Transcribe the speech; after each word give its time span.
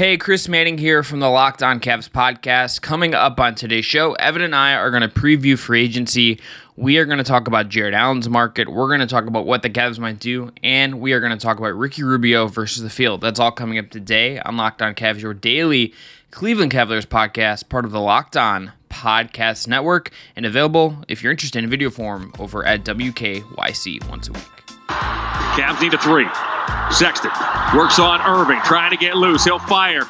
Hey, 0.00 0.16
Chris 0.16 0.48
Manning 0.48 0.78
here 0.78 1.02
from 1.02 1.20
the 1.20 1.28
Locked 1.28 1.62
On 1.62 1.78
Cavs 1.78 2.08
podcast. 2.08 2.80
Coming 2.80 3.12
up 3.12 3.38
on 3.38 3.54
today's 3.54 3.84
show, 3.84 4.14
Evan 4.14 4.40
and 4.40 4.56
I 4.56 4.72
are 4.72 4.90
going 4.90 5.02
to 5.02 5.08
preview 5.08 5.58
free 5.58 5.84
agency. 5.84 6.40
We 6.74 6.96
are 6.96 7.04
going 7.04 7.18
to 7.18 7.22
talk 7.22 7.46
about 7.46 7.68
Jarrett 7.68 7.92
Allen's 7.92 8.26
market. 8.26 8.72
We're 8.72 8.88
going 8.88 9.00
to 9.00 9.06
talk 9.06 9.26
about 9.26 9.44
what 9.44 9.60
the 9.60 9.68
Cavs 9.68 9.98
might 9.98 10.18
do, 10.18 10.52
and 10.64 11.00
we 11.00 11.12
are 11.12 11.20
going 11.20 11.32
to 11.32 11.38
talk 11.38 11.58
about 11.58 11.76
Ricky 11.76 12.02
Rubio 12.02 12.46
versus 12.46 12.82
the 12.82 12.88
field. 12.88 13.20
That's 13.20 13.38
all 13.38 13.52
coming 13.52 13.76
up 13.76 13.90
today 13.90 14.38
on 14.38 14.56
Locked 14.56 14.80
On 14.80 14.94
Cavs, 14.94 15.20
your 15.20 15.34
daily 15.34 15.92
Cleveland 16.30 16.72
Cavaliers 16.72 17.04
podcast, 17.04 17.68
part 17.68 17.84
of 17.84 17.90
the 17.90 18.00
Locked 18.00 18.38
On 18.38 18.72
Podcast 18.88 19.68
Network, 19.68 20.12
and 20.34 20.46
available 20.46 21.04
if 21.08 21.22
you're 21.22 21.30
interested 21.30 21.62
in 21.62 21.68
video 21.68 21.90
form 21.90 22.32
over 22.38 22.64
at 22.64 22.84
WKYC 22.84 24.08
once 24.08 24.28
a 24.28 24.32
week. 24.32 24.66
Cavs 24.88 25.82
need 25.82 25.92
a 25.92 25.98
three. 25.98 26.59
Sexton 26.90 27.30
works 27.74 27.98
on 27.98 28.20
Irving, 28.22 28.60
trying 28.64 28.90
to 28.90 28.96
get 28.96 29.16
loose. 29.16 29.44
He'll 29.44 29.58
fire. 29.58 30.00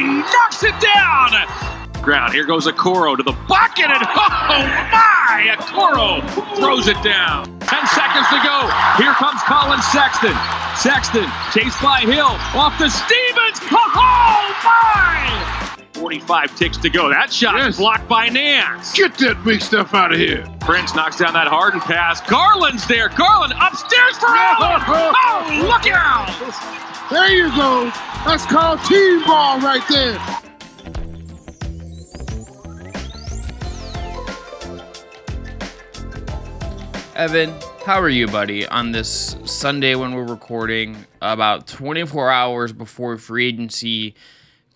Knocks 0.00 0.62
it 0.62 0.74
down! 0.80 1.30
Ground. 2.02 2.32
Here 2.32 2.46
goes 2.46 2.66
Okoro 2.66 3.16
to 3.16 3.22
the 3.22 3.36
bucket, 3.46 3.86
and 3.86 4.02
oh 4.02 4.64
my! 4.92 5.54
Okoro 5.58 6.22
throws 6.56 6.88
it 6.88 7.00
down. 7.02 7.44
Ten 7.60 7.86
seconds 7.88 8.26
to 8.28 8.40
go. 8.42 8.70
Here 8.96 9.12
comes 9.12 9.40
Collin 9.42 9.80
Sexton. 9.92 10.36
Sexton 10.76 11.28
chased 11.52 11.80
by 11.82 12.00
Hill. 12.00 12.36
Off 12.54 12.78
to 12.78 12.88
Stevens. 12.88 13.60
Oh, 13.70 13.92
oh 13.94 14.54
my! 14.64 15.59
45 15.94 16.56
ticks 16.56 16.76
to 16.78 16.90
go. 16.90 17.08
That 17.08 17.32
shot 17.32 17.56
Yes. 17.56 17.76
blocked 17.76 18.08
by 18.08 18.28
Nance. 18.28 18.92
Get 18.92 19.16
that 19.18 19.42
big 19.44 19.60
stuff 19.60 19.92
out 19.94 20.12
of 20.12 20.18
here. 20.18 20.46
Prince 20.60 20.94
knocks 20.94 21.16
down 21.16 21.32
that 21.34 21.48
Harden 21.48 21.80
pass. 21.80 22.20
Garland's 22.22 22.86
there. 22.86 23.08
Garland 23.08 23.52
upstairs 23.60 24.16
for 24.18 24.28
Allen. 24.28 24.80
Oh, 24.86 25.66
look 25.66 25.86
out! 25.92 26.30
There 27.10 27.28
you 27.28 27.48
go. 27.56 27.90
That's 28.24 28.46
called 28.46 28.80
team 28.84 29.24
ball 29.24 29.58
right 29.60 29.82
there. 29.88 30.18
Evan, 37.14 37.52
how 37.84 38.00
are 38.00 38.08
you, 38.08 38.26
buddy, 38.26 38.66
on 38.66 38.92
this 38.92 39.36
Sunday 39.44 39.94
when 39.94 40.14
we're 40.14 40.24
recording, 40.24 41.04
about 41.20 41.66
24 41.66 42.30
hours 42.30 42.72
before 42.72 43.18
free 43.18 43.48
agency 43.48 44.14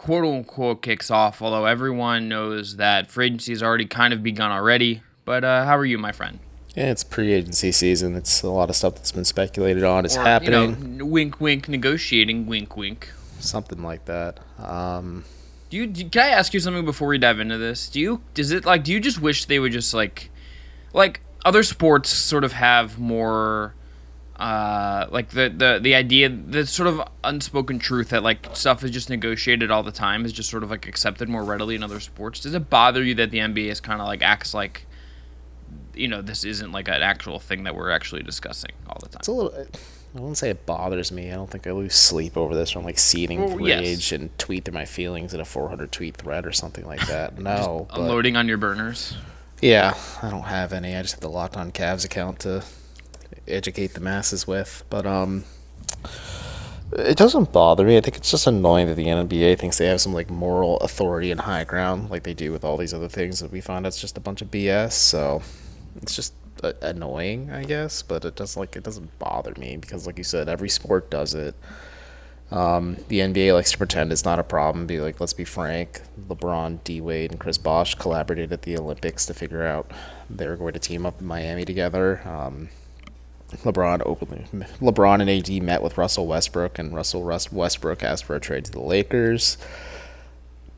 quote 0.05 0.25
unquote 0.25 0.83
kicks 0.83 1.11
off? 1.11 1.41
Although 1.43 1.65
everyone 1.67 2.29
knows 2.29 2.77
that 2.77 3.11
free 3.11 3.27
agency 3.27 3.53
has 3.53 3.63
already 3.63 3.87
kind 3.87 4.13
of 4.13 4.23
begun 4.23 4.51
already. 4.51 5.03
But 5.25 5.43
uh, 5.45 5.65
how 5.65 5.77
are 5.79 5.85
you, 5.85 5.97
my 5.99 6.13
friend? 6.13 6.39
Yeah, 6.77 6.91
it's 6.91 7.05
pre-agency 7.05 7.71
season. 7.71 8.17
It's 8.17 8.43
a 8.43 8.51
lot 8.51 8.69
of 8.69 8.75
stuff 8.75 8.97
that's 8.97 9.13
been 9.13 9.25
speculated 9.25 9.85
on 9.85 10.05
is 10.05 10.17
Or, 10.17 10.23
happening. 10.25 10.71
You 10.71 10.89
know, 10.99 11.07
wink, 11.07 11.41
wink, 11.41 11.69
negotiating, 11.69 12.47
wink, 12.47 12.77
wink. 12.77 13.11
Something 13.39 13.83
like 13.83 14.07
that. 14.07 14.41
Um, 14.59 15.25
Do 15.71 15.77
you? 15.77 15.87
Do, 15.87 16.09
can 16.11 16.23
I 16.23 16.29
ask 16.31 16.53
you 16.53 16.59
something 16.61 16.85
before 16.85 17.09
we 17.09 17.17
dive 17.17 17.39
into 17.39 17.59
this? 17.59 17.89
Do 17.89 18.01
you? 18.01 18.23
Does 18.35 18.51
it 18.51 18.65
like? 18.65 18.83
Do 18.85 18.93
you 18.93 18.99
just 19.01 19.21
wish 19.21 19.45
they 19.45 19.59
would 19.61 19.71
just 19.73 19.95
like, 19.95 20.31
like 20.93 21.21
other 21.45 21.63
sports 21.63 22.11
sort 22.11 22.43
of 22.43 22.53
have 22.53 22.99
more, 22.99 23.75
uh, 24.37 25.07
like 25.11 25.31
the 25.31 25.49
the 25.49 25.79
the 25.81 25.95
idea, 25.95 26.29
the 26.29 26.67
sort 26.67 26.89
of 26.89 27.03
unspoken 27.23 27.79
truth 27.79 28.09
that 28.11 28.23
like 28.23 28.49
stuff 28.57 28.83
is 28.83 28.91
just 28.91 29.09
negotiated 29.09 29.71
all 29.71 29.83
the 29.83 29.93
time 29.93 30.25
is 30.25 30.33
just 30.33 30.51
sort 30.51 30.63
of 30.65 30.71
like 30.71 30.87
accepted 30.89 31.29
more 31.29 31.45
readily 31.45 31.75
in 31.77 31.83
other 31.83 32.01
sports. 32.01 32.41
Does 32.41 32.55
it 32.55 32.69
bother 32.69 33.03
you 33.03 33.15
that 33.15 33.31
the 33.31 33.39
NBA 33.39 33.69
is 33.71 33.81
kind 33.81 34.01
of 34.01 34.07
like 34.09 34.23
acts 34.23 34.53
like, 34.53 34.87
you 35.95 36.09
know, 36.09 36.21
this 36.21 36.45
isn't 36.45 36.73
like 36.73 36.89
an 36.89 37.03
actual 37.03 37.39
thing 37.39 37.65
that 37.65 37.75
we're 37.77 37.91
actually 37.91 38.23
discussing 38.23 38.73
all 38.89 38.99
the 39.01 39.09
time? 39.09 39.19
it's 39.21 39.29
a 39.29 39.33
little. 39.33 39.67
I 40.17 40.21
wouldn't 40.21 40.39
say 40.39 40.51
it 40.51 40.65
bothers 40.65 41.11
me. 41.11 41.31
I 41.33 41.35
don't 41.35 41.51
think 41.51 41.67
I 41.67 41.73
lose 41.73 41.95
sleep 41.95 42.37
over 42.37 42.55
this 42.55 42.71
from 42.71 42.85
like 42.85 43.01
seething 43.01 43.41
Well, 43.41 43.57
rage 43.57 44.13
yes. 44.13 44.13
and 44.13 44.37
tweet 44.39 44.65
through 44.65 44.75
my 44.75 44.85
feelings 44.85 45.35
in 45.35 45.41
a 45.41 45.45
400 45.45 45.91
tweet 45.91 46.17
thread 46.17 46.47
or 46.47 46.53
something 46.53 46.87
like 46.87 47.05
that. 47.09 47.37
No, 47.39 47.89
but 47.91 47.99
Unloading 48.01 48.37
on 48.37 48.47
your 48.47 48.57
burners. 48.59 49.17
yeah, 49.61 49.97
I 50.23 50.31
don't 50.31 50.43
have 50.43 50.73
any. 50.73 50.95
I 50.95 51.03
just 51.03 51.15
have 51.15 51.21
the 51.21 51.29
Locked 51.29 51.57
On 51.57 51.73
Cavs 51.73 52.05
account 52.05 52.39
to 52.41 52.63
educate 53.49 53.95
the 53.95 54.01
masses 54.01 54.47
with. 54.47 54.85
But 54.91 55.07
um, 55.07 55.45
it 56.93 57.17
doesn't 57.17 57.53
bother 57.53 57.85
me. 57.85 57.97
I 57.97 58.01
think 58.01 58.17
it's 58.17 58.31
just 58.31 58.47
annoying 58.47 58.87
that 58.87 58.95
the 58.95 59.07
NBA 59.07 59.59
thinks 59.59 59.79
they 59.79 59.87
have 59.87 60.01
some 60.01 60.15
like 60.15 60.31
moral 60.31 60.77
authority 60.79 61.31
and 61.31 61.41
high 61.41 61.65
ground, 61.65 62.11
like 62.11 62.23
they 62.23 62.35
do 62.35 62.53
with 62.53 62.65
all 62.65 62.77
these 62.77 62.95
other 62.95 63.09
things 63.09 63.41
that 63.41 63.51
we 63.51 63.61
find 63.61 63.85
that's 63.85 64.01
just 64.01 64.17
a 64.17 64.21
bunch 64.21 64.43
of 64.43 64.51
BS. 64.51 64.93
So 64.93 65.43
it's 66.03 66.15
just 66.15 66.35
uh, 66.63 66.73
annoying, 66.83 67.51
I 67.51 67.65
guess. 67.65 68.03
But 68.03 68.25
it 68.25 68.37
doesn't 68.37 68.59
like 68.59 68.77
it 68.77 68.85
doesn't 68.85 69.19
bother 69.19 69.55
me 69.59 69.77
because, 69.77 70.07
like 70.07 70.19
you 70.19 70.25
said, 70.25 70.49
every 70.49 70.69
sport 70.69 71.11
does 71.11 71.35
it. 71.35 71.55
Um, 72.51 72.99
the 73.09 73.21
NBA 73.21 73.55
likes 73.55 73.73
to 73.73 73.79
pretend 73.79 74.13
it's 74.13 74.25
not 74.25 74.39
a 74.39 74.45
problem. 74.45 74.87
Be 74.87 75.01
like, 75.01 75.19
let's 75.19 75.33
be 75.33 75.45
frank. 75.45 76.03
LeBron, 76.29 76.85
D 76.85 77.01
Wade, 77.01 77.33
and 77.33 77.41
Chris 77.41 77.59
Bosh 77.59 77.95
collaborated 77.97 78.53
at 78.53 78.63
the 78.63 78.79
Olympics 78.79 79.27
to 79.27 79.35
figure 79.35 79.67
out 79.67 79.91
they 80.31 80.47
were 80.47 80.57
going 80.57 80.75
to 80.75 80.79
team 80.79 81.07
up 81.07 81.21
in 81.21 81.27
Miami 81.27 81.65
together. 81.65 82.23
Um, 82.25 82.69
LeBron 83.63 84.03
openly, 84.05 84.45
LeBron 84.81 85.21
and 85.21 85.31
AD 85.31 85.63
met 85.63 85.83
with 85.83 85.99
Russell 85.99 86.27
Westbrook, 86.27 86.79
and 86.79 86.95
Russell 86.95 87.23
Westbrook 87.23 88.03
asked 88.03 88.25
for 88.25 88.37
a 88.37 88.41
trade 88.41 88.65
to 88.67 88.73
the 88.73 88.81
Lakers. 88.81 89.57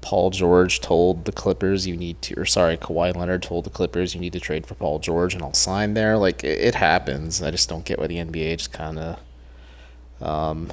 Paul 0.06 0.30
George 0.30 0.80
told 0.80 1.24
the 1.24 1.32
Clippers 1.32 1.86
you 1.86 1.96
need 1.96 2.22
to, 2.22 2.38
or 2.38 2.44
sorry, 2.44 2.76
Kawhi 2.76 3.16
Leonard 3.16 3.42
told 3.42 3.64
the 3.64 3.70
Clippers 3.70 4.14
you 4.14 4.20
need 4.20 4.34
to 4.34 4.40
trade 4.40 4.64
for 4.64 4.74
Paul 4.74 5.00
George, 5.00 5.34
and 5.34 5.42
I'll 5.42 5.52
sign 5.52 5.94
there. 5.94 6.16
Like 6.16 6.44
it, 6.44 6.60
it 6.60 6.74
happens. 6.76 7.42
I 7.42 7.50
just 7.50 7.68
don't 7.68 7.84
get 7.84 7.98
why 7.98 8.06
the 8.06 8.18
NBA 8.18 8.58
just 8.58 8.72
kind 8.72 9.00
of, 9.00 9.18
um, 10.22 10.72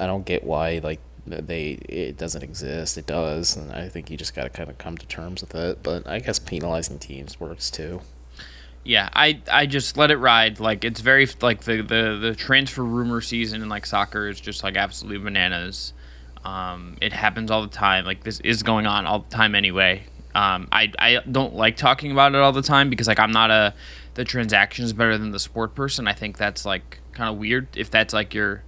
I 0.00 0.06
don't 0.06 0.24
get 0.24 0.44
why 0.44 0.80
like 0.82 1.00
they 1.26 1.72
it 1.88 2.16
doesn't 2.16 2.42
exist. 2.42 2.96
It 2.96 3.06
does, 3.06 3.56
and 3.56 3.70
I 3.72 3.88
think 3.88 4.10
you 4.10 4.16
just 4.16 4.34
got 4.34 4.44
to 4.44 4.50
kind 4.50 4.70
of 4.70 4.78
come 4.78 4.96
to 4.96 5.06
terms 5.06 5.42
with 5.42 5.54
it. 5.54 5.82
But 5.82 6.06
I 6.06 6.20
guess 6.20 6.38
penalizing 6.38 6.98
teams 7.00 7.38
works 7.38 7.70
too. 7.70 8.00
Yeah, 8.84 9.08
I 9.14 9.40
I 9.50 9.66
just 9.66 9.96
let 9.96 10.10
it 10.10 10.18
ride. 10.18 10.60
Like 10.60 10.84
it's 10.84 11.00
very 11.00 11.26
like 11.40 11.62
the 11.62 11.82
the 11.82 12.18
the 12.20 12.34
transfer 12.34 12.84
rumor 12.84 13.20
season 13.22 13.62
in 13.62 13.68
like 13.68 13.86
soccer 13.86 14.28
is 14.28 14.38
just 14.40 14.62
like 14.62 14.76
absolutely 14.76 15.24
bananas. 15.24 15.94
Um, 16.44 16.98
it 17.00 17.12
happens 17.14 17.50
all 17.50 17.62
the 17.62 17.68
time. 17.68 18.04
Like 18.04 18.24
this 18.24 18.40
is 18.40 18.62
going 18.62 18.86
on 18.86 19.06
all 19.06 19.20
the 19.20 19.30
time 19.30 19.54
anyway. 19.54 20.04
Um, 20.34 20.68
I 20.70 20.92
I 20.98 21.20
don't 21.30 21.54
like 21.54 21.76
talking 21.76 22.12
about 22.12 22.34
it 22.34 22.40
all 22.40 22.52
the 22.52 22.62
time 22.62 22.90
because 22.90 23.08
like 23.08 23.18
I'm 23.18 23.32
not 23.32 23.50
a 23.50 23.74
the 24.14 24.24
transaction 24.24 24.84
is 24.84 24.92
better 24.92 25.16
than 25.16 25.30
the 25.30 25.38
sport 25.38 25.74
person. 25.74 26.06
I 26.06 26.12
think 26.12 26.36
that's 26.36 26.66
like 26.66 27.00
kind 27.12 27.30
of 27.30 27.38
weird 27.38 27.68
if 27.76 27.90
that's 27.90 28.12
like 28.12 28.34
your 28.34 28.62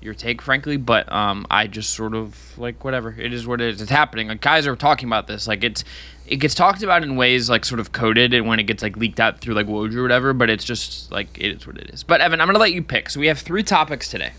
your 0.00 0.14
take, 0.14 0.42
frankly. 0.42 0.78
But 0.78 1.10
um, 1.12 1.46
I 1.50 1.66
just 1.68 1.90
sort 1.90 2.14
of 2.14 2.58
like 2.58 2.84
whatever. 2.84 3.14
It 3.16 3.32
is 3.32 3.46
what 3.46 3.60
it 3.60 3.74
is. 3.74 3.80
It's 3.82 3.90
happening. 3.90 4.28
Like 4.28 4.40
guys 4.40 4.66
are 4.66 4.76
talking 4.76 5.08
about 5.08 5.26
this. 5.26 5.46
Like 5.46 5.62
it's 5.62 5.84
it 6.30 6.36
gets 6.36 6.54
talked 6.54 6.82
about 6.82 7.02
in 7.02 7.16
ways 7.16 7.50
like 7.50 7.64
sort 7.64 7.80
of 7.80 7.90
coded 7.90 8.32
and 8.32 8.46
when 8.46 8.60
it 8.60 8.62
gets 8.62 8.84
like 8.84 8.96
leaked 8.96 9.18
out 9.18 9.40
through 9.40 9.54
like 9.54 9.66
Woj 9.66 9.94
or 9.94 10.02
whatever. 10.02 10.32
But 10.32 10.48
it's 10.48 10.64
just 10.64 11.10
like 11.10 11.36
it 11.36 11.56
is 11.56 11.66
what 11.66 11.76
it 11.76 11.90
is. 11.90 12.04
But 12.04 12.20
Evan, 12.20 12.40
I'm 12.40 12.46
gonna 12.46 12.60
let 12.60 12.72
you 12.72 12.82
pick. 12.82 13.10
So 13.10 13.18
we 13.18 13.26
have 13.26 13.40
three 13.40 13.64
topics 13.64 14.08
today. 14.08 14.32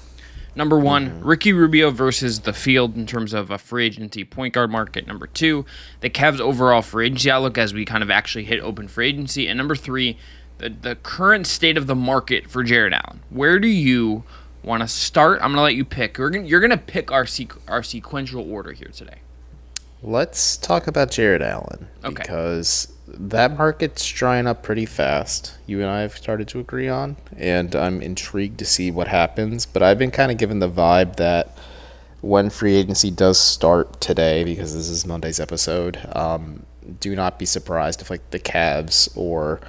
Number 0.56 0.78
one, 0.78 1.10
mm-hmm. 1.10 1.28
Ricky 1.28 1.54
Rubio 1.54 1.92
versus 1.92 2.42
the 2.42 2.54
field 2.54 2.96
in 2.96 3.06
terms 3.06 3.34
of 3.34 3.52
a 3.52 3.58
free 3.58 3.86
agency 3.86 4.24
point 4.24 4.54
guard 4.54 4.72
market. 4.72 5.08
Number 5.08 5.28
two, 5.28 5.66
the 6.02 6.10
Cavs' 6.10 6.40
overall 6.40 6.82
free 6.82 7.06
agency 7.06 7.30
outlook 7.30 7.58
as 7.58 7.74
we 7.74 7.86
kind 7.86 8.04
of 8.04 8.10
actually 8.10 8.46
hit 8.46 8.60
open 8.62 8.88
free 8.88 9.08
agency. 9.08 9.48
And 9.48 9.58
number 9.58 9.76
three, 9.76 10.18
the, 10.58 10.70
the 10.70 10.96
current 10.96 11.48
state 11.48 11.78
of 11.78 11.88
the 11.88 11.96
market 11.96 12.50
for 12.50 12.64
Jarrett 12.64 12.94
Allen. 12.94 13.22
Where 13.30 13.60
do 13.60 13.70
you 13.70 14.24
want 14.62 14.82
to 14.82 14.90
start? 14.90 15.42
I'm 15.42 15.50
going 15.50 15.56
to 15.56 15.62
let 15.62 15.76
you 15.76 15.86
pick. 15.86 16.18
We're 16.18 16.30
gonna, 16.30 16.46
you're 16.46 16.60
going 16.60 16.72
to 16.72 16.78
pick 16.78 17.12
our, 17.12 17.24
sequ- 17.24 17.62
our 17.70 17.82
sequential 17.82 18.50
order 18.52 18.74
here 18.74 18.92
today. 18.94 19.20
Let's 20.04 20.58
talk 20.58 20.88
about 20.88 21.12
Jarrett 21.12 21.42
Allen 21.42 21.88
Okay. 22.04 22.14
because 22.16 22.92
that 23.08 23.56
market's 23.58 24.08
drying 24.08 24.48
up 24.48 24.64
pretty 24.64 24.86
fast. 24.86 25.56
You 25.68 25.82
and 25.82 25.90
I 25.90 26.02
have 26.02 26.18
started 26.18 26.48
to 26.50 26.60
agree 26.60 26.88
on, 26.90 27.18
and 27.38 27.76
I'm 27.76 28.02
intrigued 28.02 28.58
to 28.60 28.66
see 28.66 28.90
what 28.90 29.08
happens. 29.08 29.66
But 29.66 29.84
I've 29.84 30.00
been 30.00 30.12
kind 30.12 30.32
of 30.32 30.38
given 30.38 30.60
the 30.60 30.70
vibe 30.70 31.18
that 31.18 31.56
when 32.22 32.50
free 32.50 32.76
agency 32.76 33.12
does 33.12 33.40
start 33.40 34.00
today, 34.02 34.44
because 34.44 34.74
this 34.74 34.90
is 34.90 35.06
Monday's 35.06 35.40
episode, 35.40 36.00
um, 36.16 36.66
do 37.00 37.16
not 37.16 37.38
be 37.38 37.46
surprised 37.46 38.02
if 38.02 38.10
like 38.10 38.28
the 38.32 38.40
Cavs 38.40 39.10
or 39.16 39.60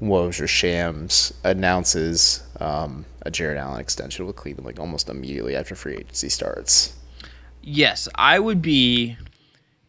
Woj 0.00 0.40
or 0.40 0.46
Shams 0.46 1.32
announces 1.42 2.42
um, 2.60 3.06
a 3.22 3.30
Jarrett 3.30 3.58
Allen 3.58 3.80
extension 3.80 4.24
with 4.26 4.36
Cleveland 4.36 4.66
like 4.66 4.78
almost 4.78 5.08
immediately 5.08 5.56
after 5.56 5.74
free 5.74 5.94
agency 5.96 6.28
starts. 6.28 6.94
Yes, 7.62 8.08
I 8.14 8.38
would 8.38 8.62
be 8.62 9.16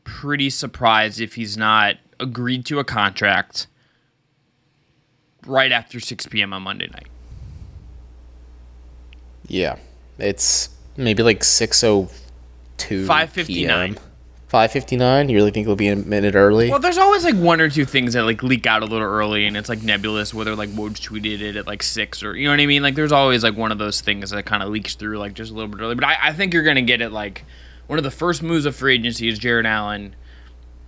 pretty 0.03 0.49
surprised 0.49 1.19
if 1.19 1.35
he's 1.35 1.57
not 1.57 1.95
agreed 2.19 2.65
to 2.67 2.79
a 2.79 2.83
contract 2.83 3.67
right 5.45 5.71
after 5.71 5.99
6 5.99 6.25
p.m. 6.27 6.53
on 6.53 6.63
Monday 6.63 6.87
night. 6.87 7.07
Yeah, 9.47 9.77
it's 10.17 10.69
maybe 10.95 11.23
like 11.23 11.43
six 11.43 11.83
oh 11.83 12.09
two 12.77 13.05
5:59. 13.05 13.97
Five 14.47 14.73
fifty 14.73 14.97
nine. 14.97 15.29
You 15.29 15.37
really 15.37 15.51
think 15.51 15.63
it'll 15.63 15.77
be 15.77 15.87
a 15.87 15.95
minute 15.95 16.35
early? 16.35 16.69
Well, 16.69 16.79
there's 16.79 16.97
always 16.97 17.23
like 17.23 17.35
one 17.35 17.61
or 17.61 17.69
two 17.69 17.85
things 17.85 18.11
that 18.13 18.23
like 18.23 18.43
leak 18.43 18.67
out 18.67 18.81
a 18.81 18.85
little 18.85 19.07
early, 19.07 19.45
and 19.47 19.55
it's 19.55 19.69
like 19.69 19.81
nebulous 19.81 20.33
whether 20.33 20.57
like 20.57 20.67
Woj 20.71 20.99
tweeted 20.99 21.39
it 21.39 21.55
at 21.55 21.67
like 21.67 21.81
six 21.81 22.21
or 22.21 22.35
you 22.35 22.45
know 22.45 22.51
what 22.51 22.59
I 22.59 22.65
mean. 22.65 22.83
Like 22.83 22.95
there's 22.95 23.13
always 23.13 23.43
like 23.43 23.55
one 23.55 23.71
of 23.71 23.77
those 23.77 24.01
things 24.01 24.31
that 24.31 24.45
kind 24.45 24.61
of 24.61 24.67
leaks 24.67 24.95
through 24.95 25.19
like 25.19 25.35
just 25.35 25.51
a 25.51 25.53
little 25.53 25.69
bit 25.69 25.79
early. 25.79 25.95
But 25.95 26.03
I, 26.03 26.17
I 26.21 26.33
think 26.33 26.53
you're 26.53 26.63
gonna 26.63 26.81
get 26.81 26.99
it 26.99 27.13
like 27.13 27.45
one 27.87 27.99
of 27.99 28.03
the 28.03 28.11
first 28.11 28.43
moves 28.43 28.65
of 28.65 28.75
free 28.75 28.95
agency 28.95 29.27
is 29.27 29.39
Jarrett 29.39 29.65
Allen 29.65 30.15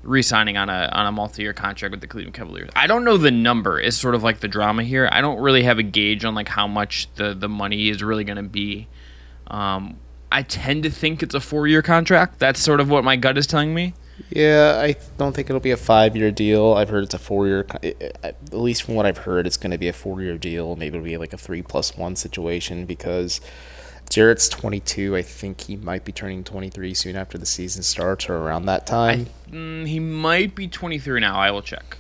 re-signing 0.04 0.58
on 0.58 0.70
a 0.70 0.90
on 0.92 1.06
a 1.06 1.12
multi-year 1.12 1.54
contract 1.54 1.92
with 1.92 2.02
the 2.02 2.08
Cleveland 2.08 2.34
Cavaliers. 2.34 2.70
I 2.76 2.88
don't 2.88 3.06
know 3.06 3.18
the 3.18 3.32
number. 3.32 3.80
Is 3.80 3.98
sort 3.98 4.16
of 4.16 4.24
like 4.24 4.42
the 4.42 4.48
drama 4.48 4.84
here. 4.84 5.10
I 5.12 5.22
don't 5.22 5.40
really 5.40 5.64
have 5.64 5.80
a 5.80 5.84
gauge 5.84 6.26
on 6.26 6.36
like 6.36 6.50
how 6.50 6.68
much 6.68 7.08
the 7.16 7.34
the 7.34 7.50
money 7.50 7.90
is 7.90 8.04
really 8.04 8.24
going 8.24 8.38
to 8.38 8.44
be. 8.44 8.88
Um, 9.48 9.98
I 10.32 10.42
tend 10.42 10.84
to 10.84 10.90
think 10.90 11.22
it's 11.22 11.36
a 11.36 11.40
four-year 11.40 11.82
contract. 11.82 12.40
That's 12.40 12.60
sort 12.60 12.80
of 12.80 12.90
what 12.90 13.04
my 13.04 13.16
gut 13.16 13.38
is 13.38 13.46
telling 13.46 13.74
me. 13.74 13.94
Yeah, 14.30 14.80
I 14.82 14.96
don't 15.18 15.36
think 15.36 15.50
it'll 15.50 15.60
be 15.60 15.72
a 15.72 15.78
five 15.78 16.16
year 16.16 16.32
deal. 16.32 16.74
I've 16.74 16.90
heard 16.90 17.04
it's 17.04 17.14
a 17.14 17.20
four 17.20 17.48
year. 17.48 17.66
At 18.24 18.54
least 18.54 18.84
from 18.84 18.96
what 18.96 19.06
I've 19.06 19.20
heard, 19.20 19.46
it's 19.48 19.58
going 19.58 19.72
to 19.72 19.78
be 19.78 19.88
a 19.88 19.94
four 19.94 20.22
year 20.22 20.38
deal. 20.38 20.76
Maybe 20.76 20.98
it'll 20.98 21.06
be 21.06 21.18
like 21.18 21.34
a 21.34 21.38
three 21.38 21.62
plus 21.62 21.98
one 21.98 22.16
situation 22.16 22.86
because 22.86 23.42
Jarrett's 24.14 24.48
22. 24.48 25.16
I 25.16 25.24
think 25.24 25.62
he 25.62 25.76
might 25.76 26.06
be 26.06 26.12
turning 26.12 26.44
23 26.44 26.94
soon 26.94 27.16
after 27.16 27.40
the 27.40 27.48
season 27.48 27.82
starts 27.82 28.30
or 28.30 28.38
around 28.38 28.68
that 28.68 28.86
time. 28.86 29.26
I, 29.48 29.50
mm, 29.50 29.88
he 29.88 30.00
might 30.00 30.54
be 30.54 30.68
23 30.68 31.20
now. 31.20 31.40
I 31.40 31.50
will 31.50 31.64
check. 31.64 31.98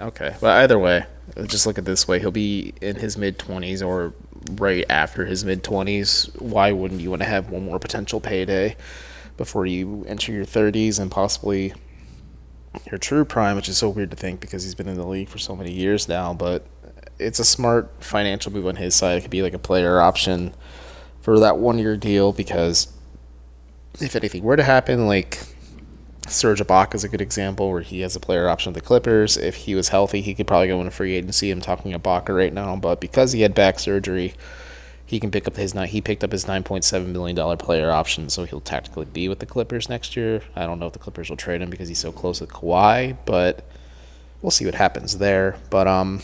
Okay, 0.00 0.34
but 0.40 0.62
either 0.62 0.78
way, 0.78 1.04
just 1.48 1.66
look 1.66 1.76
at 1.76 1.84
this 1.84 2.08
way. 2.08 2.18
He'll 2.18 2.30
be 2.30 2.72
in 2.80 2.96
his 2.96 3.18
mid 3.18 3.38
20s 3.38 3.86
or 3.86 4.14
right 4.52 4.86
after 4.88 5.26
his 5.26 5.44
mid 5.44 5.62
20s. 5.62 6.40
Why 6.40 6.72
wouldn't 6.72 7.02
you 7.02 7.10
want 7.10 7.20
to 7.20 7.28
have 7.28 7.50
one 7.50 7.66
more 7.66 7.78
potential 7.78 8.20
payday 8.20 8.74
before 9.36 9.66
you 9.66 10.06
enter 10.08 10.32
your 10.32 10.46
30s 10.46 10.98
and 10.98 11.10
possibly 11.10 11.74
your 12.90 12.96
true 12.96 13.26
prime, 13.26 13.56
which 13.56 13.68
is 13.68 13.76
so 13.76 13.90
weird 13.90 14.12
to 14.12 14.16
think 14.16 14.40
because 14.40 14.62
he's 14.62 14.74
been 14.74 14.88
in 14.88 14.96
the 14.96 15.06
league 15.06 15.28
for 15.28 15.36
so 15.36 15.54
many 15.54 15.72
years 15.72 16.08
now, 16.08 16.32
but 16.32 16.64
it's 17.18 17.38
a 17.38 17.44
smart 17.44 17.92
financial 18.02 18.50
move 18.50 18.66
on 18.66 18.76
his 18.76 18.94
side. 18.94 19.18
It 19.18 19.20
could 19.20 19.30
be 19.30 19.42
like 19.42 19.52
a 19.52 19.58
player 19.58 20.00
option 20.00 20.54
for 21.30 21.38
that 21.38 21.58
one 21.58 21.78
year 21.78 21.96
deal 21.96 22.32
because 22.32 22.92
if 24.00 24.16
anything 24.16 24.42
were 24.42 24.56
to 24.56 24.64
happen, 24.64 25.06
like 25.06 25.38
Serge 26.26 26.58
Ibaka 26.60 26.96
is 26.96 27.04
a 27.04 27.08
good 27.08 27.20
example 27.20 27.70
where 27.70 27.82
he 27.82 28.00
has 28.00 28.16
a 28.16 28.20
player 28.20 28.48
option 28.48 28.72
with 28.72 28.82
the 28.82 28.84
Clippers. 28.84 29.36
If 29.36 29.54
he 29.54 29.76
was 29.76 29.90
healthy, 29.90 30.22
he 30.22 30.34
could 30.34 30.48
probably 30.48 30.66
go 30.66 30.80
into 30.80 30.90
free 30.90 31.14
agency. 31.14 31.52
I'm 31.52 31.60
talking 31.60 31.92
Ibaka 31.92 32.36
right 32.36 32.52
now, 32.52 32.74
but 32.74 33.00
because 33.00 33.30
he 33.30 33.42
had 33.42 33.54
back 33.54 33.78
surgery, 33.78 34.34
he 35.06 35.20
can 35.20 35.30
pick 35.30 35.46
up 35.46 35.54
his 35.54 35.72
nine. 35.72 35.86
he 35.86 36.00
picked 36.00 36.24
up 36.24 36.32
his 36.32 36.46
9.7 36.46 37.06
million 37.06 37.36
dollar 37.36 37.56
player 37.56 37.92
option, 37.92 38.28
so 38.28 38.42
he'll 38.42 38.60
tactically 38.60 39.04
be 39.04 39.28
with 39.28 39.38
the 39.38 39.46
Clippers 39.46 39.88
next 39.88 40.16
year. 40.16 40.42
I 40.56 40.66
don't 40.66 40.80
know 40.80 40.88
if 40.88 40.94
the 40.94 40.98
Clippers 40.98 41.30
will 41.30 41.36
trade 41.36 41.62
him 41.62 41.70
because 41.70 41.86
he's 41.86 42.00
so 42.00 42.10
close 42.10 42.40
with 42.40 42.50
Kawhi, 42.50 43.16
but 43.24 43.64
we'll 44.42 44.50
see 44.50 44.64
what 44.64 44.74
happens 44.74 45.18
there. 45.18 45.58
But 45.70 45.86
um, 45.86 46.22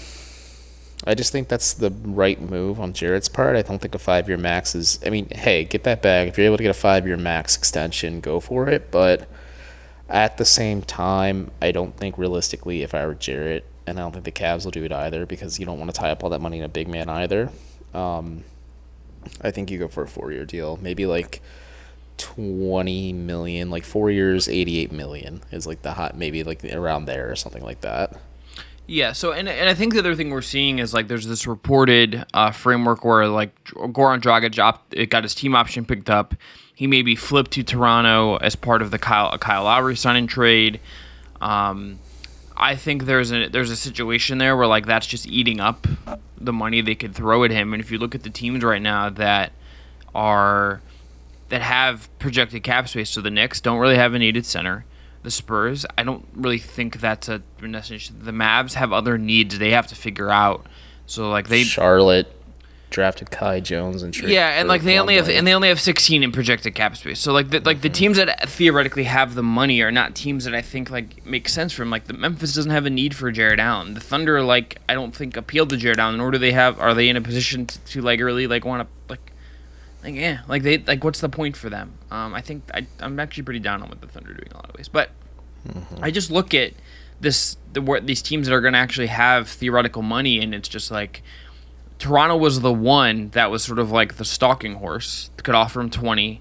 I 1.05 1.15
just 1.15 1.31
think 1.31 1.49
that's 1.49 1.75
the 1.75 1.91
right 1.91 2.41
move 2.41 2.81
on 2.81 2.93
Jarrett's 2.93 3.29
part. 3.29 3.57
I 3.57 3.63
don't 3.63 3.81
think 3.81 3.95
a 3.95 3.99
five 3.99 4.29
year 4.29 4.39
max 4.39 4.75
is. 4.75 4.99
I 5.05 5.11
mean, 5.11 5.29
hey, 5.31 5.65
get 5.65 5.85
that 5.85 6.03
bag. 6.03 6.29
If 6.29 6.39
you're 6.39 6.47
able 6.47 6.57
to 6.57 6.63
get 6.63 6.71
a 6.71 6.75
five 6.75 7.07
year 7.07 7.17
max 7.17 7.57
extension, 7.57 8.21
go 8.21 8.41
for 8.41 8.69
it. 8.69 8.91
But 8.91 9.29
at 10.09 10.39
the 10.39 10.45
same 10.45 10.83
time, 10.83 11.51
I 11.61 11.73
don't 11.73 11.97
think 11.97 12.17
realistically, 12.17 12.83
if 12.83 12.95
I 12.95 13.05
were 13.07 13.15
Jarrett, 13.15 13.65
and 13.87 13.99
I 13.99 14.03
don't 14.03 14.13
think 14.13 14.25
the 14.25 14.33
Cavs 14.33 14.65
will 14.65 14.73
do 14.73 14.85
it 14.85 14.93
either 14.93 15.27
because 15.27 15.61
you 15.61 15.67
don't 15.67 15.79
want 15.79 15.95
to 15.95 15.99
tie 16.01 16.11
up 16.11 16.25
all 16.25 16.31
that 16.31 16.41
money 16.41 16.59
in 16.59 16.65
a 16.65 16.69
big 16.69 16.89
man 16.89 17.09
either. 17.09 17.51
Um, 17.95 18.45
I 19.41 19.51
think 19.51 19.71
you 19.71 19.79
go 19.79 19.89
for 19.89 20.03
a 20.03 20.09
four 20.09 20.33
year 20.33 20.45
deal. 20.45 20.79
Maybe 20.81 21.07
like 21.07 21.41
20 22.19 23.13
million, 23.13 23.71
like 23.71 23.85
four 23.85 24.11
years, 24.11 24.49
88 24.49 24.93
million 24.93 25.43
is 25.53 25.67
like 25.67 25.83
the 25.83 25.93
hot, 25.93 26.17
maybe 26.17 26.43
like 26.43 26.65
around 26.65 27.05
there 27.05 27.31
or 27.31 27.37
something 27.37 27.63
like 27.63 27.83
that. 27.83 28.17
Yeah. 28.87 29.13
So, 29.13 29.33
and 29.33 29.49
and 29.49 29.69
I 29.69 29.75
think 29.75 29.93
the 29.93 29.99
other 29.99 30.15
thing 30.15 30.31
we're 30.31 30.43
seeing 30.43 30.79
is 30.79 30.95
like 30.95 31.09
there's 31.09 31.27
this 31.27 31.47
reported 31.47 32.25
uh, 32.33 32.51
framework 32.53 33.05
where 33.05 33.27
like 33.27 33.65
Goran 33.65 34.21
Dragic 34.21 34.59
op- 34.59 34.93
it 34.93 35.11
got 35.11 35.25
his 35.25 35.35
team 35.35 35.55
option 35.55 35.85
picked 35.85 36.11
up. 36.11 36.35
He 36.75 36.87
may 36.87 37.03
be 37.03 37.17
flipped 37.17 37.53
to 37.53 37.63
Toronto 37.63 38.37
as 38.37 38.55
part 38.55 38.83
of 38.83 38.91
the 38.91 38.99
Kyle 38.99 39.37
Kyle 39.39 39.65
Lowry 39.65 39.97
signing 39.97 40.27
trade. 40.27 40.81
Um, 41.41 41.99
I 42.57 42.77
think 42.77 43.05
there's 43.05 43.33
a 43.33 43.49
there's 43.49 43.71
a 43.71 43.77
situation 43.77 44.39
there 44.39 44.57
where 44.57 44.67
like 44.67 44.87
that's 44.87 45.07
just 45.07 45.27
eating 45.27 45.61
up 45.61 45.87
the 46.39 46.53
money 46.53 46.81
they 46.81 46.95
could 46.95 47.15
throw 47.15 47.45
at 47.45 47.51
him. 47.51 47.73
And 47.75 47.83
if 47.83 47.91
you 47.91 47.99
look 47.99 48.15
at 48.15 48.23
the 48.23 48.31
teams 48.31 48.63
right 48.63 48.81
now 48.81 49.11
that 49.11 49.53
are 50.15 50.81
that 51.49 51.61
have 51.63 52.09
projected 52.19 52.63
cap 52.63 52.89
space, 52.89 53.11
so 53.11 53.21
the 53.21 53.31
Knicks 53.31 53.61
don't 53.61 53.79
really 53.79 53.97
have 53.97 54.15
a 54.15 54.19
needed 54.19 54.47
center 54.47 54.85
the 55.27 55.31
Spurs. 55.33 55.85
I 55.99 56.05
don't 56.05 56.25
really 56.37 56.61
think 56.61 57.01
that's 57.01 57.29
a 57.29 57.43
necessity. 57.61 58.15
The 58.17 58.31
Mavs 58.31 58.75
have 58.75 58.93
other 58.93 59.19
needs 59.19 59.59
they 59.59 59.73
have 59.73 59.89
to 59.89 59.97
figure 59.97 60.31
out. 60.31 60.65
So 61.07 61.29
like 61.29 61.49
they 61.49 61.65
Charlotte 61.65 62.33
drafted 62.91 63.33
Kai 63.33 63.59
Jones 63.59 64.05
and 64.05 64.17
yeah, 64.17 64.51
and 64.51 64.69
like 64.69 64.83
they 64.83 65.01
only 65.01 65.17
have 65.17 65.29
and 65.29 65.45
they 65.45 65.53
only 65.53 65.67
have 65.67 65.81
16 65.81 66.23
in 66.23 66.31
projected 66.31 66.77
cap 66.77 66.97
space. 66.97 67.19
So 67.19 67.33
like 67.33 67.51
the, 67.51 67.59
like 67.59 67.79
mm-hmm. 67.79 67.83
the 67.83 67.89
teams 67.89 68.19
that 68.19 68.49
theoretically 68.49 69.03
have 69.03 69.35
the 69.35 69.43
money 69.43 69.81
are 69.83 69.91
not 69.91 70.15
teams 70.15 70.45
that 70.45 70.55
I 70.55 70.63
think 70.63 70.91
like 70.91 71.27
make 71.27 71.49
sense 71.49 71.73
for 71.73 71.83
him. 71.83 71.91
Like 71.91 72.05
the 72.05 72.15
Memphis 72.15 72.55
doesn't 72.55 72.71
have 72.71 72.87
a 72.87 72.91
need 72.91 73.17
for 73.17 73.33
Jarrett 73.33 73.59
Allen. 73.59 73.95
The 73.95 74.01
Thunder 74.01 74.43
like 74.43 74.79
I 74.89 74.95
don't 74.95 75.13
think 75.13 75.37
appeal 75.37 75.67
to 75.67 75.77
Jarrett 75.77 75.99
Allen. 75.99 76.19
Nor 76.19 76.31
do 76.31 76.39
they 76.39 76.53
have 76.53 76.79
are 76.79 76.95
they 76.95 77.09
in 77.09 77.17
a 77.17 77.21
position 77.21 77.67
to, 77.67 77.81
to 77.81 78.01
like 78.01 78.21
really 78.21 78.47
like 78.47 78.65
want 78.65 78.89
to 78.89 79.13
like 79.13 79.33
like 80.07 80.15
yeah, 80.15 80.41
like 80.47 80.63
they 80.63 80.79
like 80.79 81.03
what's 81.03 81.21
the 81.21 81.29
point 81.29 81.57
for 81.57 81.69
them? 81.69 81.99
Um, 82.13 82.33
I 82.33 82.41
think 82.41 82.63
I 82.73 82.87
I'm 83.01 83.19
actually 83.19 83.43
pretty 83.43 83.59
down 83.59 83.83
on 83.83 83.89
what 83.89 84.01
the 84.01 84.07
Thunder 84.07 84.31
are 84.31 84.35
doing 84.35 84.53
a 84.53 84.55
lot 84.55 84.71
of 84.71 84.77
ways, 84.77 84.89
but 84.89 85.11
mm-hmm. 85.67 86.03
I 86.03 86.13
just 86.13 86.31
look 86.31 86.55
at 86.55 86.75
this 87.21 87.57
the 87.73 88.01
these 88.05 88.23
teams 88.23 88.47
that 88.47 88.55
are 88.55 88.61
going 88.61 88.75
to 88.75 88.79
actually 88.79 89.09
have 89.09 89.49
theoretical 89.49 90.03
money, 90.03 90.41
and 90.41 90.55
it's 90.55 90.69
just 90.69 90.93
like 90.93 91.23
Toronto 91.99 92.37
was 92.37 92.61
the 92.61 92.73
one 92.73 93.31
that 93.31 93.51
was 93.51 93.65
sort 93.65 93.81
of 93.81 93.91
like 93.91 94.15
the 94.15 94.25
stalking 94.25 94.75
horse. 94.75 95.31
Could 95.39 95.57
offer 95.57 95.81
him 95.81 95.91
twenty, 95.91 96.41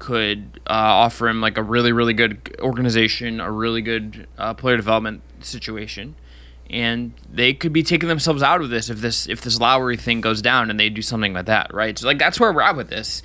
could 0.00 0.60
uh, 0.66 0.72
offer 0.72 1.28
him 1.28 1.40
like 1.40 1.56
a 1.58 1.62
really 1.62 1.92
really 1.92 2.14
good 2.14 2.56
organization, 2.58 3.40
a 3.40 3.52
really 3.52 3.82
good 3.82 4.26
uh, 4.36 4.52
player 4.54 4.76
development 4.76 5.22
situation 5.42 6.16
and 6.70 7.12
they 7.32 7.54
could 7.54 7.72
be 7.72 7.82
taking 7.82 8.08
themselves 8.08 8.42
out 8.42 8.60
of 8.60 8.70
this 8.70 8.90
if 8.90 9.00
this 9.00 9.28
if 9.28 9.40
this 9.40 9.60
Lowry 9.60 9.96
thing 9.96 10.20
goes 10.20 10.42
down 10.42 10.70
and 10.70 10.78
they 10.78 10.88
do 10.88 11.02
something 11.02 11.32
like 11.32 11.46
that, 11.46 11.72
right? 11.72 11.98
So 11.98 12.06
like 12.06 12.18
that's 12.18 12.40
where 12.40 12.52
we're 12.52 12.62
at 12.62 12.76
with 12.76 12.88
this. 12.88 13.22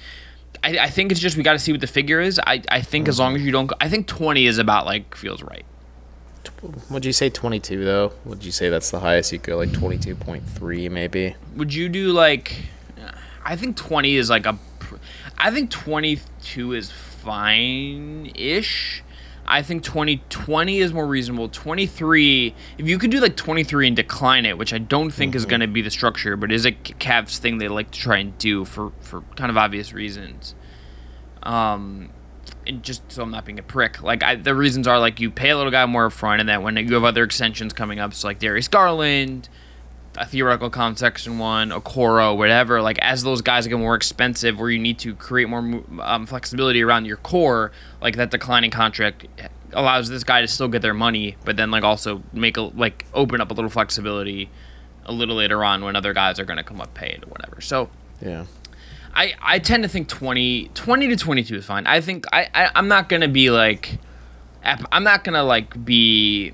I, 0.63 0.77
I 0.77 0.89
think 0.89 1.11
it's 1.11 1.21
just 1.21 1.37
we 1.37 1.43
got 1.43 1.53
to 1.53 1.59
see 1.59 1.71
what 1.71 1.81
the 1.81 1.87
figure 1.87 2.19
is. 2.19 2.39
I, 2.39 2.61
I 2.69 2.81
think 2.81 3.07
as 3.07 3.17
long 3.19 3.35
as 3.35 3.41
you 3.41 3.51
don't, 3.51 3.71
I 3.79 3.89
think 3.89 4.07
twenty 4.07 4.45
is 4.45 4.57
about 4.57 4.85
like 4.85 5.15
feels 5.15 5.41
right. 5.41 5.65
Would 6.89 7.05
you 7.05 7.13
say 7.13 7.29
twenty 7.29 7.59
two 7.59 7.83
though? 7.83 8.13
Would 8.25 8.43
you 8.43 8.51
say 8.51 8.69
that's 8.69 8.91
the 8.91 8.99
highest 8.99 9.31
you 9.31 9.39
go? 9.39 9.57
Like 9.57 9.73
twenty 9.73 9.97
two 9.97 10.15
point 10.15 10.47
three 10.47 10.89
maybe. 10.89 11.35
Would 11.55 11.73
you 11.73 11.89
do 11.89 12.11
like? 12.11 12.65
I 13.43 13.55
think 13.55 13.75
twenty 13.75 14.15
is 14.15 14.29
like 14.29 14.45
a. 14.45 14.57
I 15.37 15.49
think 15.51 15.71
twenty 15.71 16.19
two 16.43 16.73
is 16.73 16.91
fine 16.91 18.31
ish. 18.35 19.03
I 19.51 19.63
think 19.63 19.83
2020 19.83 20.79
is 20.79 20.93
more 20.93 21.05
reasonable. 21.05 21.49
23, 21.49 22.55
if 22.77 22.87
you 22.87 22.97
could 22.97 23.11
do 23.11 23.19
like 23.19 23.35
23 23.35 23.87
and 23.87 23.95
decline 23.97 24.45
it, 24.45 24.57
which 24.57 24.73
I 24.73 24.77
don't 24.77 25.11
think 25.11 25.31
mm-hmm. 25.31 25.37
is 25.37 25.45
going 25.45 25.59
to 25.59 25.67
be 25.67 25.81
the 25.81 25.91
structure, 25.91 26.37
but 26.37 26.53
is 26.53 26.65
a 26.65 26.71
Cavs 26.71 27.37
thing 27.37 27.57
they 27.57 27.67
like 27.67 27.91
to 27.91 27.99
try 27.99 28.17
and 28.19 28.37
do 28.37 28.63
for, 28.63 28.93
for 29.01 29.21
kind 29.35 29.51
of 29.51 29.57
obvious 29.57 29.91
reasons. 29.91 30.55
Um, 31.43 32.11
and 32.65 32.81
just 32.81 33.11
so 33.11 33.23
I'm 33.23 33.31
not 33.31 33.43
being 33.43 33.59
a 33.59 33.63
prick, 33.63 34.01
like 34.01 34.23
I, 34.23 34.35
the 34.35 34.55
reasons 34.55 34.87
are 34.87 34.99
like 34.99 35.19
you 35.19 35.29
pay 35.29 35.49
a 35.49 35.57
little 35.57 35.71
guy 35.71 35.85
more 35.85 36.07
upfront, 36.09 36.39
and 36.39 36.47
then 36.47 36.63
when 36.63 36.77
you 36.77 36.93
have 36.93 37.03
other 37.03 37.23
extensions 37.23 37.73
coming 37.73 37.99
up, 37.99 38.13
so 38.13 38.29
like 38.29 38.39
Darius 38.39 38.69
Garland, 38.69 39.49
a 40.17 40.25
theoretical 40.25 40.69
comp 40.69 40.97
section 40.97 41.39
one, 41.39 41.69
Okoro, 41.69 42.35
whatever. 42.35 42.81
Like 42.81 42.99
as 42.99 43.23
those 43.23 43.41
guys 43.41 43.67
get 43.67 43.79
more 43.79 43.95
expensive, 43.95 44.59
where 44.59 44.69
you 44.69 44.79
need 44.79 44.99
to 44.99 45.15
create 45.15 45.47
more 45.47 45.83
um, 46.01 46.25
flexibility 46.25 46.81
around 46.81 47.05
your 47.05 47.17
core, 47.17 47.71
like 48.01 48.15
that 48.17 48.31
declining 48.31 48.71
contract 48.71 49.27
allows 49.73 50.09
this 50.09 50.23
guy 50.23 50.41
to 50.41 50.47
still 50.47 50.67
get 50.67 50.81
their 50.81 50.93
money, 50.93 51.37
but 51.45 51.55
then 51.55 51.71
like 51.71 51.83
also 51.83 52.21
make 52.33 52.57
a 52.57 52.61
like 52.61 53.05
open 53.13 53.39
up 53.41 53.51
a 53.51 53.53
little 53.53 53.69
flexibility 53.69 54.49
a 55.05 55.11
little 55.11 55.35
later 55.35 55.63
on 55.63 55.83
when 55.83 55.95
other 55.95 56.13
guys 56.13 56.39
are 56.39 56.45
going 56.45 56.57
to 56.57 56.63
come 56.63 56.81
up 56.81 56.93
paid 56.93 57.23
or 57.23 57.27
whatever. 57.29 57.61
So 57.61 57.89
yeah. 58.21 58.45
I, 59.13 59.33
I 59.41 59.59
tend 59.59 59.83
to 59.83 59.89
think 59.89 60.07
20, 60.07 60.69
20 60.73 61.07
to 61.09 61.15
22 61.17 61.55
is 61.55 61.65
fine. 61.65 61.85
I 61.85 61.99
think 62.01 62.25
I, 62.31 62.47
I 62.53 62.71
I'm 62.75 62.87
not 62.87 63.09
going 63.09 63.21
to 63.21 63.27
be 63.27 63.49
like 63.49 63.97
I'm 64.63 65.03
not 65.03 65.23
going 65.23 65.33
to 65.33 65.43
like 65.43 65.83
be 65.83 66.53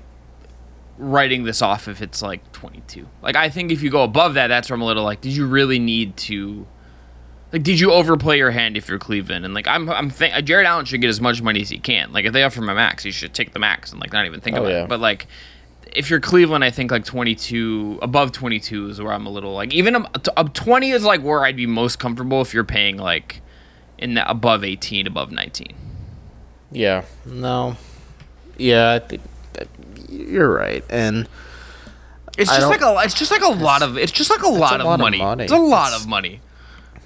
writing 0.96 1.44
this 1.44 1.62
off 1.62 1.88
if 1.88 2.02
it's 2.02 2.22
like 2.22 2.47
22. 2.58 3.06
Like 3.22 3.36
I 3.36 3.48
think 3.48 3.70
if 3.70 3.82
you 3.82 3.90
go 3.90 4.02
above 4.02 4.34
that, 4.34 4.48
that's 4.48 4.68
where 4.68 4.74
I'm 4.74 4.82
a 4.82 4.86
little 4.86 5.04
like, 5.04 5.20
did 5.20 5.32
you 5.32 5.46
really 5.46 5.78
need 5.78 6.16
to? 6.18 6.66
Like, 7.52 7.62
did 7.62 7.80
you 7.80 7.92
overplay 7.92 8.36
your 8.36 8.50
hand 8.50 8.76
if 8.76 8.88
you're 8.88 8.98
Cleveland? 8.98 9.46
And 9.46 9.54
like, 9.54 9.66
I'm, 9.66 9.88
I'm 9.88 10.10
think 10.10 10.34
uh, 10.34 10.42
Jarrett 10.42 10.66
Allen 10.66 10.84
should 10.84 11.00
get 11.00 11.08
as 11.08 11.18
much 11.18 11.40
money 11.40 11.62
as 11.62 11.70
he 11.70 11.78
can. 11.78 12.12
Like, 12.12 12.26
if 12.26 12.34
they 12.34 12.42
offer 12.42 12.60
him 12.60 12.68
a 12.68 12.74
max, 12.74 13.04
he 13.04 13.10
should 13.10 13.32
take 13.32 13.54
the 13.54 13.58
max 13.58 13.90
and 13.90 14.00
like 14.02 14.12
not 14.12 14.26
even 14.26 14.40
think 14.40 14.58
oh, 14.58 14.60
about 14.60 14.70
yeah. 14.70 14.82
it. 14.82 14.88
But 14.88 15.00
like, 15.00 15.28
if 15.92 16.10
you're 16.10 16.20
Cleveland, 16.20 16.62
I 16.62 16.70
think 16.70 16.90
like 16.90 17.06
22, 17.06 18.00
above 18.02 18.32
22 18.32 18.90
is 18.90 19.00
where 19.00 19.14
I'm 19.14 19.24
a 19.24 19.30
little 19.30 19.54
like, 19.54 19.72
even 19.72 19.94
um, 19.94 20.06
up, 20.14 20.28
uh, 20.36 20.44
20 20.44 20.90
is 20.90 21.04
like 21.04 21.22
where 21.22 21.42
I'd 21.42 21.56
be 21.56 21.66
most 21.66 21.98
comfortable 21.98 22.42
if 22.42 22.52
you're 22.52 22.64
paying 22.64 22.98
like 22.98 23.40
in 23.96 24.12
the 24.12 24.28
above 24.28 24.62
18, 24.62 25.06
above 25.06 25.30
19. 25.32 25.68
Yeah, 26.70 27.04
no, 27.24 27.76
Yeah, 28.58 28.92
I 28.92 28.98
think 28.98 29.22
that- 29.54 29.68
you're 30.10 30.52
right. 30.52 30.84
And 30.90 31.26
It's 32.38 32.50
just 32.50 32.68
like 32.68 32.80
a 32.82 32.96
it's 33.04 33.14
just 33.14 33.30
like 33.30 33.42
a 33.42 33.48
lot 33.48 33.82
of 33.82 33.98
it's 33.98 34.12
just 34.12 34.30
like 34.30 34.42
a 34.42 34.48
lot, 34.48 34.72
a 34.80 34.80
of, 34.80 34.86
lot 34.86 34.94
of 34.94 35.00
money. 35.00 35.18
money. 35.18 35.44
It's 35.44 35.52
a 35.52 35.58
lot 35.58 35.88
It's- 35.88 36.02
of 36.02 36.08
money. 36.08 36.40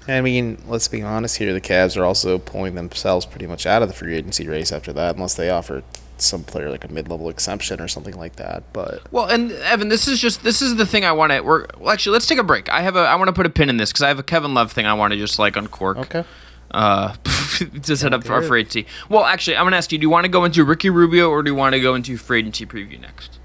I 0.07 0.19
mean, 0.19 0.61
let's 0.67 0.89
be 0.89 1.01
honest 1.01 1.37
here. 1.37 1.53
The 1.53 1.61
Cavs 1.61 1.95
are 1.97 2.03
also 2.03 2.37
pulling 2.37 2.75
themselves 2.75 3.25
pretty 3.25 3.47
much 3.47 3.65
out 3.65 3.81
of 3.81 3.87
the 3.87 3.93
free 3.95 4.15
agency 4.17 4.45
race 4.47 4.71
after 4.73 4.91
that, 4.93 5.15
unless 5.15 5.35
they 5.35 5.49
offer 5.49 5.81
some 6.17 6.43
player 6.43 6.69
like 6.69 6.83
a 6.83 6.89
mid-level 6.91 7.29
exemption 7.29 7.79
or 7.81 7.87
something 7.87 8.15
like 8.17 8.35
that. 8.35 8.63
But 8.73 9.01
Well, 9.13 9.25
and 9.27 9.51
Evan, 9.53 9.87
this 9.87 10.07
is 10.09 10.19
just 10.19 10.43
this 10.43 10.61
is 10.61 10.75
the 10.75 10.85
thing 10.85 11.05
I 11.05 11.13
want 11.13 11.31
to. 11.31 11.39
We're 11.41 11.67
well, 11.79 11.91
actually 11.91 12.13
let's 12.13 12.27
take 12.27 12.37
a 12.37 12.43
break. 12.43 12.67
I 12.69 12.81
have 12.81 12.97
a 12.97 12.99
I 12.99 13.15
want 13.15 13.29
to 13.29 13.33
put 13.33 13.45
a 13.45 13.49
pin 13.49 13.69
in 13.69 13.77
this 13.77 13.91
because 13.91 14.01
I 14.03 14.09
have 14.09 14.19
a 14.19 14.23
Kevin 14.23 14.53
Love 14.53 14.73
thing 14.73 14.85
I 14.85 14.93
want 14.93 15.13
to 15.13 15.17
just 15.19 15.39
like 15.39 15.55
uncork. 15.55 15.97
okay, 15.97 16.25
Uh, 16.71 17.13
to 17.83 17.95
set 17.95 18.13
up 18.13 18.25
for 18.25 18.33
our 18.33 18.41
free 18.43 18.59
agency. 18.59 18.85
Well, 19.07 19.23
actually, 19.23 19.55
I'm 19.55 19.63
gonna 19.65 19.77
ask 19.77 19.89
you: 19.93 19.97
Do 19.97 20.03
you 20.03 20.09
want 20.09 20.25
to 20.25 20.29
go 20.29 20.43
into 20.43 20.65
Ricky 20.65 20.89
Rubio 20.89 21.29
or 21.29 21.43
do 21.43 21.49
you 21.51 21.55
want 21.55 21.73
to 21.75 21.79
go 21.79 21.95
into 21.95 22.17
free 22.17 22.39
agency 22.39 22.65
preview 22.65 22.99
next? 22.99 23.39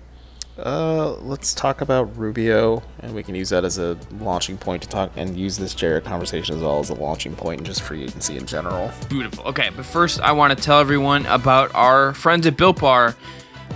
Uh, 0.59 1.13
let's 1.21 1.55
talk 1.55 1.81
about 1.81 2.17
Rubio, 2.17 2.83
and 3.01 3.15
we 3.15 3.23
can 3.23 3.37
use 3.37 3.51
that 3.51 3.65
as 3.65 3.79
a 3.79 3.97
launching 4.19 4.59
point 4.59 4.83
to 4.83 4.89
talk 4.89 5.13
and 5.15 5.37
use 5.37 5.57
this 5.57 5.73
Jarrett 5.73 6.05
conversation 6.05 6.57
as 6.57 6.63
well 6.63 6.81
as 6.81 6.91
a 6.91 6.95
launching 6.95 7.37
point 7.37 7.61
and 7.61 7.67
just 7.67 7.83
free 7.83 8.03
agency 8.03 8.37
in 8.37 8.45
general. 8.45 8.91
Beautiful. 9.09 9.45
Okay, 9.45 9.71
but 9.77 9.87
first, 9.87 10.21
I 10.21 10.33
want 10.33 10.57
to 10.57 10.63
tell 10.63 10.81
everyone 10.81 11.27
about 11.27 11.73
our 11.75 12.13
friends 12.15 12.45
at 12.47 12.57
Built 12.57 12.81
Bar. 12.81 13.15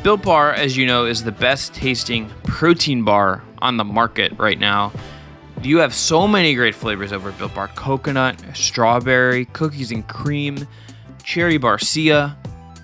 Built 0.02 0.22
Bar, 0.22 0.54
as 0.54 0.76
you 0.76 0.84
know, 0.84 1.06
is 1.06 1.22
the 1.22 1.30
best 1.30 1.72
tasting 1.72 2.28
protein 2.42 3.04
bar 3.04 3.44
on 3.58 3.76
the 3.76 3.84
market 3.84 4.32
right 4.36 4.58
now. 4.58 4.92
You 5.62 5.78
have 5.78 5.94
so 5.94 6.26
many 6.26 6.54
great 6.54 6.74
flavors 6.74 7.12
over 7.12 7.28
at 7.28 7.38
Built 7.38 7.54
Bar 7.54 7.68
coconut, 7.68 8.42
strawberry, 8.54 9.44
cookies 9.44 9.92
and 9.92 10.06
cream, 10.08 10.66
cherry 11.22 11.60
barcia. 11.60 12.36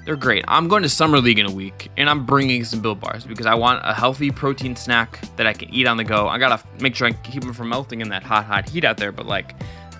They're 0.08 0.16
great. 0.16 0.42
I'm 0.48 0.68
going 0.68 0.82
to 0.84 0.88
Summer 0.88 1.20
League 1.20 1.38
in 1.38 1.44
a 1.44 1.52
week, 1.52 1.90
and 1.98 2.08
I'm 2.08 2.24
bringing 2.24 2.64
some 2.64 2.80
Built 2.80 2.98
Bars 2.98 3.26
because 3.26 3.44
I 3.44 3.54
want 3.54 3.82
a 3.84 3.92
healthy 3.92 4.30
protein 4.30 4.74
snack 4.74 5.20
that 5.36 5.46
I 5.46 5.52
can 5.52 5.68
eat 5.68 5.86
on 5.86 5.98
the 5.98 6.02
go. 6.04 6.26
I 6.26 6.38
gotta 6.38 6.64
make 6.80 6.94
sure 6.94 7.08
I 7.08 7.12
keep 7.12 7.42
them 7.42 7.52
from 7.52 7.68
melting 7.68 8.00
in 8.00 8.08
that 8.08 8.22
hot, 8.22 8.46
hot 8.46 8.66
heat 8.66 8.84
out 8.84 8.96
there, 8.96 9.12
but 9.12 9.26
like, 9.26 9.54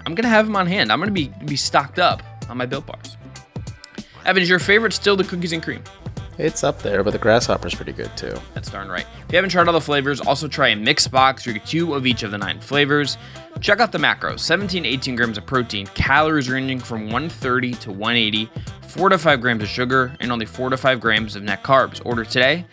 I'm 0.07 0.15
gonna 0.15 0.31
have 0.31 0.47
them 0.47 0.57
on 0.57 0.67
hand. 0.67 0.91
I'm 0.91 0.99
gonna 0.99 1.11
be 1.11 1.31
be 1.45 1.57
stocked 1.57 1.99
up 1.99 2.23
on 2.49 2.57
my 2.57 2.65
Built 2.65 2.87
Bars. 2.87 3.19
Evan, 4.25 4.43
is 4.43 4.49
your 4.49 4.59
favorite 4.59 4.95
still 4.95 5.15
the 5.15 5.25
cookies 5.25 5.53
and 5.53 5.62
cream? 5.62 5.85
It's 6.38 6.62
up 6.62 6.80
there, 6.83 7.02
but 7.02 7.11
the 7.11 7.18
grasshopper's 7.18 7.75
pretty 7.75 7.92
good 7.92 8.16
too. 8.16 8.33
That's 8.54 8.71
darn 8.71 8.88
right. 8.88 9.04
If 9.26 9.33
you 9.33 9.37
haven't 9.37 9.50
tried 9.50 9.66
all 9.66 9.73
the 9.73 9.80
flavors, 9.80 10.21
also 10.21 10.47
try 10.47 10.68
a 10.68 10.76
mixed 10.76 11.11
box. 11.11 11.45
You 11.45 11.52
get 11.52 11.66
two 11.66 11.95
of 11.95 12.07
each 12.07 12.23
of 12.23 12.30
the 12.30 12.38
nine 12.38 12.61
flavors. 12.61 13.18
Check 13.61 13.80
out 13.80 13.90
the 13.90 13.99
macros 13.99 14.38
17 14.38 14.87
18 14.87 15.16
grams 15.16 15.37
of 15.37 15.45
protein, 15.47 15.88
calories 15.88 16.49
ranging 16.49 16.78
from 16.78 17.07
130 17.07 17.73
to 17.73 17.90
180, 17.90 18.49
4 18.83 19.09
to 19.09 19.18
5 19.18 19.40
grams 19.40 19.62
of 19.64 19.68
sugar, 19.68 20.16
and 20.21 20.30
only 20.30 20.47
4 20.47 20.71
to 20.71 20.76
5 20.76 21.00
grams 21.00 21.35
of 21.35 21.42
net 21.42 21.64
carbs. 21.64 22.00
Order 22.07 22.25
today 22.25 22.64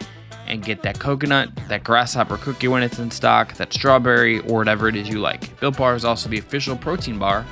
and 0.46 0.64
get 0.64 0.84
that 0.84 1.00
coconut, 1.00 1.50
that 1.68 1.84
grasshopper 1.84 2.38
cookie 2.38 2.68
when 2.68 2.84
it's 2.84 3.00
in 3.00 3.10
stock, 3.10 3.56
that 3.56 3.74
strawberry, 3.74 4.42
or 4.42 4.60
whatever 4.60 4.88
it 4.88 4.96
is 4.96 5.10
you 5.10 5.20
like. 5.20 5.60
Built 5.60 5.78
Bar 5.78 5.96
is 5.96 6.06
also 6.06 6.30
the 6.30 6.38
official 6.38 6.78
protein 6.78 7.18
bar 7.18 7.44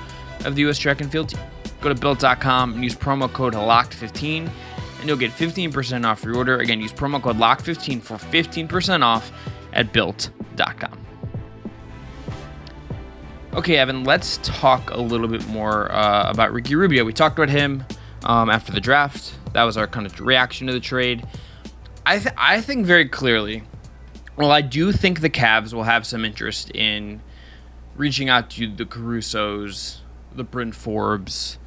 of 0.46 0.54
the 0.54 0.62
U.S. 0.62 0.78
track 0.78 1.02
and 1.02 1.12
field 1.12 1.30
team. 1.30 1.40
Go 1.82 1.90
to 1.90 1.96
built.com 1.96 2.76
and 2.76 2.84
use 2.84 2.94
promo 2.94 3.32
code 3.34 3.54
LOCKED15 3.54 4.48
and 5.04 5.10
you'll 5.10 5.18
get 5.18 5.32
15% 5.32 6.06
off 6.06 6.24
your 6.24 6.38
order. 6.38 6.60
Again, 6.60 6.80
use 6.80 6.94
promo 6.94 7.22
code 7.22 7.36
LOCK15 7.36 8.02
for 8.02 8.16
15% 8.16 9.04
off 9.04 9.34
at 9.74 9.92
built.com. 9.92 10.98
Okay, 13.54 13.76
Evan, 13.76 14.06
let's 14.06 14.40
talk 14.44 14.92
a 14.92 15.02
little 15.02 15.28
bit 15.28 15.46
more 15.48 15.92
uh, 15.92 16.30
about 16.30 16.54
Ricky 16.54 16.76
Rubio. 16.76 17.04
We 17.04 17.12
talked 17.12 17.38
about 17.38 17.50
him 17.50 17.84
um, 18.24 18.50
after 18.50 18.72
the 18.72 18.80
draft. 18.80 19.34
That 19.52 19.64
was 19.64 19.76
our 19.76 19.88
kind 19.88 20.06
of 20.06 20.18
reaction 20.22 20.68
to 20.68 20.74
the 20.74 20.80
trade. 20.80 21.28
I, 22.06 22.20
th- 22.20 22.36
I 22.38 22.62
think 22.62 22.86
very 22.86 23.10
clearly, 23.10 23.64
well, 24.38 24.52
I 24.52 24.62
do 24.62 24.94
think 24.94 25.20
the 25.20 25.30
Cavs 25.30 25.74
will 25.74 25.84
have 25.84 26.06
some 26.06 26.24
interest 26.24 26.72
in 26.72 27.22
reaching 27.98 28.30
out 28.30 28.50
to 28.52 28.74
the 28.74 28.86
Carusos, 28.86 29.98
the 30.34 30.46
Bryn 30.46 30.72
Forbes, 30.72 31.58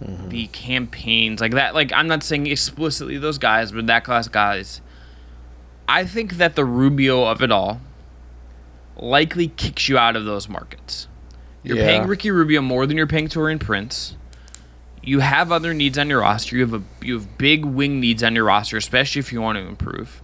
the 0.00 0.46
campaigns 0.48 1.40
like 1.40 1.52
that. 1.52 1.74
Like 1.74 1.92
I'm 1.92 2.08
not 2.08 2.22
saying 2.22 2.46
explicitly 2.46 3.18
those 3.18 3.38
guys, 3.38 3.72
but 3.72 3.86
that 3.86 4.04
class 4.04 4.28
guys. 4.28 4.80
I 5.88 6.04
think 6.04 6.34
that 6.34 6.54
the 6.54 6.64
Rubio 6.64 7.24
of 7.24 7.42
it 7.42 7.50
all 7.50 7.80
likely 8.96 9.48
kicks 9.48 9.88
you 9.88 9.98
out 9.98 10.16
of 10.16 10.24
those 10.24 10.48
markets. 10.48 11.08
You're 11.62 11.76
Yeah. 11.78 11.86
paying 11.86 12.06
Ricky 12.06 12.30
Rubio 12.30 12.60
more 12.62 12.86
than 12.86 12.96
you're 12.96 13.06
paying 13.06 13.28
Taurean 13.28 13.60
Prince. 13.60 14.16
You 15.02 15.20
have 15.20 15.50
other 15.50 15.72
needs 15.74 15.98
on 15.98 16.08
your 16.08 16.20
roster. 16.20 16.56
You 16.56 16.62
have 16.62 16.74
a 16.74 16.82
you 17.04 17.14
have 17.14 17.38
big 17.38 17.64
wing 17.64 18.00
needs 18.00 18.22
on 18.22 18.34
your 18.34 18.44
roster, 18.44 18.76
especially 18.76 19.20
if 19.20 19.32
you 19.32 19.40
want 19.40 19.56
to 19.58 19.64
improve. 19.66 20.22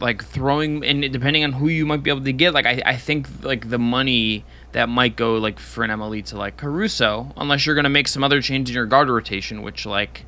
Like 0.00 0.24
throwing 0.24 0.84
and 0.84 1.12
depending 1.12 1.44
on 1.44 1.52
who 1.54 1.68
you 1.68 1.86
might 1.86 2.02
be 2.02 2.10
able 2.10 2.24
to 2.24 2.32
get, 2.32 2.54
like 2.54 2.66
I, 2.66 2.82
I 2.84 2.96
think 2.96 3.28
like 3.42 3.70
the 3.70 3.78
money 3.78 4.44
that 4.72 4.88
might 4.88 5.16
go 5.16 5.36
like 5.36 5.58
for 5.58 5.84
an 5.84 5.90
MLE 5.90 6.24
to 6.26 6.36
like 6.36 6.56
Caruso, 6.56 7.32
unless 7.36 7.66
you're 7.66 7.74
gonna 7.74 7.88
make 7.88 8.08
some 8.08 8.24
other 8.24 8.40
change 8.40 8.68
in 8.70 8.74
your 8.74 8.86
guard 8.86 9.08
rotation, 9.08 9.62
which 9.62 9.84
like 9.86 10.24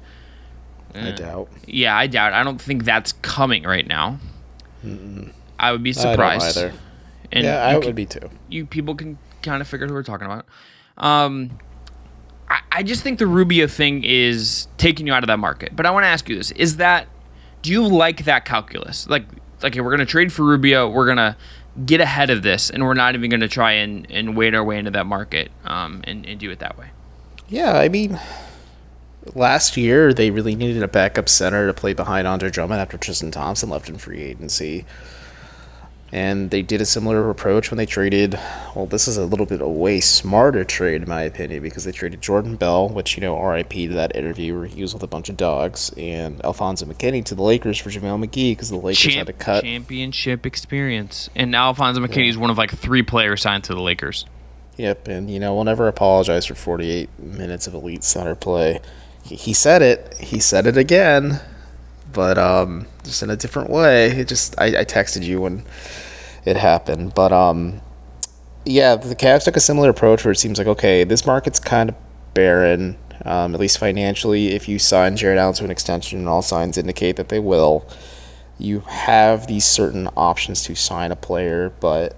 I 0.95 1.11
doubt. 1.13 1.49
yeah, 1.67 1.97
I 1.97 2.07
doubt. 2.07 2.33
I 2.33 2.43
don't 2.45 2.61
think 2.61 2.85
that's 2.85 3.13
coming 3.23 3.65
right 3.65 3.87
now. 3.87 4.19
I 5.59 5.73
would 5.73 5.83
be 5.83 5.91
I 5.91 5.93
don't 5.95 6.03
surprised. 6.13 6.57
either. 6.59 6.73
And 7.33 7.45
yeah, 7.45 7.65
I 7.65 7.75
would 7.75 7.85
can- 7.85 7.95
be 7.95 8.07
too. 8.07 8.31
you 8.49 8.67
people 8.67 8.95
can 8.95 9.19
kind 9.43 9.61
of 9.61 9.69
figure 9.69 9.87
out 9.87 9.89
who 9.89 9.95
we're 9.95 10.03
talking 10.03 10.27
about. 10.27 10.47
Um, 10.99 11.59
I, 12.49 12.61
I 12.71 12.83
just 12.83 13.03
think 13.03 13.19
the 13.19 13.27
Rubio 13.27 13.67
thing 13.67 14.05
is 14.05 14.69
taking 14.77 15.07
you 15.07 15.13
out 15.13 15.23
of 15.25 15.29
that 15.29 15.39
market. 15.39 15.75
But 15.75 15.87
I 15.87 15.91
want 15.91 16.05
to 16.05 16.09
ask 16.09 16.29
you 16.29 16.37
this: 16.37 16.51
Is 16.53 16.77
that 16.77 17.09
do 17.63 17.73
you 17.73 17.87
like 17.89 18.25
that 18.27 18.45
calculus? 18.45 19.09
Like, 19.09 19.25
like 19.63 19.73
okay, 19.73 19.81
we're 19.81 19.91
gonna 19.91 20.07
trade 20.07 20.33
for 20.33 20.45
Rubio. 20.45 20.89
We're 20.89 21.07
gonna 21.07 21.37
get 21.85 22.01
ahead 22.01 22.31
of 22.31 22.43
this, 22.43 22.71
and 22.71 22.85
we're 22.85 22.95
not 22.95 23.15
even 23.15 23.31
gonna 23.31 23.49
try 23.49 23.73
and, 23.73 24.07
and 24.11 24.37
wade 24.37 24.55
our 24.55 24.65
way 24.65 24.79
into 24.79 24.91
that 24.93 25.07
market 25.07 25.51
um, 25.65 26.03
and, 26.05 26.27
and 26.27 26.39
do 26.39 26.51
it 26.51 26.59
that 26.61 26.79
way. 26.79 26.89
Yeah, 27.49 27.79
I 27.79 27.89
mean, 27.89 28.19
last 29.35 29.77
year 29.77 30.13
they 30.13 30.31
really 30.31 30.55
needed 30.55 30.83
a 30.83 30.89
backup 30.89 31.29
center 31.29 31.67
to 31.67 31.75
play 31.75 31.93
behind 31.93 32.27
Andre 32.27 32.51
Drummond 32.51 32.81
after 32.81 32.97
Tristan 32.97 33.31
Thompson 33.31 33.69
left 33.69 33.89
in 33.89 33.99
free 33.99 34.23
agency. 34.23 34.85
And 36.15 36.53
they 36.53 36.63
did 36.63 36.81
a 36.81 36.85
similar 36.87 37.29
approach 37.29 37.73
when 37.73 37.77
they 37.77 37.87
traded. 37.87 38.39
Well, 38.77 38.87
this 38.87 39.09
is 39.09 39.17
a 39.17 39.25
little 39.25 39.47
bit 39.47 39.61
a 39.61 39.67
way 39.67 39.99
smarter 39.99 40.63
trade, 40.63 41.03
in 41.03 41.09
my 41.09 41.23
opinion, 41.23 41.61
because 41.61 41.83
they 41.83 41.91
traded 41.91 42.23
Jordan 42.23 42.55
Bell, 42.55 42.89
which, 42.89 43.17
you 43.17 43.21
know, 43.21 43.37
RIP 43.37 43.71
to 43.71 43.89
that 43.95 44.15
interview 44.15 44.57
where 44.57 44.67
he 44.67 44.81
was 44.81 44.95
with 44.95 45.03
a 45.03 45.09
bunch 45.09 45.29
of 45.29 45.37
dogs, 45.37 45.93
and 45.97 46.41
Alfonzo 46.45 46.87
McKinnie 46.87 47.25
to 47.25 47.35
the 47.35 47.43
Lakers 47.43 47.79
for 47.79 47.91
JaVale 47.91 48.25
McGee 48.25 48.53
because 48.53 48.71
the 48.71 48.77
Lakers 48.77 49.13
had 49.13 49.27
to 49.27 49.33
cut. 49.33 49.65
championship 49.65 50.47
experience, 50.47 51.31
and 51.35 51.51
now 51.51 51.67
Alfonzo 51.67 52.01
McKinnie 52.01 52.29
is 52.29 52.39
one 52.39 52.51
of 52.51 52.59
like 52.59 52.71
three 52.71 53.03
players 53.03 53.43
signed 53.43 53.65
to 53.65 53.75
the 53.75 53.81
Lakers. 53.81 54.25
Yep, 54.77 55.09
and 55.09 55.29
you 55.29 55.41
know 55.41 55.53
we'll 55.53 55.65
never 55.65 55.89
apologize 55.89 56.47
for 56.47 56.55
48 56.55 57.19
minutes 57.19 57.67
of 57.67 57.75
elite 57.75 58.05
center 58.05 58.37
play. 58.37 58.79
He, 59.25 59.35
he 59.35 59.53
said 59.53 59.83
it. 59.83 60.15
He 60.19 60.39
said 60.39 60.67
it 60.69 60.77
again, 60.77 61.41
but 62.15 62.39
um, 62.39 62.87
just 63.03 63.23
in 63.23 63.31
a 63.31 63.37
different 63.37 63.71
way. 63.71 64.09
It 64.09 64.29
just 64.29 64.59
I, 64.59 64.67
I 64.67 64.85
texted 64.85 65.25
you 65.25 65.41
when 65.41 65.65
it 66.45 66.57
happened, 66.57 67.15
but 67.15 67.33
um, 67.33 67.81
yeah, 68.65 68.97
the 68.97 69.17
Cavs 69.17 69.45
took 69.45 69.57
a 69.57 69.61
similar 69.61 69.91
approach 69.91 70.25
where 70.25 70.33
it 70.33 70.39
seems 70.39 70.59
like 70.59 70.67
okay, 70.67 71.05
this 71.05 71.27
market's 71.27 71.59
kind 71.59 71.91
of 71.91 71.97
barren, 72.33 72.97
um, 73.25 73.55
at 73.55 73.61
least 73.61 73.79
financially. 73.79 74.49
If 74.49 74.69
you 74.69 74.79
sign 74.79 75.17
Jarrett 75.17 75.39
Allen 75.39 75.55
to 75.55 75.65
an 75.65 75.71
extension, 75.71 76.21
and 76.21 76.29
all 76.29 76.43
signs 76.43 76.79
indicate 76.79 77.17
that 77.17 77.29
they 77.29 77.41
will, 77.41 77.87
you 78.59 78.81
have 78.81 79.47
these 79.47 79.65
certain 79.65 80.09
options 80.17 80.63
to 80.65 80.75
sign 80.75 81.13
a 81.13 81.17
player, 81.17 81.73
but 81.81 82.17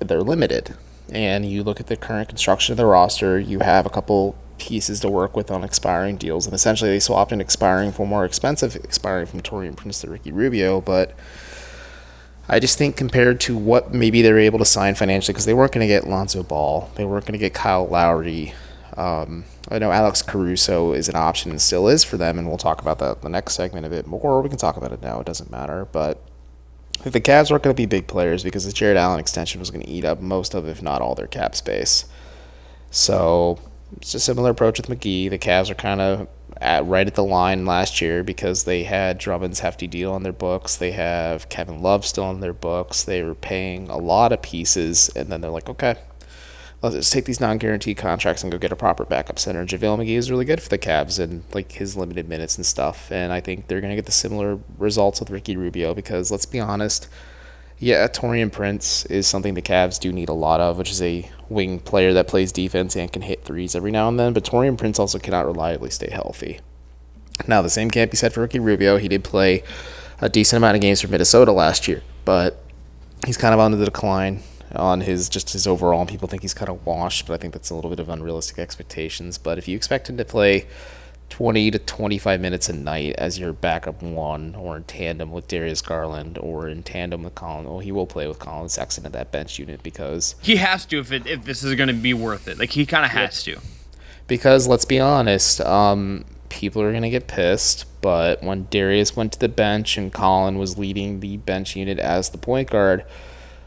they're 0.00 0.22
limited. 0.22 0.74
And 1.10 1.46
you 1.46 1.62
look 1.62 1.80
at 1.80 1.86
the 1.86 1.96
current 1.96 2.28
construction 2.28 2.72
of 2.72 2.76
the 2.76 2.86
roster, 2.86 3.38
you 3.38 3.60
have 3.60 3.86
a 3.86 3.90
couple 3.90 4.36
pieces 4.58 5.00
to 5.00 5.08
work 5.08 5.36
with 5.36 5.50
on 5.50 5.64
expiring 5.64 6.16
deals. 6.16 6.46
And 6.46 6.54
essentially, 6.54 6.90
they 6.90 7.00
swapped 7.00 7.32
an 7.32 7.40
expiring 7.40 7.92
for 7.92 8.06
more 8.06 8.24
expensive 8.24 8.76
expiring 8.76 9.26
from 9.26 9.42
Taurean 9.42 9.76
Prince 9.76 10.00
to 10.00 10.10
Ricky 10.10 10.32
Rubio. 10.32 10.80
But 10.80 11.14
I 12.48 12.60
just 12.60 12.76
think 12.76 12.96
compared 12.96 13.40
to 13.40 13.56
what 13.56 13.94
maybe 13.94 14.22
they 14.22 14.32
were 14.32 14.38
able 14.38 14.58
to 14.58 14.64
sign 14.64 14.94
financially, 14.94 15.32
because 15.32 15.46
they 15.46 15.54
weren't 15.54 15.72
going 15.72 15.86
to 15.86 15.92
get 15.92 16.06
Lonzo 16.06 16.42
Ball, 16.42 16.90
they 16.96 17.04
weren't 17.04 17.24
going 17.24 17.32
to 17.32 17.38
get 17.38 17.54
Kyle 17.54 17.86
Lowry. 17.86 18.54
Um, 18.96 19.44
I 19.70 19.78
know 19.78 19.90
Alex 19.90 20.22
Caruso 20.22 20.92
is 20.92 21.08
an 21.08 21.16
option 21.16 21.50
and 21.50 21.60
still 21.60 21.88
is 21.88 22.04
for 22.04 22.16
them, 22.16 22.38
and 22.38 22.46
we'll 22.46 22.58
talk 22.58 22.80
about 22.80 22.98
that 23.00 23.16
in 23.16 23.22
the 23.22 23.28
next 23.28 23.54
segment 23.54 23.86
a 23.86 23.90
bit 23.90 24.06
more. 24.06 24.40
We 24.40 24.48
can 24.48 24.58
talk 24.58 24.76
about 24.76 24.92
it 24.92 25.02
now; 25.02 25.20
it 25.20 25.26
doesn't 25.26 25.50
matter. 25.50 25.86
But 25.90 26.20
the 27.02 27.20
Cavs 27.20 27.50
weren't 27.50 27.62
going 27.62 27.74
to 27.74 27.80
be 27.80 27.86
big 27.86 28.06
players 28.06 28.44
because 28.44 28.66
the 28.66 28.72
Jarrett 28.72 28.96
Allen 28.96 29.20
extension 29.20 29.58
was 29.58 29.70
going 29.70 29.84
to 29.84 29.90
eat 29.90 30.04
up 30.04 30.20
most 30.20 30.54
of, 30.54 30.68
if 30.68 30.82
not 30.82 31.02
all, 31.02 31.14
their 31.14 31.26
cap 31.26 31.54
space. 31.54 32.04
So 32.90 33.58
it's 33.96 34.14
a 34.14 34.20
similar 34.20 34.50
approach 34.50 34.78
with 34.78 34.88
McGee. 34.88 35.30
The 35.30 35.38
Cavs 35.38 35.70
are 35.70 35.74
kind 35.74 36.00
of 36.00 36.28
at 36.60 36.86
right 36.86 37.06
at 37.06 37.14
the 37.14 37.24
line 37.24 37.66
last 37.66 38.00
year 38.00 38.22
because 38.22 38.64
they 38.64 38.84
had 38.84 39.18
Drummond's 39.18 39.60
hefty 39.60 39.86
deal 39.86 40.12
on 40.12 40.22
their 40.22 40.32
books. 40.32 40.76
They 40.76 40.92
have 40.92 41.48
Kevin 41.48 41.82
Love 41.82 42.06
still 42.06 42.24
on 42.24 42.40
their 42.40 42.52
books. 42.52 43.02
They 43.02 43.22
were 43.22 43.34
paying 43.34 43.88
a 43.88 43.96
lot 43.96 44.32
of 44.32 44.42
pieces, 44.42 45.08
and 45.16 45.30
then 45.30 45.40
they're 45.40 45.50
like, 45.50 45.68
okay, 45.68 45.96
let's 46.82 46.96
just 46.96 47.12
take 47.12 47.24
these 47.24 47.40
non-guaranteed 47.40 47.96
contracts 47.96 48.42
and 48.42 48.52
go 48.52 48.58
get 48.58 48.72
a 48.72 48.76
proper 48.76 49.04
backup 49.04 49.38
center. 49.38 49.64
JaVale 49.64 49.98
McGee 49.98 50.16
is 50.16 50.30
really 50.30 50.44
good 50.44 50.62
for 50.62 50.68
the 50.68 50.78
Cavs 50.78 51.18
and 51.18 51.42
like 51.54 51.72
his 51.72 51.96
limited 51.96 52.28
minutes 52.28 52.56
and 52.56 52.66
stuff. 52.66 53.10
And 53.10 53.32
I 53.32 53.40
think 53.40 53.66
they're 53.66 53.80
gonna 53.80 53.96
get 53.96 54.06
the 54.06 54.12
similar 54.12 54.58
results 54.78 55.18
with 55.18 55.30
Ricky 55.30 55.56
Rubio 55.56 55.94
because 55.94 56.30
let's 56.30 56.46
be 56.46 56.60
honest, 56.60 57.08
yeah, 57.78 58.06
Taurean 58.06 58.52
Prince 58.52 59.04
is 59.06 59.26
something 59.26 59.54
the 59.54 59.62
Cavs 59.62 59.98
do 59.98 60.12
need 60.12 60.28
a 60.28 60.34
lot 60.34 60.60
of, 60.60 60.78
which 60.78 60.90
is 60.90 61.02
a 61.02 61.28
wing 61.48 61.78
player 61.80 62.12
that 62.12 62.28
plays 62.28 62.52
defense 62.52 62.96
and 62.96 63.12
can 63.12 63.22
hit 63.22 63.44
threes 63.44 63.74
every 63.74 63.90
now 63.90 64.08
and 64.08 64.18
then. 64.18 64.32
But 64.32 64.44
Taurean 64.44 64.78
Prince 64.78 64.98
also 64.98 65.18
cannot 65.18 65.46
reliably 65.46 65.90
stay 65.90 66.10
healthy. 66.10 66.60
Now 67.48 67.62
the 67.62 67.70
same 67.70 67.90
can't 67.90 68.10
be 68.10 68.16
said 68.16 68.32
for 68.32 68.40
Ricky 68.40 68.60
Rubio. 68.60 68.96
He 68.96 69.08
did 69.08 69.24
play 69.24 69.62
a 70.20 70.28
decent 70.28 70.58
amount 70.58 70.76
of 70.76 70.80
games 70.80 71.00
for 71.00 71.08
Minnesota 71.08 71.52
last 71.52 71.88
year, 71.88 72.02
but 72.24 72.62
he's 73.26 73.36
kind 73.36 73.52
of 73.52 73.60
on 73.60 73.72
the 73.72 73.84
decline 73.84 74.42
on 74.74 75.00
his 75.00 75.28
just 75.28 75.52
his 75.52 75.66
overall. 75.66 76.06
People 76.06 76.28
think 76.28 76.42
he's 76.42 76.54
kind 76.54 76.68
of 76.68 76.84
washed, 76.86 77.26
but 77.26 77.34
I 77.34 77.36
think 77.36 77.52
that's 77.52 77.70
a 77.70 77.74
little 77.74 77.90
bit 77.90 78.00
of 78.00 78.08
unrealistic 78.08 78.58
expectations. 78.58 79.36
But 79.38 79.58
if 79.58 79.68
you 79.68 79.76
expect 79.76 80.08
him 80.08 80.16
to 80.16 80.24
play 80.24 80.66
20 81.30 81.72
to 81.72 81.78
25 81.78 82.40
minutes 82.40 82.68
a 82.68 82.72
night 82.72 83.14
as 83.18 83.38
your 83.38 83.52
backup 83.52 84.02
one, 84.02 84.54
or 84.54 84.76
in 84.76 84.84
tandem 84.84 85.32
with 85.32 85.48
Darius 85.48 85.82
Garland, 85.82 86.38
or 86.38 86.68
in 86.68 86.82
tandem 86.82 87.22
with 87.24 87.34
Collin, 87.34 87.66
well, 87.66 87.80
he 87.80 87.90
will 87.90 88.06
play 88.06 88.28
with 88.28 88.38
Collin 88.38 88.68
Sexton 88.68 89.04
at 89.06 89.12
that 89.12 89.32
bench 89.32 89.58
unit 89.58 89.82
because 89.82 90.36
he 90.42 90.56
has 90.56 90.86
to 90.86 90.98
if 91.00 91.10
it, 91.10 91.26
if 91.26 91.44
this 91.44 91.64
is 91.64 91.74
going 91.74 91.88
to 91.88 91.94
be 91.94 92.14
worth 92.14 92.46
it. 92.46 92.58
Like 92.58 92.70
he 92.70 92.86
kind 92.86 93.04
of 93.04 93.10
has 93.10 93.46
yep. 93.46 93.56
to. 93.56 93.62
Because 94.26 94.68
let's 94.68 94.84
be 94.84 95.00
honest, 95.00 95.60
um, 95.60 96.24
people 96.48 96.80
are 96.82 96.90
going 96.90 97.02
to 97.02 97.10
get 97.10 97.26
pissed. 97.26 97.86
But 98.00 98.42
when 98.42 98.68
Darius 98.70 99.16
went 99.16 99.32
to 99.32 99.38
the 99.38 99.48
bench 99.48 99.96
and 99.96 100.12
Collin 100.12 100.58
was 100.58 100.78
leading 100.78 101.20
the 101.20 101.38
bench 101.38 101.74
unit 101.74 101.98
as 101.98 102.30
the 102.30 102.38
point 102.38 102.70
guard 102.70 103.04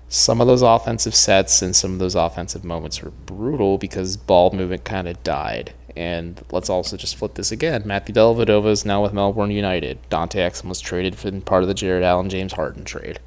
some 0.09 0.39
of 0.39 0.47
those 0.47 0.61
offensive 0.61 1.13
sets 1.13 1.61
and 1.61 1.75
some 1.75 1.93
of 1.93 1.99
those 1.99 2.15
offensive 2.15 2.63
moments 2.63 3.01
were 3.01 3.11
brutal 3.11 3.77
because 3.77 4.15
ball 4.15 4.51
movement 4.51 4.85
kind 4.85 5.07
of 5.07 5.21
died. 5.23 5.73
And 5.97 6.43
let's 6.51 6.69
also 6.69 6.95
just 6.95 7.15
flip 7.15 7.33
this 7.33 7.51
again. 7.51 7.83
Matthew 7.85 8.13
Dellavedova 8.13 8.67
is 8.67 8.85
now 8.85 9.01
with 9.01 9.13
Melbourne 9.13 9.51
United. 9.51 9.97
Dante 10.09 10.39
Exum 10.39 10.65
was 10.65 10.79
traded 10.79 11.15
for 11.17 11.31
part 11.41 11.63
of 11.63 11.67
the 11.67 11.73
Jarrett 11.73 12.03
Allen 12.03 12.29
James 12.29 12.53
Harden 12.53 12.85
trade. 12.85 13.19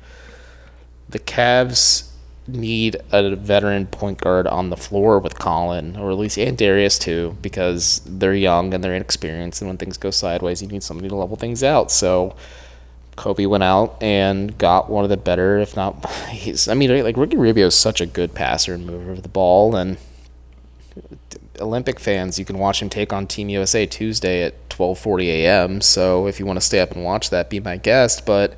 The 1.09 1.19
Cavs 1.19 2.11
need 2.47 2.97
a 3.13 3.35
veteran 3.35 3.87
point 3.87 4.21
guard 4.21 4.47
on 4.47 4.71
the 4.71 4.77
floor 4.77 5.19
with 5.19 5.39
Collin, 5.39 5.97
or 5.97 6.11
at 6.11 6.19
least 6.19 6.39
and 6.39 6.57
Darius 6.57 6.99
too, 6.99 7.37
because 7.43 8.01
they're 8.07 8.35
young 8.35 8.73
and 8.73 8.83
they're 8.83 8.95
inexperienced, 8.95 9.61
and 9.61 9.69
when 9.69 9.77
things 9.77 9.97
go 9.97 10.11
sideways, 10.11 10.63
you 10.63 10.69
need 10.69 10.83
somebody 10.83 11.09
to 11.09 11.17
level 11.17 11.37
things 11.37 11.63
out. 11.63 11.91
So 11.91 12.37
Koby 13.17 13.47
went 13.47 13.65
out 13.65 14.01
and 14.03 14.57
got 14.57 14.89
one 14.89 15.05
of 15.05 15.11
the 15.11 15.17
better, 15.17 15.59
if 15.59 15.77
not, 15.77 16.09
he's. 16.31 16.69
I 16.69 16.75
mean, 16.75 17.03
like 17.03 17.17
Ricky 17.17 17.37
Rubio 17.37 17.67
is 17.67 17.75
such 17.75 18.01
a 18.01 18.07
good 18.07 18.35
passer 18.35 18.75
and 18.75 18.87
mover 18.87 19.13
of 19.13 19.23
the 19.23 19.29
ball, 19.29 19.75
and 19.75 19.99
Olympic 21.61 22.01
fans, 22.01 22.39
you 22.39 22.45
can 22.45 22.59
watch 22.59 22.81
him 22.81 22.89
take 22.89 23.13
on 23.13 23.27
Team 23.27 23.49
USA 23.49 23.87
Tuesday 23.87 24.43
at 24.43 24.69
12:40 24.71 25.27
a.m. 25.27 25.81
So 25.81 26.27
if 26.27 26.41
you 26.41 26.47
want 26.47 26.59
to 26.59 26.65
stay 26.65 26.81
up 26.81 26.93
and 26.93 27.05
watch 27.05 27.31
that, 27.31 27.51
be 27.51 27.61
my 27.61 27.77
guest. 27.77 28.27
But 28.27 28.57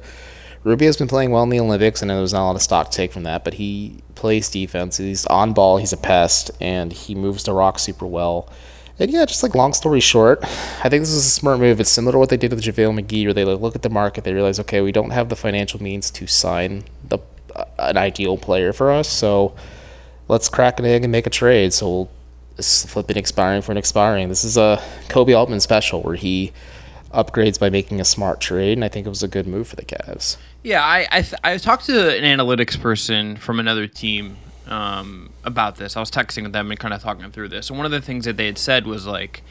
Rubio's 0.65 0.97
been 0.97 1.09
playing 1.09 1.31
well 1.33 1.43
in 1.43 1.49
the 1.49 1.61
Olympics, 1.61 2.03
and 2.03 2.11
there's 2.11 2.33
not 2.33 2.45
a 2.45 2.47
lot 2.47 2.57
of 2.57 2.63
stock 2.63 2.91
to 2.91 2.97
take 2.97 3.13
from 3.13 3.25
that. 3.25 3.45
But 3.45 3.55
he 3.55 4.03
plays 4.15 4.49
defense. 4.49 4.99
He's 4.99 5.27
on 5.27 5.53
ball. 5.53 5.79
He's 5.79 5.93
a 5.93 5.97
pest, 5.97 6.51
and 6.61 6.93
he 6.93 7.15
moves 7.15 7.45
the 7.45 7.53
rock 7.53 7.79
super 7.79 8.07
well. 8.07 8.49
And 8.99 9.11
yeah, 9.11 9.25
just 9.25 9.43
like 9.43 9.55
long 9.55 9.73
story 9.73 10.01
short, 10.01 10.41
I 10.45 10.89
think 10.89 11.03
this 11.03 11.11
is 11.11 11.27
a 11.27 11.31
smart 11.31 11.59
move. 11.59 11.81
It's 11.81 11.91
similar 11.91 12.13
to 12.13 12.19
what 12.19 12.29
they 12.29 12.37
did 12.37 12.53
with 12.53 12.63
JaVale 12.63 13.01
McGee, 13.01 13.25
where 13.25 13.35
they 13.35 13.45
like, 13.45 13.61
look 13.61 13.75
at 13.75 13.83
the 13.83 13.91
market, 13.91 14.23
they 14.23 14.33
realize, 14.33 14.61
okay, 14.61 14.81
we 14.81 14.93
don't 14.93 15.11
have 15.11 15.29
the 15.29 15.35
financial 15.35 15.83
means 15.83 16.11
to 16.13 16.27
sign 16.27 16.85
the 17.09 17.19
uh, 17.57 17.65
an 17.79 17.97
ideal 17.97 18.39
player 18.39 18.73
for 18.73 18.91
us, 18.93 19.09
so 19.09 19.55
let's 20.29 20.49
crack 20.49 20.79
an 20.79 20.87
egg 20.87 21.03
and 21.03 21.13
make 21.13 21.27
a 21.27 21.31
trade. 21.31 21.73
So 21.73 21.89
we'll 21.89 22.11
flip 22.59 23.11
an 23.11 23.17
expiring 23.17 23.63
for 23.63 23.73
an 23.73 23.79
expiring. 23.79 24.29
This 24.29 24.45
is 24.45 24.57
a 24.57 24.83
Koby 25.09 25.37
Altman 25.37 25.61
special 25.61 26.03
where 26.03 26.17
he 26.17 26.53
upgrades 27.13 27.59
by 27.59 27.71
making 27.71 28.01
a 28.01 28.05
smart 28.05 28.41
trade, 28.41 28.79
and 28.79 28.85
I 28.85 28.89
think 28.89 29.07
it 29.07 29.11
was 29.11 29.23
a 29.23 29.29
good 29.29 29.47
move 29.47 29.69
for 29.69 29.77
the 29.77 29.85
Cavs. 29.85 30.37
Yeah, 30.63 30.83
I 30.83 31.07
I, 31.11 31.23
th- 31.23 31.41
I 31.45 31.57
talked 31.59 31.87
to 31.87 32.17
an 32.17 32.25
analytics 32.25 32.81
person 32.81 33.37
from 33.37 33.61
another 33.61 33.87
team 33.87 34.37
um, 34.67 35.31
about 35.45 35.77
this. 35.77 35.97
I 35.97 36.01
was 36.01 36.11
texting 36.11 36.45
with 36.45 36.53
them 36.53 36.71
and 36.71 36.79
kind 36.79 36.95
of 36.95 37.03
talking 37.03 37.31
through 37.31 37.49
this. 37.49 37.69
And 37.69 37.79
one 37.79 37.87
of 37.87 37.93
the 37.93 38.01
things 38.01 38.25
that 38.25 38.37
they 38.37 38.47
had 38.47 38.59
said 38.59 38.87
was 38.87 39.07
like, 39.07 39.43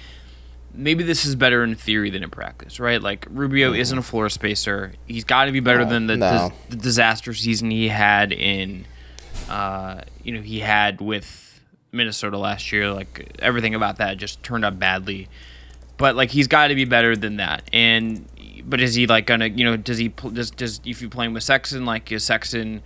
maybe 0.74 1.04
this 1.04 1.26
is 1.26 1.36
better 1.36 1.64
in 1.64 1.76
theory 1.76 2.10
than 2.10 2.24
in 2.24 2.30
practice, 2.30 2.80
right? 2.80 3.02
Like 3.02 3.28
Rubio 3.30 3.72
mm-hmm. 3.72 3.82
isn't 3.82 3.98
a 3.98 4.02
floor 4.02 4.30
spacer. 4.30 4.94
He's 5.06 5.24
got 5.24 5.46
to 5.46 5.52
be 5.52 5.60
better 5.60 5.84
no, 5.84 5.90
than 5.90 6.08
the, 6.08 6.18
no. 6.18 6.52
the, 6.70 6.76
the, 6.76 6.82
disaster 6.82 7.34
season 7.34 7.72
he 7.72 7.90
had 7.90 8.32
in, 8.32 8.86
uh, 9.50 10.02
you 10.24 10.34
know, 10.34 10.42
he 10.42 10.60
had 10.60 11.02
with 11.02 11.51
Minnesota 11.92 12.38
last 12.38 12.72
year. 12.72 12.92
Like 12.92 13.36
everything 13.40 13.76
about 13.76 13.98
that 13.98 14.18
just 14.18 14.44
turned 14.44 14.66
out 14.66 14.80
badly. 14.80 15.28
But 15.98 16.16
like 16.16 16.32
he's 16.32 16.48
got 16.48 16.68
to 16.68 16.76
be 16.76 16.86
better 16.86 17.16
than 17.16 17.38
that. 17.38 17.64
And 17.72 18.26
but 18.66 18.82
is 18.82 18.96
he 18.96 19.08
like 19.08 19.28
gonna, 19.28 19.48
you 19.48 19.64
know, 19.64 19.78
does 19.78 19.98
he 19.98 20.10
does 20.10 20.52
does 20.52 20.82
if 20.86 21.02
you're 21.02 21.10
playing 21.10 21.34
with 21.34 21.44
Sexton, 21.44 21.86
like 21.86 22.12
is 22.12 22.24
Sexton 22.24 22.82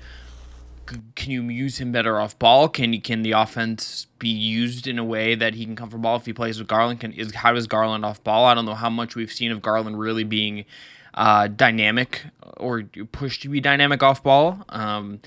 can 1.15 1.31
you 1.31 1.43
use 1.43 1.79
him 1.79 1.91
better 1.91 2.19
off 2.19 2.37
ball? 2.37 2.69
Can 2.69 2.93
he 2.93 2.99
can 2.99 3.23
the 3.23 3.31
offense 3.31 4.07
be 4.19 4.29
used 4.29 4.87
in 4.87 4.99
a 4.99 5.03
way 5.03 5.35
that 5.35 5.55
he 5.55 5.65
can 5.65 5.75
come 5.75 5.89
from 5.89 6.01
ball 6.01 6.17
if 6.17 6.25
he 6.25 6.33
plays 6.33 6.59
with 6.59 6.67
Garland? 6.67 6.99
Can 6.99 7.11
is 7.13 7.33
how 7.33 7.53
does 7.53 7.67
Garland 7.67 8.05
off 8.05 8.23
ball? 8.23 8.45
I 8.45 8.53
don't 8.53 8.65
know 8.65 8.75
how 8.75 8.89
much 8.89 9.15
we've 9.15 9.31
seen 9.31 9.51
of 9.51 9.61
Garland 9.61 9.99
really 9.99 10.23
being 10.23 10.65
uh, 11.13 11.47
dynamic 11.47 12.23
or 12.57 12.83
pushed 13.11 13.41
to 13.43 13.49
be 13.49 13.59
dynamic 13.59 14.03
off 14.03 14.21
ball. 14.21 14.63
Um, 14.69 15.21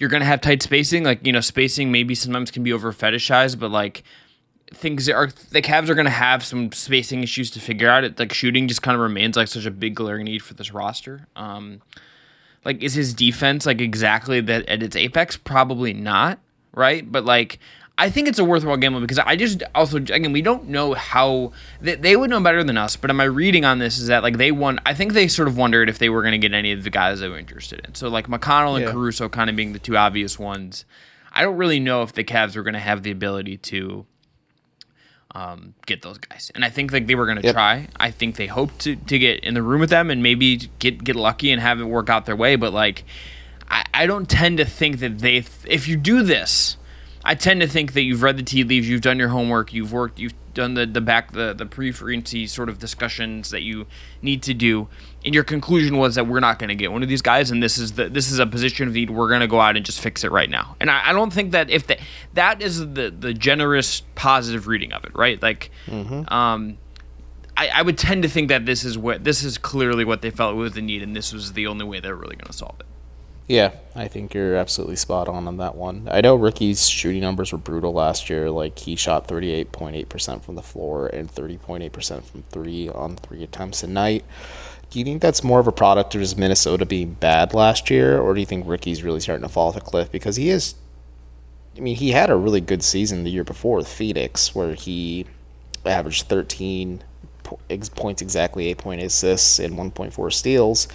you're 0.00 0.08
gonna 0.08 0.24
have 0.24 0.40
tight 0.40 0.62
spacing, 0.62 1.04
like 1.04 1.24
you 1.24 1.32
know, 1.32 1.40
spacing 1.40 1.92
maybe 1.92 2.16
sometimes 2.16 2.50
can 2.50 2.64
be 2.64 2.72
over 2.72 2.92
fetishized, 2.92 3.60
but 3.60 3.70
like 3.70 4.02
things 4.72 5.08
are 5.08 5.28
the 5.50 5.60
Cavs 5.60 5.90
are 5.90 5.94
gonna 5.94 6.10
have 6.10 6.42
some 6.42 6.72
spacing 6.72 7.22
issues 7.22 7.50
to 7.52 7.60
figure 7.60 7.88
out. 7.88 8.02
It 8.02 8.18
like 8.18 8.32
shooting 8.32 8.66
just 8.66 8.82
kind 8.82 8.94
of 8.94 9.02
remains 9.02 9.36
like 9.36 9.46
such 9.46 9.66
a 9.66 9.70
big 9.70 9.94
glaring 9.94 10.24
need 10.24 10.42
for 10.42 10.54
this 10.54 10.72
roster. 10.72 11.28
Um, 11.36 11.82
like, 12.64 12.82
is 12.82 12.94
his 12.94 13.12
defense 13.12 13.66
like 13.66 13.80
exactly 13.80 14.40
that 14.40 14.66
at 14.68 14.82
its 14.82 14.96
apex? 14.96 15.36
Probably 15.36 15.92
not, 15.92 16.38
right? 16.74 17.10
But 17.10 17.26
like, 17.26 17.58
I 18.00 18.08
think 18.08 18.28
it's 18.28 18.38
a 18.38 18.44
worthwhile 18.46 18.78
gamble 18.78 19.02
because 19.02 19.18
I 19.18 19.36
just 19.36 19.62
also 19.74 19.98
again 19.98 20.32
we 20.32 20.40
don't 20.40 20.68
know 20.68 20.94
how 20.94 21.52
they, 21.82 21.96
they 21.96 22.16
would 22.16 22.30
know 22.30 22.40
better 22.40 22.64
than 22.64 22.78
us. 22.78 22.96
But 22.96 23.14
my 23.14 23.24
reading 23.24 23.66
on 23.66 23.78
this 23.78 23.98
is 23.98 24.06
that 24.06 24.22
like 24.22 24.38
they 24.38 24.50
won. 24.50 24.80
I 24.86 24.94
think 24.94 25.12
they 25.12 25.28
sort 25.28 25.48
of 25.48 25.58
wondered 25.58 25.90
if 25.90 25.98
they 25.98 26.08
were 26.08 26.22
going 26.22 26.32
to 26.32 26.38
get 26.38 26.54
any 26.54 26.72
of 26.72 26.82
the 26.82 26.88
guys 26.88 27.20
they 27.20 27.28
were 27.28 27.38
interested 27.38 27.82
in. 27.86 27.94
So 27.94 28.08
like 28.08 28.26
McConnell 28.26 28.76
and 28.76 28.86
yeah. 28.86 28.92
Caruso 28.92 29.28
kind 29.28 29.50
of 29.50 29.54
being 29.54 29.74
the 29.74 29.78
two 29.78 29.98
obvious 29.98 30.38
ones. 30.38 30.86
I 31.30 31.42
don't 31.42 31.58
really 31.58 31.78
know 31.78 32.02
if 32.02 32.14
the 32.14 32.24
Cavs 32.24 32.56
were 32.56 32.62
going 32.62 32.72
to 32.72 32.80
have 32.80 33.02
the 33.02 33.10
ability 33.10 33.58
to 33.58 34.06
um, 35.34 35.74
get 35.84 36.00
those 36.00 36.16
guys. 36.16 36.50
And 36.54 36.64
I 36.64 36.70
think 36.70 36.92
like 36.92 37.06
they 37.06 37.14
were 37.14 37.26
going 37.26 37.36
to 37.36 37.44
yep. 37.44 37.54
try. 37.54 37.86
I 37.96 38.12
think 38.12 38.36
they 38.36 38.46
hoped 38.46 38.78
to, 38.80 38.96
to 38.96 39.18
get 39.18 39.40
in 39.40 39.52
the 39.52 39.62
room 39.62 39.80
with 39.80 39.90
them 39.90 40.10
and 40.10 40.22
maybe 40.22 40.56
get 40.78 41.04
get 41.04 41.16
lucky 41.16 41.52
and 41.52 41.60
have 41.60 41.80
it 41.80 41.84
work 41.84 42.08
out 42.08 42.24
their 42.24 42.34
way. 42.34 42.56
But 42.56 42.72
like, 42.72 43.04
I, 43.68 43.84
I 43.92 44.06
don't 44.06 44.28
tend 44.28 44.56
to 44.56 44.64
think 44.64 45.00
that 45.00 45.18
they. 45.18 45.44
If 45.66 45.86
you 45.86 45.98
do 45.98 46.22
this, 46.22 46.78
I 47.24 47.34
tend 47.34 47.60
to 47.60 47.68
think 47.68 47.92
that 47.92 48.02
you've 48.02 48.22
read 48.22 48.36
the 48.36 48.42
tea 48.42 48.64
leaves, 48.64 48.88
you've 48.88 49.02
done 49.02 49.18
your 49.18 49.28
homework, 49.28 49.72
you've 49.72 49.92
worked, 49.92 50.18
you've 50.18 50.34
done 50.54 50.74
the 50.74 50.86
the 50.86 51.00
back 51.00 51.32
the 51.32 51.54
the 51.54 51.66
pre-free 51.66 52.46
sort 52.46 52.68
of 52.68 52.78
discussions 52.78 53.50
that 53.50 53.62
you 53.62 53.86
need 54.22 54.42
to 54.42 54.54
do, 54.54 54.88
and 55.24 55.34
your 55.34 55.44
conclusion 55.44 55.96
was 55.96 56.14
that 56.14 56.26
we're 56.26 56.40
not 56.40 56.58
going 56.58 56.68
to 56.68 56.74
get 56.74 56.92
one 56.92 57.02
of 57.02 57.08
these 57.08 57.22
guys, 57.22 57.50
and 57.50 57.62
this 57.62 57.78
is 57.78 57.92
the 57.92 58.08
this 58.08 58.30
is 58.30 58.38
a 58.38 58.46
position 58.46 58.88
of 58.88 58.94
need. 58.94 59.10
We're 59.10 59.28
going 59.28 59.40
to 59.40 59.46
go 59.46 59.60
out 59.60 59.76
and 59.76 59.84
just 59.84 60.00
fix 60.00 60.24
it 60.24 60.32
right 60.32 60.50
now. 60.50 60.76
And 60.80 60.90
I, 60.90 61.10
I 61.10 61.12
don't 61.12 61.32
think 61.32 61.52
that 61.52 61.70
if 61.70 61.86
the, 61.86 61.98
that 62.34 62.62
is 62.62 62.80
the 62.80 63.14
the 63.16 63.34
generous 63.34 64.02
positive 64.14 64.66
reading 64.66 64.92
of 64.92 65.04
it, 65.04 65.14
right? 65.14 65.40
Like, 65.42 65.70
mm-hmm. 65.86 66.32
um, 66.32 66.78
I, 67.56 67.68
I 67.68 67.82
would 67.82 67.98
tend 67.98 68.22
to 68.22 68.28
think 68.28 68.48
that 68.48 68.66
this 68.66 68.84
is 68.84 68.96
what 68.96 69.22
this 69.24 69.44
is 69.44 69.58
clearly 69.58 70.04
what 70.04 70.22
they 70.22 70.30
felt 70.30 70.56
was 70.56 70.72
the 70.72 70.82
need, 70.82 71.02
and 71.02 71.14
this 71.14 71.32
was 71.32 71.52
the 71.52 71.66
only 71.66 71.84
way 71.84 72.00
they're 72.00 72.16
really 72.16 72.36
going 72.36 72.46
to 72.46 72.52
solve 72.52 72.76
it. 72.80 72.86
Yeah, 73.50 73.72
I 73.96 74.06
think 74.06 74.32
you're 74.32 74.54
absolutely 74.54 74.94
spot 74.94 75.26
on 75.26 75.48
on 75.48 75.56
that 75.56 75.74
one. 75.74 76.08
I 76.08 76.20
know 76.20 76.36
Ricky's 76.36 76.88
shooting 76.88 77.22
numbers 77.22 77.50
were 77.50 77.58
brutal 77.58 77.92
last 77.92 78.30
year. 78.30 78.48
Like 78.48 78.78
he 78.78 78.94
shot 78.94 79.26
38.8% 79.26 80.44
from 80.44 80.54
the 80.54 80.62
floor 80.62 81.08
and 81.08 81.28
30.8% 81.28 82.22
from 82.22 82.44
three 82.44 82.88
on 82.88 83.16
three 83.16 83.42
attempts 83.42 83.82
a 83.82 83.88
night. 83.88 84.24
Do 84.88 85.00
you 85.00 85.04
think 85.04 85.20
that's 85.20 85.42
more 85.42 85.58
of 85.58 85.66
a 85.66 85.72
product 85.72 86.14
of 86.14 86.20
just 86.20 86.38
Minnesota 86.38 86.86
being 86.86 87.14
bad 87.14 87.52
last 87.52 87.90
year, 87.90 88.20
or 88.20 88.34
do 88.34 88.40
you 88.40 88.46
think 88.46 88.68
Ricky's 88.68 89.02
really 89.02 89.18
starting 89.18 89.42
to 89.42 89.52
fall 89.52 89.66
off 89.66 89.76
a 89.76 89.80
cliff 89.80 90.12
because 90.12 90.36
he 90.36 90.48
is? 90.48 90.76
I 91.76 91.80
mean, 91.80 91.96
he 91.96 92.12
had 92.12 92.30
a 92.30 92.36
really 92.36 92.60
good 92.60 92.84
season 92.84 93.24
the 93.24 93.32
year 93.32 93.42
before 93.42 93.78
with 93.78 93.88
Phoenix, 93.88 94.54
where 94.54 94.74
he 94.74 95.26
averaged 95.84 96.28
13 96.28 97.02
points 97.42 98.22
exactly, 98.22 98.68
eight 98.68 98.78
point 98.78 99.02
assists, 99.02 99.58
and 99.58 99.74
1.4 99.74 100.32
steals 100.32 100.86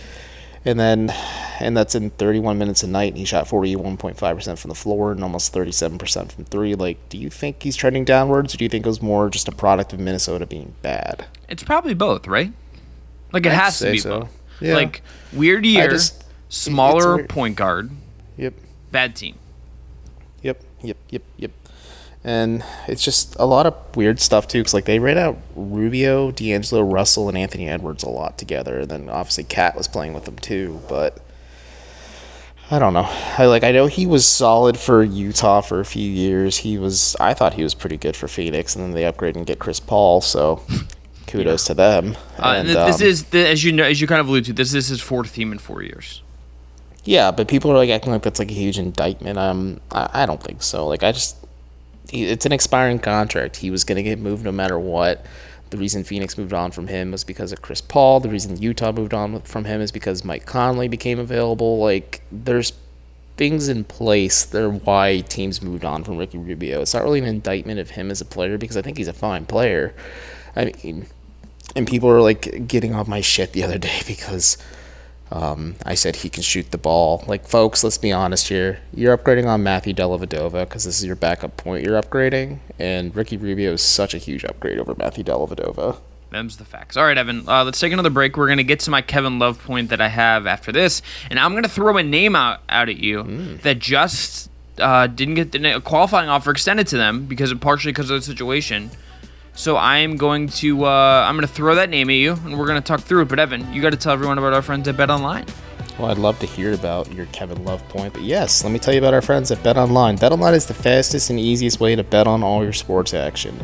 and 0.66 0.80
then 0.80 1.14
and 1.60 1.78
that's 1.78 1.96
in 1.96 2.10
31 2.10 2.58
minutes 2.58 2.84
a 2.84 2.88
night 2.88 3.10
and 3.10 3.18
he 3.18 3.26
shot 3.26 3.46
41.5% 3.46 4.60
from 4.60 4.70
the 4.70 4.76
floor 4.76 5.12
and 5.12 5.24
almost 5.24 5.54
37% 5.54 6.32
from 6.32 6.46
three. 6.46 6.76
Like 6.76 7.08
do 7.10 7.18
you 7.18 7.30
think 7.30 7.64
he's 7.64 7.76
trending 7.76 8.04
downwards 8.04 8.54
or 8.54 8.58
do 8.58 8.66
you 8.66 8.70
think 8.70 8.86
it 8.86 8.90
was 8.90 9.02
more 9.02 9.30
just 9.30 9.48
a 9.48 9.52
product 9.52 9.94
of 9.94 10.00
minnesota 10.00 10.46
being 10.46 10.76
bad? 10.82 11.26
It's 11.48 11.64
probably 11.64 11.94
both 11.94 12.28
right? 12.28 12.52
Like 13.32 13.46
it 13.46 13.52
I'd 13.52 13.56
has 13.56 13.80
to 13.80 13.92
be 13.92 13.98
so. 14.00 14.22
both. 14.22 14.38
Yeah. 14.60 14.76
like 14.76 15.02
weird 15.34 15.66
year 15.66 15.90
just, 15.90 16.24
smaller 16.50 17.26
point 17.26 17.56
guard. 17.58 17.92
Yep. 18.38 18.54
Bad 18.92 19.16
team. 19.16 19.38
Yep 20.42 20.62
yep 20.82 20.98
yep 21.10 21.24
yep 21.38 21.52
And 22.26 22.64
it's 22.88 23.04
just 23.04 23.36
a 23.38 23.46
lot 23.46 23.68
of 23.68 23.76
weird 23.96 24.20
stuff 24.20 24.48
too, 24.48 24.58
because 24.58 24.74
like 24.74 24.86
they 24.86 24.98
ran 24.98 25.20
out 25.20 25.38
Rubio, 25.56 26.32
D'Angelo 26.32 26.82
Russell, 26.82 27.30
and 27.30 27.38
Anthony 27.38 27.70
Edwards 27.70 28.04
a 28.04 28.10
lot 28.10 28.40
together, 28.40 28.80
and 28.80 28.90
then 28.90 29.10
obviously 29.10 29.44
KAT 29.44 29.78
was 29.78 29.88
playing 29.88 30.14
with 30.16 30.26
them 30.26 30.38
too. 30.38 30.82
But 30.90 31.20
I 32.72 32.80
don't 32.80 32.94
know. 32.94 33.08
I 33.38 33.46
like 33.46 33.64
I 33.64 33.72
know 33.72 33.86
he 33.86 34.08
was 34.08 34.26
solid 34.26 34.76
for 34.76 35.04
Utah 35.04 35.62
for 35.62 35.80
a 35.80 35.86
few 35.86 36.10
years. 36.10 36.58
He 36.58 36.80
was 36.80 37.16
I 37.20 37.36
thought 37.36 37.54
he 37.54 37.62
was 37.64 37.76
pretty 37.76 37.98
good 37.98 38.16
for 38.16 38.28
Phoenix, 38.28 38.76
and 38.76 38.84
then 38.84 38.92
they 38.94 39.06
upgrade 39.06 39.36
and 39.36 39.46
get 39.46 39.60
Chris 39.60 39.80
Paul. 39.80 40.20
So 40.22 40.64
kudos 41.28 41.66
to 41.66 41.76
them. 41.76 42.18
Uh, 42.40 42.56
And, 42.58 42.68
th- 42.68 42.88
this 42.88 43.02
um, 43.02 43.08
is 43.08 43.24
the, 43.26 43.48
as 43.48 43.64
you 43.64 43.72
know, 43.72 43.84
as 43.84 44.02
you 44.02 44.08
kind 44.08 44.20
of 44.20 44.28
alluded 44.28 44.46
to. 44.46 44.54
This 44.54 44.74
is 44.74 44.88
his 44.88 45.00
fourth 45.00 45.36
team 45.36 45.52
in 45.52 45.60
four 45.60 45.84
years. 45.84 46.24
Yeah, 47.04 47.30
but 47.30 47.48
people 47.48 47.72
are 47.72 47.78
like 47.78 47.92
acting 47.92 48.12
like 48.12 48.24
that's 48.24 48.40
like 48.40 48.50
a 48.50 48.56
huge 48.56 48.80
indictment. 48.80 49.38
Um, 49.38 49.80
I, 49.92 50.24
I 50.24 50.26
don't 50.26 50.42
think 50.42 50.64
so. 50.64 50.88
Like 50.88 51.04
I 51.04 51.12
just, 51.12 51.38
it's 52.12 52.46
an 52.46 52.52
expiring 52.52 53.00
contract. 53.00 53.58
He 53.58 53.70
was 53.72 53.84
gonna 53.84 54.04
get 54.04 54.20
moved 54.20 54.44
no 54.44 54.52
matter 54.52 54.80
what. 54.80 55.26
The 55.72 55.78
reason 55.78 56.04
Phoenix 56.04 56.38
moved 56.38 56.54
on 56.54 56.72
from 56.72 56.88
him 56.88 57.12
was 57.12 57.24
because 57.24 57.52
of 57.52 57.62
Chris 57.62 57.82
Paul. 57.82 58.20
The 58.20 58.30
reason 58.30 58.62
Utah 58.62 58.92
moved 58.92 59.14
on 59.14 59.42
from 59.42 59.66
him 59.66 59.82
is 59.82 59.92
because 59.92 60.24
Mike 60.24 60.46
Conley 60.46 60.88
became 60.88 61.20
available. 61.20 61.80
Like 61.80 62.22
there's 62.32 62.74
things 63.38 63.68
in 63.68 63.84
place 63.84 64.46
there 64.46 64.70
why 64.70 65.20
teams 65.28 65.62
moved 65.62 65.84
on 65.84 66.04
from 66.04 66.18
Ricky 66.18 66.38
Rubio. 66.38 66.82
It's 66.82 66.94
not 66.94 67.04
really 67.04 67.20
an 67.20 67.26
indictment 67.26 67.80
of 67.80 67.92
him 67.92 68.12
as 68.12 68.22
a 68.22 68.26
player 68.26 68.58
because 68.58 68.78
I 68.78 68.82
think 68.82 68.98
he's 68.98 69.08
a 69.08 69.14
fine 69.14 69.46
player. 69.46 69.94
I 70.56 70.66
mean, 70.66 71.08
and 71.76 71.88
people 71.88 72.10
are 72.10 72.22
like 72.22 72.68
getting 72.68 72.94
on 72.96 73.10
my 73.10 73.22
shit 73.22 73.54
the 73.54 73.64
other 73.64 73.78
day 73.78 74.02
because 74.08 74.58
um, 75.32 75.76
I 75.86 75.96
said 75.96 76.18
he 76.18 76.30
can 76.30 76.44
shoot 76.44 76.72
the 76.72 76.78
ball. 76.78 77.24
Like, 77.28 77.48
folks, 77.48 77.84
let's 77.84 77.98
be 77.98 78.12
honest 78.12 78.48
here. 78.48 78.80
You're 78.94 79.18
upgrading 79.18 79.48
on 79.48 79.64
Matthew 79.64 79.94
Dellavedova 79.94 80.68
because 80.68 80.84
this 80.86 81.00
is 81.00 81.06
your 81.06 81.16
backup 81.16 81.58
point 81.58 81.84
you're 81.84 82.02
upgrading, 82.02 82.60
and 82.80 83.16
Ricky 83.16 83.38
Rubio 83.38 83.74
is 83.74 83.82
such 83.82 84.14
a 84.14 84.18
huge 84.18 84.46
upgrade 84.46 84.78
over 84.80 84.94
Matthew 84.98 85.24
Dellavedova. 85.24 85.98
Them's 86.32 86.58
the 86.58 86.66
facts. 86.66 86.98
All 86.98 87.06
right, 87.06 87.18
Evan. 87.18 87.48
Uh, 87.48 87.64
let's 87.64 87.80
take 87.80 87.94
another 87.94 88.10
break. 88.10 88.36
We're 88.36 88.48
gonna 88.50 88.64
get 88.64 88.80
to 88.82 88.92
my 88.92 89.02
Kevin 89.02 89.40
Love 89.40 89.64
point 89.64 89.90
that 89.90 90.02
I 90.02 90.10
have 90.10 90.46
after 90.48 90.72
this, 90.72 91.02
and 91.30 91.40
I'm 91.40 91.54
gonna 91.56 91.68
throw 91.70 91.98
a 91.98 92.04
name 92.04 92.36
out 92.36 92.62
out 92.70 92.90
at 92.90 92.98
you 92.98 93.24
Hmm. 93.24 93.56
that 93.64 93.80
just 93.80 94.50
uh, 94.78 95.08
didn't 95.08 95.36
get 95.36 95.52
the, 95.54 95.76
a 95.78 95.82
qualifying 95.82 96.28
offer 96.28 96.52
extended 96.52 96.86
to 96.88 96.98
them 96.98 97.26
because 97.26 97.52
of, 97.52 97.62
partially 97.62 97.94
because 97.94 98.10
of 98.10 98.18
the 98.20 98.22
situation. 98.26 98.92
So 99.56 99.78
I'm 99.78 100.18
going 100.18 100.50
to 100.50 100.86
uh, 100.86 101.26
I'm 101.28 101.36
gonna 101.36 101.48
throw 101.48 101.76
that 101.76 101.90
name 101.90 102.10
at 102.10 102.14
you, 102.14 102.34
and 102.34 102.58
we're 102.58 102.68
gonna 102.68 102.82
talk 102.82 103.02
through 103.02 103.22
it. 103.24 103.28
But 103.30 103.40
Evan, 103.40 103.72
you 103.74 103.82
got 103.82 103.92
to 103.92 103.98
tell 103.98 104.14
everyone 104.14 104.38
about 104.38 104.54
our 104.54 104.62
friends 104.62 104.88
at 104.88 104.98
Bet 104.98 105.10
Online. 105.10 105.46
Well, 105.98 106.12
I'd 106.12 106.18
love 106.18 106.38
to 106.40 106.46
hear 106.46 106.74
about 106.74 107.12
your 107.14 107.26
Kevin 107.28 107.64
Love 107.64 107.88
point, 107.88 108.14
but 108.14 108.24
yes, 108.24 108.66
let 108.66 108.74
me 108.74 108.80
tell 108.80 108.94
you 108.94 109.00
about 109.00 109.14
our 109.14 109.22
friends 109.22 109.50
at 109.52 109.64
Bet 109.64 109.78
Online. 109.78 110.18
Bet 110.18 110.34
Online 110.34 110.54
is 110.54 110.66
the 110.66 110.74
fastest 110.74 111.30
and 111.30 111.40
easiest 111.40 111.80
way 111.80 111.96
to 111.96 112.04
bet 112.04 112.28
on 112.28 112.44
all 112.44 112.64
your 112.64 112.74
sports 112.74 113.14
action. 113.14 113.58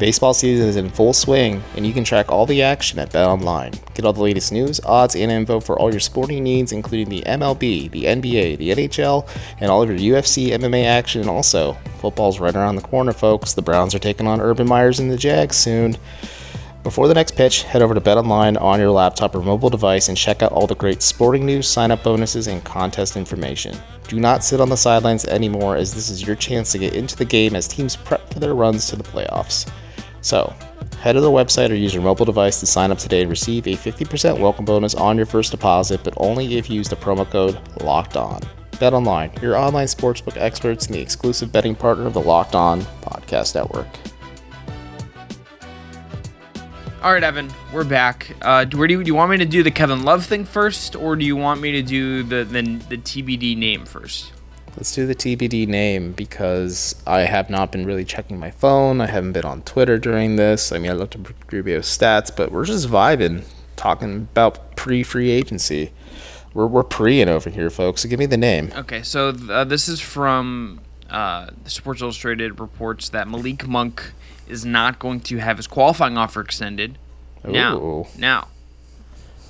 Baseball 0.00 0.32
season 0.32 0.66
is 0.66 0.76
in 0.76 0.88
full 0.88 1.12
swing, 1.12 1.62
and 1.76 1.86
you 1.86 1.92
can 1.92 2.04
track 2.04 2.32
all 2.32 2.46
the 2.46 2.62
action 2.62 2.98
at 2.98 3.10
BetOnline. 3.10 3.78
Get 3.92 4.06
all 4.06 4.14
the 4.14 4.22
latest 4.22 4.50
news, 4.50 4.80
odds, 4.86 5.14
and 5.14 5.30
info 5.30 5.60
for 5.60 5.78
all 5.78 5.90
your 5.90 6.00
sporting 6.00 6.42
needs, 6.42 6.72
including 6.72 7.10
the 7.10 7.20
MLB, 7.26 7.90
the 7.90 8.04
NBA, 8.04 8.56
the 8.56 8.70
NHL, 8.70 9.28
and 9.60 9.70
all 9.70 9.82
of 9.82 9.90
your 9.90 10.18
UFC, 10.18 10.52
MMA 10.52 10.86
action. 10.86 11.28
Also, 11.28 11.74
football's 11.98 12.40
right 12.40 12.56
around 12.56 12.76
the 12.76 12.82
corner, 12.82 13.12
folks. 13.12 13.52
The 13.52 13.60
Browns 13.60 13.94
are 13.94 13.98
taking 13.98 14.26
on 14.26 14.40
Urban 14.40 14.66
Myers 14.66 15.00
and 15.00 15.10
the 15.10 15.18
Jags 15.18 15.56
soon. 15.56 15.98
Before 16.82 17.06
the 17.06 17.12
next 17.12 17.36
pitch, 17.36 17.64
head 17.64 17.82
over 17.82 17.92
to 17.92 18.00
BetOnline 18.00 18.58
on 18.58 18.80
your 18.80 18.92
laptop 18.92 19.34
or 19.34 19.42
mobile 19.42 19.68
device 19.68 20.08
and 20.08 20.16
check 20.16 20.40
out 20.40 20.52
all 20.52 20.66
the 20.66 20.74
great 20.74 21.02
sporting 21.02 21.44
news, 21.44 21.68
sign 21.68 21.90
up 21.90 22.02
bonuses, 22.02 22.46
and 22.46 22.64
contest 22.64 23.18
information. 23.18 23.76
Do 24.08 24.18
not 24.18 24.42
sit 24.44 24.62
on 24.62 24.70
the 24.70 24.78
sidelines 24.78 25.26
anymore, 25.26 25.76
as 25.76 25.92
this 25.92 26.08
is 26.08 26.26
your 26.26 26.36
chance 26.36 26.72
to 26.72 26.78
get 26.78 26.94
into 26.94 27.16
the 27.16 27.26
game 27.26 27.54
as 27.54 27.68
teams 27.68 27.96
prep 27.96 28.32
for 28.32 28.40
their 28.40 28.54
runs 28.54 28.86
to 28.86 28.96
the 28.96 29.04
playoffs. 29.04 29.70
So, 30.22 30.54
head 31.00 31.14
to 31.14 31.20
the 31.20 31.30
website 31.30 31.70
or 31.70 31.74
use 31.74 31.94
your 31.94 32.02
mobile 32.02 32.26
device 32.26 32.60
to 32.60 32.66
sign 32.66 32.90
up 32.90 32.98
today 32.98 33.22
and 33.22 33.30
receive 33.30 33.66
a 33.66 33.72
50% 33.72 34.38
welcome 34.38 34.64
bonus 34.64 34.94
on 34.94 35.16
your 35.16 35.26
first 35.26 35.50
deposit, 35.50 36.02
but 36.04 36.14
only 36.18 36.58
if 36.58 36.68
you 36.68 36.76
use 36.76 36.88
the 36.88 36.96
promo 36.96 37.28
code 37.28 37.58
LOCKED 37.80 38.16
ON. 38.16 38.40
BetOnline, 38.72 39.40
your 39.42 39.56
online 39.56 39.86
sportsbook 39.86 40.38
experts 40.38 40.86
and 40.86 40.94
the 40.94 41.00
exclusive 41.00 41.52
betting 41.52 41.74
partner 41.74 42.06
of 42.06 42.14
the 42.14 42.20
Locked 42.20 42.54
On 42.54 42.80
Podcast 43.02 43.54
Network. 43.54 43.86
All 47.02 47.12
right, 47.12 47.22
Evan, 47.22 47.50
we're 47.72 47.84
back. 47.84 48.34
Uh, 48.42 48.64
do, 48.64 48.76
where 48.78 48.88
do, 48.88 48.94
you, 48.94 49.02
do 49.02 49.08
you 49.08 49.14
want 49.14 49.30
me 49.30 49.38
to 49.38 49.46
do 49.46 49.62
the 49.62 49.70
Kevin 49.70 50.02
Love 50.02 50.24
thing 50.24 50.44
first, 50.44 50.96
or 50.96 51.16
do 51.16 51.24
you 51.24 51.36
want 51.36 51.60
me 51.60 51.72
to 51.72 51.82
do 51.82 52.22
the 52.22 52.44
the, 52.44 52.62
the 52.90 52.98
TBD 52.98 53.56
name 53.56 53.86
first? 53.86 54.32
Let's 54.76 54.94
do 54.94 55.06
the 55.06 55.14
TBD 55.14 55.66
name 55.66 56.12
because 56.12 56.94
I 57.06 57.20
have 57.20 57.50
not 57.50 57.72
been 57.72 57.84
really 57.84 58.04
checking 58.04 58.38
my 58.38 58.50
phone. 58.50 59.00
I 59.00 59.06
haven't 59.06 59.32
been 59.32 59.44
on 59.44 59.62
Twitter 59.62 59.98
during 59.98 60.36
this. 60.36 60.72
I 60.72 60.78
mean, 60.78 60.90
I 60.90 60.94
looked 60.94 61.16
at 61.16 61.52
Rubio's 61.52 61.86
stats, 61.86 62.34
but 62.34 62.52
we're 62.52 62.64
just 62.64 62.88
vibing, 62.88 63.44
talking 63.76 64.28
about 64.30 64.76
pre 64.76 65.02
free 65.02 65.30
agency. 65.30 65.92
We're, 66.54 66.66
we're 66.66 66.84
preing 66.84 67.28
over 67.28 67.50
here, 67.50 67.70
folks. 67.70 68.02
So 68.02 68.08
give 68.08 68.18
me 68.18 68.26
the 68.26 68.36
name. 68.36 68.72
Okay, 68.74 69.02
so 69.02 69.28
uh, 69.50 69.64
this 69.64 69.88
is 69.88 70.00
from 70.00 70.80
uh, 71.10 71.50
Sports 71.66 72.00
Illustrated 72.00 72.60
reports 72.60 73.08
that 73.10 73.28
Malik 73.28 73.66
Monk 73.66 74.12
is 74.48 74.64
not 74.64 74.98
going 74.98 75.20
to 75.20 75.38
have 75.38 75.56
his 75.56 75.66
qualifying 75.66 76.16
offer 76.16 76.40
extended. 76.40 76.98
Now, 77.44 78.06
now, 78.18 78.48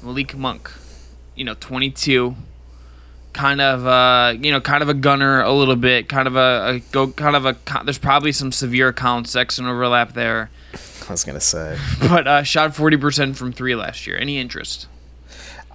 Malik 0.03 0.37
Monk, 0.37 0.71
you 1.35 1.45
know, 1.45 1.55
22, 1.59 2.37
kind 3.33 3.61
of, 3.61 3.87
uh, 3.87 4.35
you 4.41 4.51
know, 4.51 4.61
kind 4.61 4.83
of 4.83 4.89
a 4.89 4.95
gunner 4.95 5.43
a 5.43 5.53
little 5.53 5.77
bit, 5.77 6.09
kind 6.09 6.27
of 6.27 6.37
a, 6.37 6.75
a 6.75 6.79
go, 6.93 7.09
kind 7.09 7.37
of 7.37 7.47
a. 7.47 7.57
There's 7.85 7.99
probably 7.99 8.33
some 8.33 8.53
severe 8.53 8.93
Collin 8.93 9.25
Sexton 9.25 9.67
overlap 9.67 10.15
there, 10.15 10.51
I 11.09 11.13
was 11.13 11.25
going 11.25 11.39
to 11.39 11.45
say. 11.45 11.79
but 12.01 12.27
uh, 12.27 12.43
shot 12.43 12.73
40% 12.73 13.37
from 13.37 13.53
three 13.53 13.75
last 13.75 14.07
year. 14.07 14.17
Any 14.17 14.39
interest? 14.39 14.87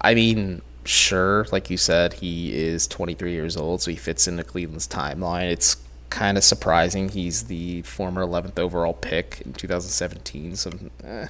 I 0.02 0.14
mean, 0.14 0.62
sure, 0.86 1.48
like 1.52 1.70
you 1.70 1.78
said, 1.78 2.14
he 2.14 2.56
is 2.56 2.88
23 2.88 3.32
years 3.32 3.58
old, 3.58 3.82
so 3.82 3.92
he 3.92 3.98
fits 3.98 4.28
into 4.28 4.44
Cleveland's 4.44 4.88
timeline. 4.88 5.52
It's 5.52 5.78
kind 6.10 6.38
of 6.38 6.44
surprising 6.44 7.10
he's 7.10 7.44
the 7.44 7.82
former 7.82 8.26
11th 8.26 8.60
overall 8.60 8.94
pick 8.94 9.42
in 9.46 9.54
2017. 9.54 10.56
So 10.56 10.72
eh. 11.04 11.28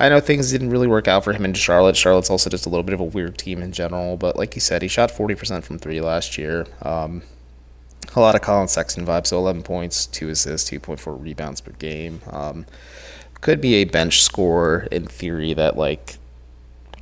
I 0.00 0.08
know 0.08 0.20
things 0.20 0.50
didn't 0.50 0.70
really 0.70 0.88
work 0.88 1.06
out 1.06 1.24
for 1.24 1.32
him 1.32 1.44
in 1.44 1.54
Charlotte. 1.54 1.96
Charlotte's 1.96 2.30
also 2.30 2.50
just 2.50 2.66
a 2.66 2.68
little 2.68 2.82
bit 2.82 2.94
of 2.94 3.00
a 3.00 3.04
weird 3.04 3.38
team 3.38 3.62
in 3.62 3.72
general, 3.72 4.16
but 4.16 4.36
like 4.36 4.54
you 4.54 4.60
said, 4.60 4.82
he 4.82 4.88
shot 4.88 5.10
40% 5.10 5.64
from 5.64 5.78
three 5.78 6.00
last 6.00 6.38
year. 6.38 6.66
Um, 6.82 7.22
a 8.14 8.20
lot 8.20 8.34
of 8.34 8.40
Collin 8.40 8.68
Sexton 8.68 9.04
vibes, 9.04 9.28
so 9.28 9.38
11 9.38 9.62
points, 9.62 10.06
2 10.06 10.28
assists, 10.30 10.70
2.4 10.70 11.20
rebounds 11.20 11.60
per 11.60 11.72
game. 11.72 12.20
Um, 12.30 12.66
could 13.40 13.60
be 13.60 13.74
a 13.74 13.84
bench 13.84 14.22
scorer 14.22 14.88
in 14.90 15.06
theory 15.06 15.54
that, 15.54 15.76
like, 15.76 16.16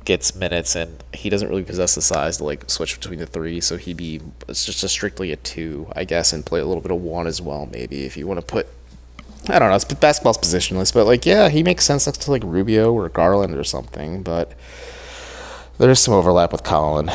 gets 0.05 0.35
minutes 0.35 0.75
and 0.75 1.03
he 1.13 1.29
doesn't 1.29 1.49
really 1.49 1.63
possess 1.63 1.95
the 1.95 2.01
size 2.01 2.37
to 2.37 2.43
like 2.43 2.69
switch 2.69 2.99
between 2.99 3.19
the 3.19 3.25
three 3.25 3.59
so 3.59 3.75
he'd 3.75 3.97
be 3.97 4.21
it's 4.47 4.65
just 4.65 4.83
a 4.83 4.87
strictly 4.87 5.31
a 5.31 5.35
two 5.35 5.87
i 5.95 6.03
guess 6.03 6.31
and 6.31 6.45
play 6.45 6.59
a 6.59 6.65
little 6.65 6.81
bit 6.81 6.91
of 6.91 7.01
one 7.01 7.27
as 7.27 7.41
well 7.41 7.67
maybe 7.71 8.05
if 8.05 8.15
you 8.15 8.27
want 8.27 8.39
to 8.39 8.45
put 8.45 8.67
i 9.49 9.57
don't 9.57 9.69
know 9.69 9.75
it's 9.75 9.85
basketball's 9.85 10.37
positionless 10.37 10.93
but 10.93 11.05
like 11.05 11.25
yeah 11.25 11.49
he 11.49 11.63
makes 11.63 11.85
sense 11.85 12.05
next 12.05 12.21
to 12.21 12.31
like 12.31 12.43
rubio 12.43 12.93
or 12.93 13.09
garland 13.09 13.55
or 13.55 13.63
something 13.63 14.21
but 14.21 14.53
there's 15.79 15.99
some 15.99 16.13
overlap 16.13 16.51
with 16.51 16.63
colin 16.63 17.09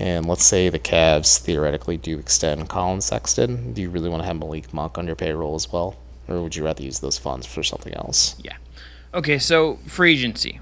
and 0.00 0.24
let's 0.24 0.44
say 0.44 0.70
the 0.70 0.78
Cavs 0.78 1.38
theoretically 1.38 1.98
do 1.98 2.18
extend 2.18 2.70
Collin 2.70 3.02
Sexton. 3.02 3.74
Do 3.74 3.82
you 3.82 3.90
really 3.90 4.08
want 4.08 4.22
to 4.22 4.26
have 4.26 4.38
Malik 4.38 4.72
Monk 4.72 4.96
on 4.96 5.06
your 5.06 5.14
payroll 5.14 5.54
as 5.54 5.70
well? 5.70 5.94
Or 6.26 6.42
would 6.42 6.56
you 6.56 6.64
rather 6.64 6.82
use 6.82 7.00
those 7.00 7.18
funds 7.18 7.46
for 7.46 7.62
something 7.62 7.92
else? 7.92 8.34
Yeah. 8.42 8.56
Okay, 9.12 9.38
so 9.38 9.76
free 9.86 10.14
agency. 10.14 10.58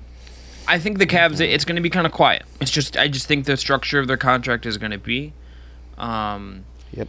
I 0.68 0.78
think 0.78 0.98
the 0.98 1.06
Cavs 1.06 1.40
it's 1.40 1.64
going 1.64 1.76
to 1.76 1.82
be 1.82 1.90
kind 1.90 2.06
of 2.06 2.12
quiet. 2.12 2.42
It's 2.60 2.70
just 2.70 2.96
I 2.96 3.08
just 3.08 3.26
think 3.26 3.46
the 3.46 3.56
structure 3.56 3.98
of 3.98 4.06
their 4.06 4.16
contract 4.18 4.66
is 4.66 4.76
going 4.78 4.92
to 4.92 4.98
be 4.98 5.32
um 5.96 6.64
Yep. 6.92 7.08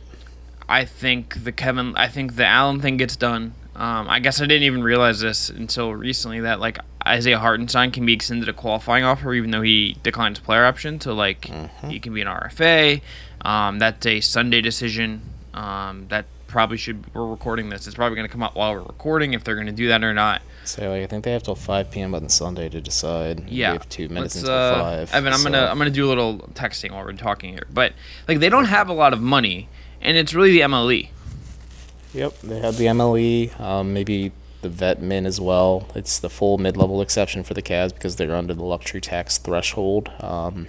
I 0.67 0.86
think 0.86 1.43
the 1.43 1.52
Kevin 1.52 1.95
I 1.95 2.08
think 2.08 2.36
the 2.36 2.45
Allen 2.45 2.80
thing 2.80 2.98
gets 2.98 3.15
done. 3.15 3.54
Um, 3.76 4.10
I 4.10 4.19
guess 4.19 4.41
I 4.41 4.45
didn't 4.45 4.63
even 4.63 4.84
realize 4.84 5.19
this 5.19 5.50
until 5.50 5.93
recently 5.93 6.41
that 6.41 6.60
like 6.60 6.80
Isaiah 7.06 7.39
Hartenstein 7.39 7.91
can 7.91 8.06
be 8.06 8.13
extended 8.13 8.50
a 8.50 8.54
qualifying 8.54 9.04
offer 9.04 9.34
even 9.34 9.52
though 9.52 9.62
he 9.62 9.98
declines 10.04 10.39
player 10.39 10.65
option. 10.65 11.00
So 11.00 11.13
like 11.13 11.45
he 11.88 12.00
can 12.00 12.13
be 12.13 12.22
an 12.22 12.28
RFA. 12.28 13.02
Um, 13.41 13.80
that's 13.80 14.06
a 14.06 14.19
Sunday 14.22 14.62
decision. 14.62 15.22
Um, 15.54 16.08
that 16.10 16.26
probably 16.48 16.78
should 16.78 17.13
we're 17.13 17.26
recording 17.26 17.69
this. 17.69 17.88
It's 17.88 17.95
probably 17.95 18.15
going 18.15 18.28
to 18.28 18.32
come 18.32 18.43
out 18.43 18.56
while 18.56 18.74
we're 18.74 18.82
recording 18.82 19.34
if 19.34 19.43
they're 19.43 19.56
going 19.56 19.67
to 19.67 19.74
do 19.74 19.88
that 19.89 20.04
or 20.04 20.13
not. 20.13 20.41
So 20.69 20.89
like, 20.91 21.03
I 21.03 21.08
think 21.08 21.23
they 21.23 21.32
have 21.32 21.43
till 21.43 21.55
5 21.55 21.89
p.m. 21.91 22.13
on 22.13 22.29
Sunday 22.29 22.69
to 22.69 22.79
decide. 22.79 23.49
Yeah, 23.49 23.71
We 23.71 23.77
have 23.77 23.89
two 23.89 24.08
minutes 24.10 24.36
Let's, 24.36 24.47
until 24.47 24.53
uh, 24.53 25.05
5. 25.08 25.13
Evan, 25.13 25.34
I'm 25.34 25.39
so- 25.39 25.49
gonna 25.51 25.65
I'm 25.65 25.77
gonna 25.77 25.89
do 25.89 26.05
a 26.05 26.10
little 26.10 26.38
texting 26.53 26.91
while 26.91 27.03
we're 27.03 27.13
talking 27.13 27.53
here, 27.53 27.65
but 27.73 27.93
like 28.27 28.39
they 28.39 28.49
don't 28.49 28.65
have 28.65 28.88
a 28.89 28.93
lot 28.93 29.13
of 29.13 29.21
money, 29.21 29.67
and 30.01 30.15
it's 30.17 30.34
really 30.34 30.51
the 30.51 30.62
MLE. 30.62 31.10
Yep, 32.13 32.39
they 32.41 32.60
have 32.60 32.77
the 32.77 32.86
MLE, 32.86 33.60
um, 33.60 33.93
maybe 33.93 34.32
the 34.62 34.69
vet 34.69 35.01
min 35.01 35.25
as 35.25 35.39
well. 35.39 35.88
It's 35.95 36.19
the 36.19 36.29
full 36.29 36.58
mid 36.58 36.75
level 36.77 37.01
exception 37.01 37.43
for 37.43 37.53
the 37.53 37.62
Cavs 37.62 37.93
because 37.93 38.15
they're 38.17 38.36
under 38.36 38.53
the 38.53 38.63
luxury 38.63 39.01
tax 39.01 39.38
threshold. 39.38 40.12
Um, 40.19 40.67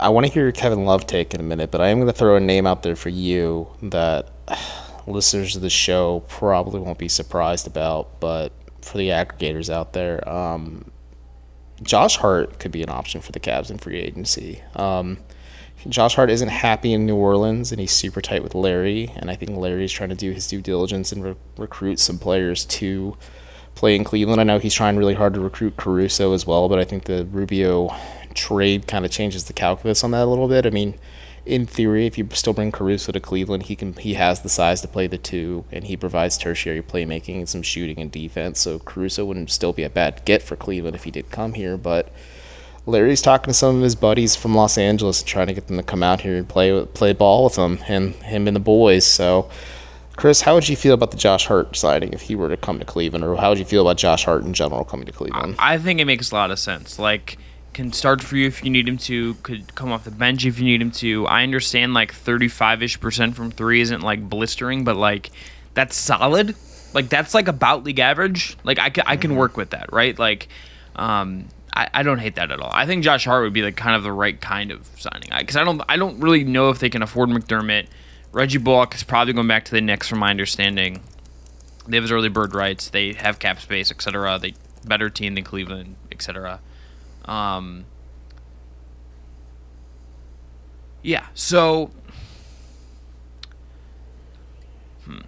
I 0.00 0.08
want 0.08 0.26
to 0.26 0.32
hear 0.32 0.44
your 0.44 0.52
Kevin 0.52 0.84
Love 0.84 1.06
take 1.06 1.34
in 1.34 1.40
a 1.40 1.44
minute, 1.44 1.70
but 1.70 1.80
I 1.80 1.88
am 1.88 1.98
going 1.98 2.06
to 2.10 2.12
throw 2.18 2.36
a 2.36 2.40
name 2.40 2.66
out 2.66 2.82
there 2.82 2.96
for 2.96 3.08
you 3.08 3.68
that 3.82 4.28
listeners 5.06 5.56
of 5.56 5.62
the 5.62 5.70
show 5.70 6.20
probably 6.28 6.80
won't 6.80 6.98
be 6.98 7.08
surprised 7.08 7.66
about, 7.66 8.20
but 8.20 8.52
for 8.80 8.98
the 8.98 9.08
aggregators 9.08 9.72
out 9.72 9.92
there, 9.92 10.26
um, 10.28 10.90
Josh 11.82 12.16
Hart 12.16 12.58
could 12.58 12.72
be 12.72 12.82
an 12.82 12.90
option 12.90 13.20
for 13.20 13.32
the 13.32 13.40
Cavs 13.40 13.70
in 13.70 13.78
free 13.78 13.98
agency. 13.98 14.62
Um, 14.76 15.18
Josh 15.88 16.14
Hart 16.14 16.30
isn't 16.30 16.48
happy 16.48 16.92
in 16.92 17.06
New 17.06 17.16
Orleans, 17.16 17.72
and 17.72 17.80
he's 17.80 17.90
super 17.90 18.20
tight 18.20 18.42
with 18.42 18.54
Larry. 18.54 19.12
And 19.16 19.30
I 19.30 19.34
think 19.34 19.56
Larry's 19.56 19.90
trying 19.90 20.10
to 20.10 20.14
do 20.14 20.30
his 20.30 20.46
due 20.46 20.60
diligence 20.60 21.10
and 21.10 21.24
re- 21.24 21.34
recruit 21.56 21.98
some 21.98 22.18
players 22.18 22.64
to 22.66 23.16
play 23.74 23.96
in 23.96 24.04
Cleveland. 24.04 24.40
I 24.40 24.44
know 24.44 24.58
he's 24.58 24.74
trying 24.74 24.96
really 24.96 25.14
hard 25.14 25.34
to 25.34 25.40
recruit 25.40 25.76
Caruso 25.76 26.34
as 26.34 26.46
well, 26.46 26.68
but 26.68 26.78
I 26.78 26.84
think 26.84 27.04
the 27.04 27.24
Rubio 27.24 27.94
trade 28.34 28.86
kind 28.86 29.04
of 29.04 29.10
changes 29.10 29.44
the 29.44 29.52
calculus 29.52 30.04
on 30.04 30.12
that 30.12 30.22
a 30.22 30.26
little 30.26 30.48
bit. 30.48 30.66
I 30.66 30.70
mean, 30.70 30.94
in 31.44 31.66
theory, 31.66 32.06
if 32.06 32.16
you 32.16 32.28
still 32.32 32.52
bring 32.52 32.70
Caruso 32.70 33.12
to 33.12 33.20
Cleveland, 33.20 33.64
he 33.64 33.76
can 33.76 33.94
he 33.94 34.14
has 34.14 34.40
the 34.42 34.48
size 34.48 34.80
to 34.82 34.88
play 34.88 35.06
the 35.06 35.18
two, 35.18 35.64
and 35.72 35.84
he 35.84 35.96
provides 35.96 36.38
tertiary 36.38 36.82
playmaking 36.82 37.38
and 37.38 37.48
some 37.48 37.62
shooting 37.62 37.98
and 37.98 38.12
defense. 38.12 38.60
So 38.60 38.78
Caruso 38.78 39.24
wouldn't 39.24 39.50
still 39.50 39.72
be 39.72 39.82
a 39.82 39.90
bad 39.90 40.24
get 40.24 40.42
for 40.42 40.56
Cleveland 40.56 40.94
if 40.94 41.04
he 41.04 41.10
did 41.10 41.30
come 41.30 41.54
here. 41.54 41.76
But 41.76 42.12
Larry's 42.86 43.22
talking 43.22 43.52
to 43.52 43.54
some 43.54 43.76
of 43.76 43.82
his 43.82 43.94
buddies 43.96 44.36
from 44.36 44.54
Los 44.54 44.78
Angeles 44.78 45.20
and 45.20 45.28
trying 45.28 45.48
to 45.48 45.54
get 45.54 45.66
them 45.66 45.76
to 45.76 45.82
come 45.82 46.02
out 46.02 46.20
here 46.20 46.36
and 46.36 46.48
play 46.48 46.84
play 46.86 47.12
ball 47.12 47.44
with 47.44 47.56
him 47.56 47.80
and 47.88 48.14
him 48.14 48.46
and 48.46 48.56
the 48.56 48.60
boys. 48.60 49.06
So. 49.06 49.50
Chris, 50.14 50.42
how 50.42 50.54
would 50.54 50.68
you 50.68 50.76
feel 50.76 50.92
about 50.92 51.10
the 51.10 51.16
Josh 51.16 51.46
Hart 51.46 51.74
signing 51.74 52.12
if 52.12 52.20
he 52.20 52.34
were 52.36 52.50
to 52.50 52.56
come 52.56 52.78
to 52.78 52.84
Cleveland, 52.84 53.24
or 53.24 53.34
how 53.36 53.48
would 53.48 53.58
you 53.58 53.64
feel 53.64 53.80
about 53.80 53.96
Josh 53.96 54.26
Hart 54.26 54.44
in 54.44 54.52
general 54.52 54.84
coming 54.84 55.06
to 55.06 55.12
Cleveland? 55.12 55.56
I 55.58 55.78
think 55.78 56.00
it 56.00 56.04
makes 56.04 56.30
a 56.30 56.34
lot 56.34 56.50
of 56.50 56.58
sense. 56.58 56.98
Like, 56.98 57.38
can 57.72 57.92
start 57.92 58.22
for 58.22 58.36
you 58.36 58.46
if 58.46 58.64
you 58.64 58.70
need 58.70 58.88
him 58.88 58.98
to, 58.98 59.34
could 59.42 59.74
come 59.74 59.92
off 59.92 60.04
the 60.04 60.10
bench 60.10 60.44
if 60.44 60.58
you 60.58 60.64
need 60.64 60.82
him 60.82 60.90
to. 60.92 61.26
I 61.26 61.42
understand 61.42 61.94
like 61.94 62.12
35 62.12 62.82
ish 62.82 63.00
percent 63.00 63.34
from 63.34 63.50
three 63.50 63.80
isn't 63.80 64.02
like 64.02 64.28
blistering, 64.28 64.84
but 64.84 64.96
like 64.96 65.30
that's 65.74 65.96
solid. 65.96 66.54
Like, 66.94 67.08
that's 67.08 67.34
like 67.34 67.48
about 67.48 67.84
league 67.84 67.98
average. 67.98 68.56
Like, 68.64 68.78
I 68.78 68.90
can, 68.90 69.04
I 69.06 69.16
can 69.16 69.36
work 69.36 69.56
with 69.56 69.70
that, 69.70 69.92
right? 69.92 70.18
Like, 70.18 70.48
um, 70.94 71.46
I, 71.74 71.88
I 71.94 72.02
don't 72.02 72.18
hate 72.18 72.34
that 72.34 72.50
at 72.50 72.60
all. 72.60 72.70
I 72.72 72.86
think 72.86 73.02
Josh 73.04 73.24
Hart 73.24 73.44
would 73.44 73.52
be 73.52 73.62
like 73.62 73.76
kind 73.76 73.96
of 73.96 74.02
the 74.02 74.12
right 74.12 74.38
kind 74.38 74.70
of 74.70 74.88
signing 74.96 75.30
because 75.38 75.56
I, 75.56 75.62
I 75.62 75.64
don't 75.64 75.82
I 75.88 75.96
don't 75.96 76.20
really 76.20 76.44
know 76.44 76.68
if 76.68 76.80
they 76.80 76.90
can 76.90 77.02
afford 77.02 77.30
McDermott. 77.30 77.86
Reggie 78.32 78.58
Bullock 78.58 78.94
is 78.94 79.02
probably 79.02 79.32
going 79.32 79.48
back 79.48 79.64
to 79.66 79.72
the 79.72 79.80
Knicks, 79.80 80.08
from 80.08 80.18
my 80.18 80.30
understanding. 80.30 81.02
They 81.86 81.96
have 81.96 82.04
his 82.04 82.12
early 82.12 82.28
bird 82.28 82.54
rights. 82.54 82.90
They 82.90 83.14
have 83.14 83.38
cap 83.38 83.60
space, 83.60 83.90
etc. 83.90 84.38
They 84.38 84.54
better 84.84 85.10
team 85.10 85.34
than 85.34 85.44
Cleveland, 85.44 85.96
etc. 86.10 86.60
Um, 87.24 87.84
yeah. 91.02 91.26
So, 91.34 91.90
hmm. 95.04 95.20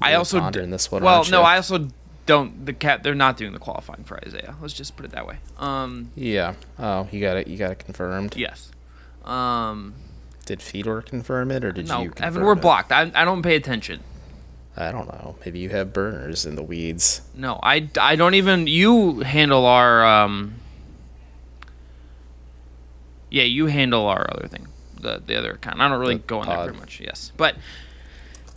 I 0.00 0.14
also 0.14 0.40
pondering 0.40 0.70
this 0.70 0.90
one, 0.90 1.02
well, 1.02 1.24
no. 1.30 1.42
I 1.42 1.56
also 1.56 1.88
don't 2.26 2.66
the 2.66 2.72
cat. 2.72 3.02
They're 3.02 3.14
not 3.14 3.36
doing 3.36 3.52
the 3.52 3.58
qualifying 3.58 4.04
for 4.04 4.18
Isaiah. 4.26 4.54
Let's 4.60 4.74
just 4.74 4.96
put 4.96 5.04
it 5.06 5.12
that 5.12 5.26
way. 5.26 5.38
Um, 5.58 6.10
Yeah. 6.14 6.54
Oh, 6.78 7.08
you 7.10 7.20
got 7.20 7.36
it. 7.36 7.46
You 7.46 7.56
got 7.56 7.70
it 7.70 7.78
confirmed. 7.78 8.36
yes. 8.36 8.70
Um, 9.24 9.94
Did 10.46 10.60
Fedor 10.60 11.02
confirm 11.02 11.50
it, 11.52 11.64
or 11.64 11.70
did 11.72 11.86
no, 11.88 12.02
you? 12.02 12.12
Evan, 12.16 12.42
we're 12.42 12.54
it? 12.54 12.60
blocked. 12.60 12.90
I, 12.90 13.10
I 13.14 13.24
don't 13.24 13.42
pay 13.42 13.54
attention. 13.54 14.00
I 14.76 14.90
don't 14.90 15.06
know. 15.06 15.36
Maybe 15.44 15.58
you 15.58 15.68
have 15.70 15.92
burners 15.92 16.46
in 16.46 16.54
the 16.54 16.62
weeds. 16.62 17.20
No, 17.34 17.60
I, 17.62 17.88
I 18.00 18.16
don't 18.16 18.34
even. 18.34 18.66
You 18.66 19.20
handle 19.20 19.66
our. 19.66 20.04
Um, 20.04 20.54
yeah, 23.30 23.44
you 23.44 23.66
handle 23.66 24.06
our 24.06 24.26
other 24.30 24.48
thing, 24.48 24.68
the 24.98 25.22
the 25.24 25.36
other 25.36 25.52
account. 25.52 25.80
I 25.80 25.88
don't 25.88 26.00
really 26.00 26.16
The 26.16 26.20
go 26.20 26.42
in 26.42 26.48
there 26.48 26.56
very 26.58 26.76
much. 26.76 27.00
Yes, 27.00 27.32
but 27.36 27.56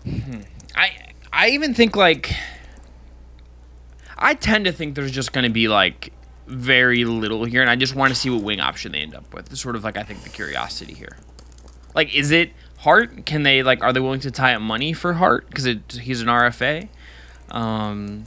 hmm, 0.03 0.41
I 0.75 0.91
I 1.33 1.49
even 1.49 1.73
think 1.73 1.95
like 1.95 2.33
I 4.17 4.33
tend 4.33 4.65
to 4.65 4.71
think 4.71 4.95
there's 4.95 5.11
just 5.11 5.33
going 5.33 5.43
to 5.43 5.49
be 5.49 5.67
like 5.67 6.13
very 6.47 7.03
little 7.05 7.43
here, 7.45 7.61
and 7.61 7.69
I 7.69 7.75
just 7.75 7.95
want 7.95 8.13
to 8.13 8.19
see 8.19 8.29
what 8.29 8.43
wing 8.43 8.59
option 8.59 8.91
they 8.91 8.99
end 8.99 9.15
up 9.15 9.33
with. 9.33 9.51
It's 9.51 9.61
sort 9.61 9.75
of 9.75 9.83
like 9.83 9.97
I 9.97 10.03
think 10.03 10.23
the 10.23 10.29
curiosity 10.29 10.93
here. 10.93 11.17
Like, 11.93 12.13
is 12.13 12.31
it 12.31 12.51
Hart? 12.85 13.25
Can 13.25 13.41
they 13.41 13.63
like? 13.63 13.83
Are 13.83 13.91
they 13.91 13.99
willing 13.99 14.19
to 14.21 14.31
tie 14.31 14.53
up 14.53 14.61
money 14.61 14.93
for 14.93 15.13
Hart 15.13 15.49
because 15.49 15.65
he's 15.99 16.21
an 16.21 16.27
RFA? 16.27 16.87
Um, 17.49 18.25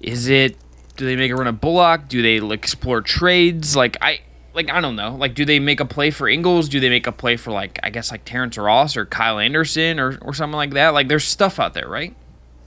is 0.00 0.28
it? 0.28 0.56
Do 0.96 1.06
they 1.06 1.14
make 1.14 1.30
a 1.30 1.36
run 1.36 1.46
at 1.46 1.60
Bullock? 1.60 2.08
Do 2.08 2.22
they 2.22 2.40
like, 2.40 2.58
explore 2.58 3.00
trades? 3.00 3.76
Like 3.76 3.96
I, 4.00 4.20
like 4.52 4.68
I 4.68 4.80
don't 4.80 4.96
know. 4.96 5.14
Like, 5.14 5.34
do 5.34 5.44
they 5.44 5.60
make 5.60 5.78
a 5.78 5.84
play 5.84 6.10
for 6.10 6.28
Ingles? 6.28 6.68
Do 6.68 6.80
they 6.80 6.88
make 6.88 7.06
a 7.06 7.12
play 7.12 7.36
for 7.36 7.52
like 7.52 7.78
I 7.84 7.90
guess 7.90 8.10
like 8.10 8.24
Terrence 8.24 8.58
Ross 8.58 8.96
or 8.96 9.06
Kyle 9.06 9.38
Anderson 9.38 10.00
or 10.00 10.18
or 10.20 10.34
something 10.34 10.56
like 10.56 10.72
that? 10.72 10.88
Like, 10.88 11.06
there's 11.06 11.24
stuff 11.24 11.60
out 11.60 11.74
there, 11.74 11.88
right? 11.88 12.16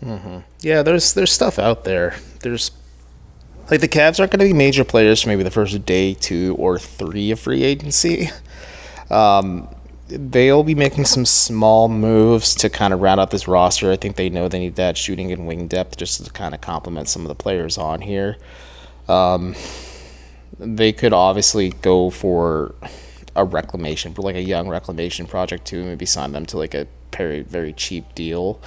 Mhm. 0.01 0.45
Yeah, 0.61 0.81
there's 0.81 1.13
there's 1.13 1.33
stuff 1.33 1.59
out 1.59 1.83
there. 1.83 2.15
There's 2.39 2.71
like 3.69 3.81
the 3.81 3.89
Cavs 3.89 4.17
aren't 4.17 4.31
going 4.31 4.39
to 4.39 4.45
be 4.45 4.53
major 4.53 4.85
players 4.85 5.21
for 5.21 5.27
maybe 5.27 5.43
the 5.43 5.51
first 5.51 5.85
day, 5.85 6.13
two, 6.13 6.55
or 6.57 6.79
three 6.79 7.31
of 7.31 7.39
free 7.41 7.63
agency. 7.63 8.29
Um, 9.09 9.67
they'll 10.11 10.63
be 10.63 10.75
making 10.75 11.05
some 11.05 11.25
small 11.25 11.87
moves 11.87 12.53
to 12.55 12.69
kind 12.69 12.93
of 12.93 13.01
round 13.01 13.19
out 13.19 13.31
this 13.31 13.47
roster. 13.47 13.91
I 13.91 13.95
think 13.95 14.15
they 14.15 14.29
know 14.29 14.47
they 14.47 14.59
need 14.59 14.75
that 14.75 14.97
shooting 14.97 15.31
and 15.31 15.47
wing 15.47 15.67
depth 15.67 15.97
just 15.97 16.23
to 16.23 16.31
kind 16.31 16.53
of 16.53 16.61
complement 16.61 17.07
some 17.07 17.21
of 17.21 17.27
the 17.27 17.35
players 17.35 17.77
on 17.77 18.01
here. 18.01 18.37
Um, 19.07 19.55
they 20.59 20.91
could 20.91 21.13
obviously 21.13 21.69
go 21.69 22.09
for 22.09 22.75
a 23.35 23.43
reclamation, 23.43 24.13
for 24.13 24.21
like 24.21 24.35
a 24.35 24.41
young 24.41 24.67
reclamation 24.67 25.25
project 25.25 25.65
too. 25.65 25.83
Maybe 25.83 26.05
sign 26.05 26.33
them 26.33 26.45
to 26.47 26.57
like 26.57 26.73
a 26.73 26.87
very 27.15 27.41
very 27.41 27.73
cheap 27.73 28.13
deal 28.15 28.61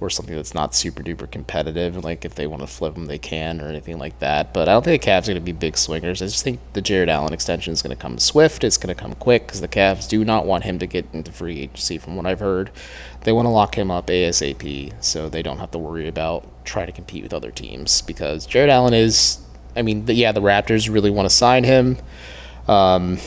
or 0.00 0.08
something 0.08 0.34
that's 0.34 0.54
not 0.54 0.74
super 0.74 1.02
duper 1.02 1.30
competitive. 1.30 2.02
Like 2.02 2.24
if 2.24 2.34
they 2.34 2.46
want 2.46 2.62
to 2.62 2.66
flip 2.66 2.94
them, 2.94 3.06
they 3.06 3.18
can 3.18 3.60
or 3.60 3.68
anything 3.68 3.98
like 3.98 4.18
that. 4.20 4.52
But 4.54 4.68
I 4.68 4.72
don't 4.72 4.84
think 4.84 5.02
the 5.02 5.06
Cavs 5.06 5.24
are 5.24 5.32
going 5.32 5.34
to 5.36 5.40
be 5.40 5.52
big 5.52 5.76
swingers. 5.76 6.22
I 6.22 6.26
just 6.26 6.42
think 6.42 6.58
the 6.72 6.80
Jarrett 6.80 7.10
Allen 7.10 7.34
extension 7.34 7.72
is 7.72 7.82
going 7.82 7.94
to 7.94 8.00
come 8.00 8.18
swift. 8.18 8.64
It's 8.64 8.78
going 8.78 8.94
to 8.94 9.00
come 9.00 9.14
quick 9.14 9.46
because 9.46 9.60
the 9.60 9.68
Cavs 9.68 10.08
do 10.08 10.24
not 10.24 10.46
want 10.46 10.64
him 10.64 10.78
to 10.78 10.86
get 10.86 11.06
into 11.12 11.30
free 11.30 11.60
agency. 11.60 11.98
From 11.98 12.16
what 12.16 12.26
I've 12.26 12.40
heard, 12.40 12.70
they 13.22 13.32
want 13.32 13.46
to 13.46 13.50
lock 13.50 13.76
him 13.76 13.90
up 13.90 14.06
asap 14.06 14.92
so 15.00 15.28
they 15.28 15.42
don't 15.42 15.58
have 15.58 15.70
to 15.72 15.78
worry 15.78 16.08
about 16.08 16.46
trying 16.64 16.86
to 16.86 16.92
compete 16.92 17.22
with 17.22 17.34
other 17.34 17.50
teams 17.50 18.00
because 18.02 18.46
Jarrett 18.46 18.70
Allen 18.70 18.94
is. 18.94 19.38
I 19.76 19.82
mean, 19.82 20.04
yeah, 20.08 20.32
the 20.32 20.40
Raptors 20.40 20.92
really 20.92 21.10
want 21.10 21.28
to 21.28 21.34
sign 21.34 21.62
him. 21.62 21.98
Um, 22.66 23.18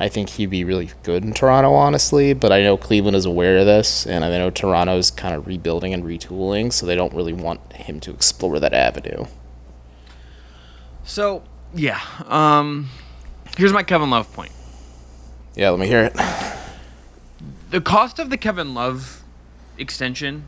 I 0.00 0.08
think 0.08 0.30
he'd 0.30 0.46
be 0.46 0.64
really 0.64 0.90
good 1.02 1.24
in 1.24 1.32
Toronto, 1.32 1.72
honestly. 1.72 2.32
But 2.32 2.52
I 2.52 2.62
know 2.62 2.76
Cleveland 2.76 3.16
is 3.16 3.24
aware 3.24 3.58
of 3.58 3.66
this, 3.66 4.06
and 4.06 4.24
I 4.24 4.30
know 4.30 4.48
Toronto's 4.50 5.10
kind 5.10 5.34
of 5.34 5.46
rebuilding 5.46 5.92
and 5.92 6.04
retooling, 6.04 6.72
so 6.72 6.86
they 6.86 6.94
don't 6.94 7.12
really 7.12 7.32
want 7.32 7.72
him 7.72 8.00
to 8.00 8.12
explore 8.12 8.60
that 8.60 8.72
avenue. 8.72 9.26
So 11.04 11.42
yeah. 11.74 12.00
Um, 12.26 12.88
here's 13.56 13.72
my 13.72 13.82
Kevin 13.82 14.10
Love 14.10 14.32
point. 14.32 14.52
Yeah, 15.54 15.70
let 15.70 15.80
me 15.80 15.86
hear 15.86 16.04
it. 16.04 16.14
the 17.70 17.80
cost 17.80 18.18
of 18.18 18.30
the 18.30 18.36
Kevin 18.36 18.74
Love 18.74 19.24
extension 19.76 20.44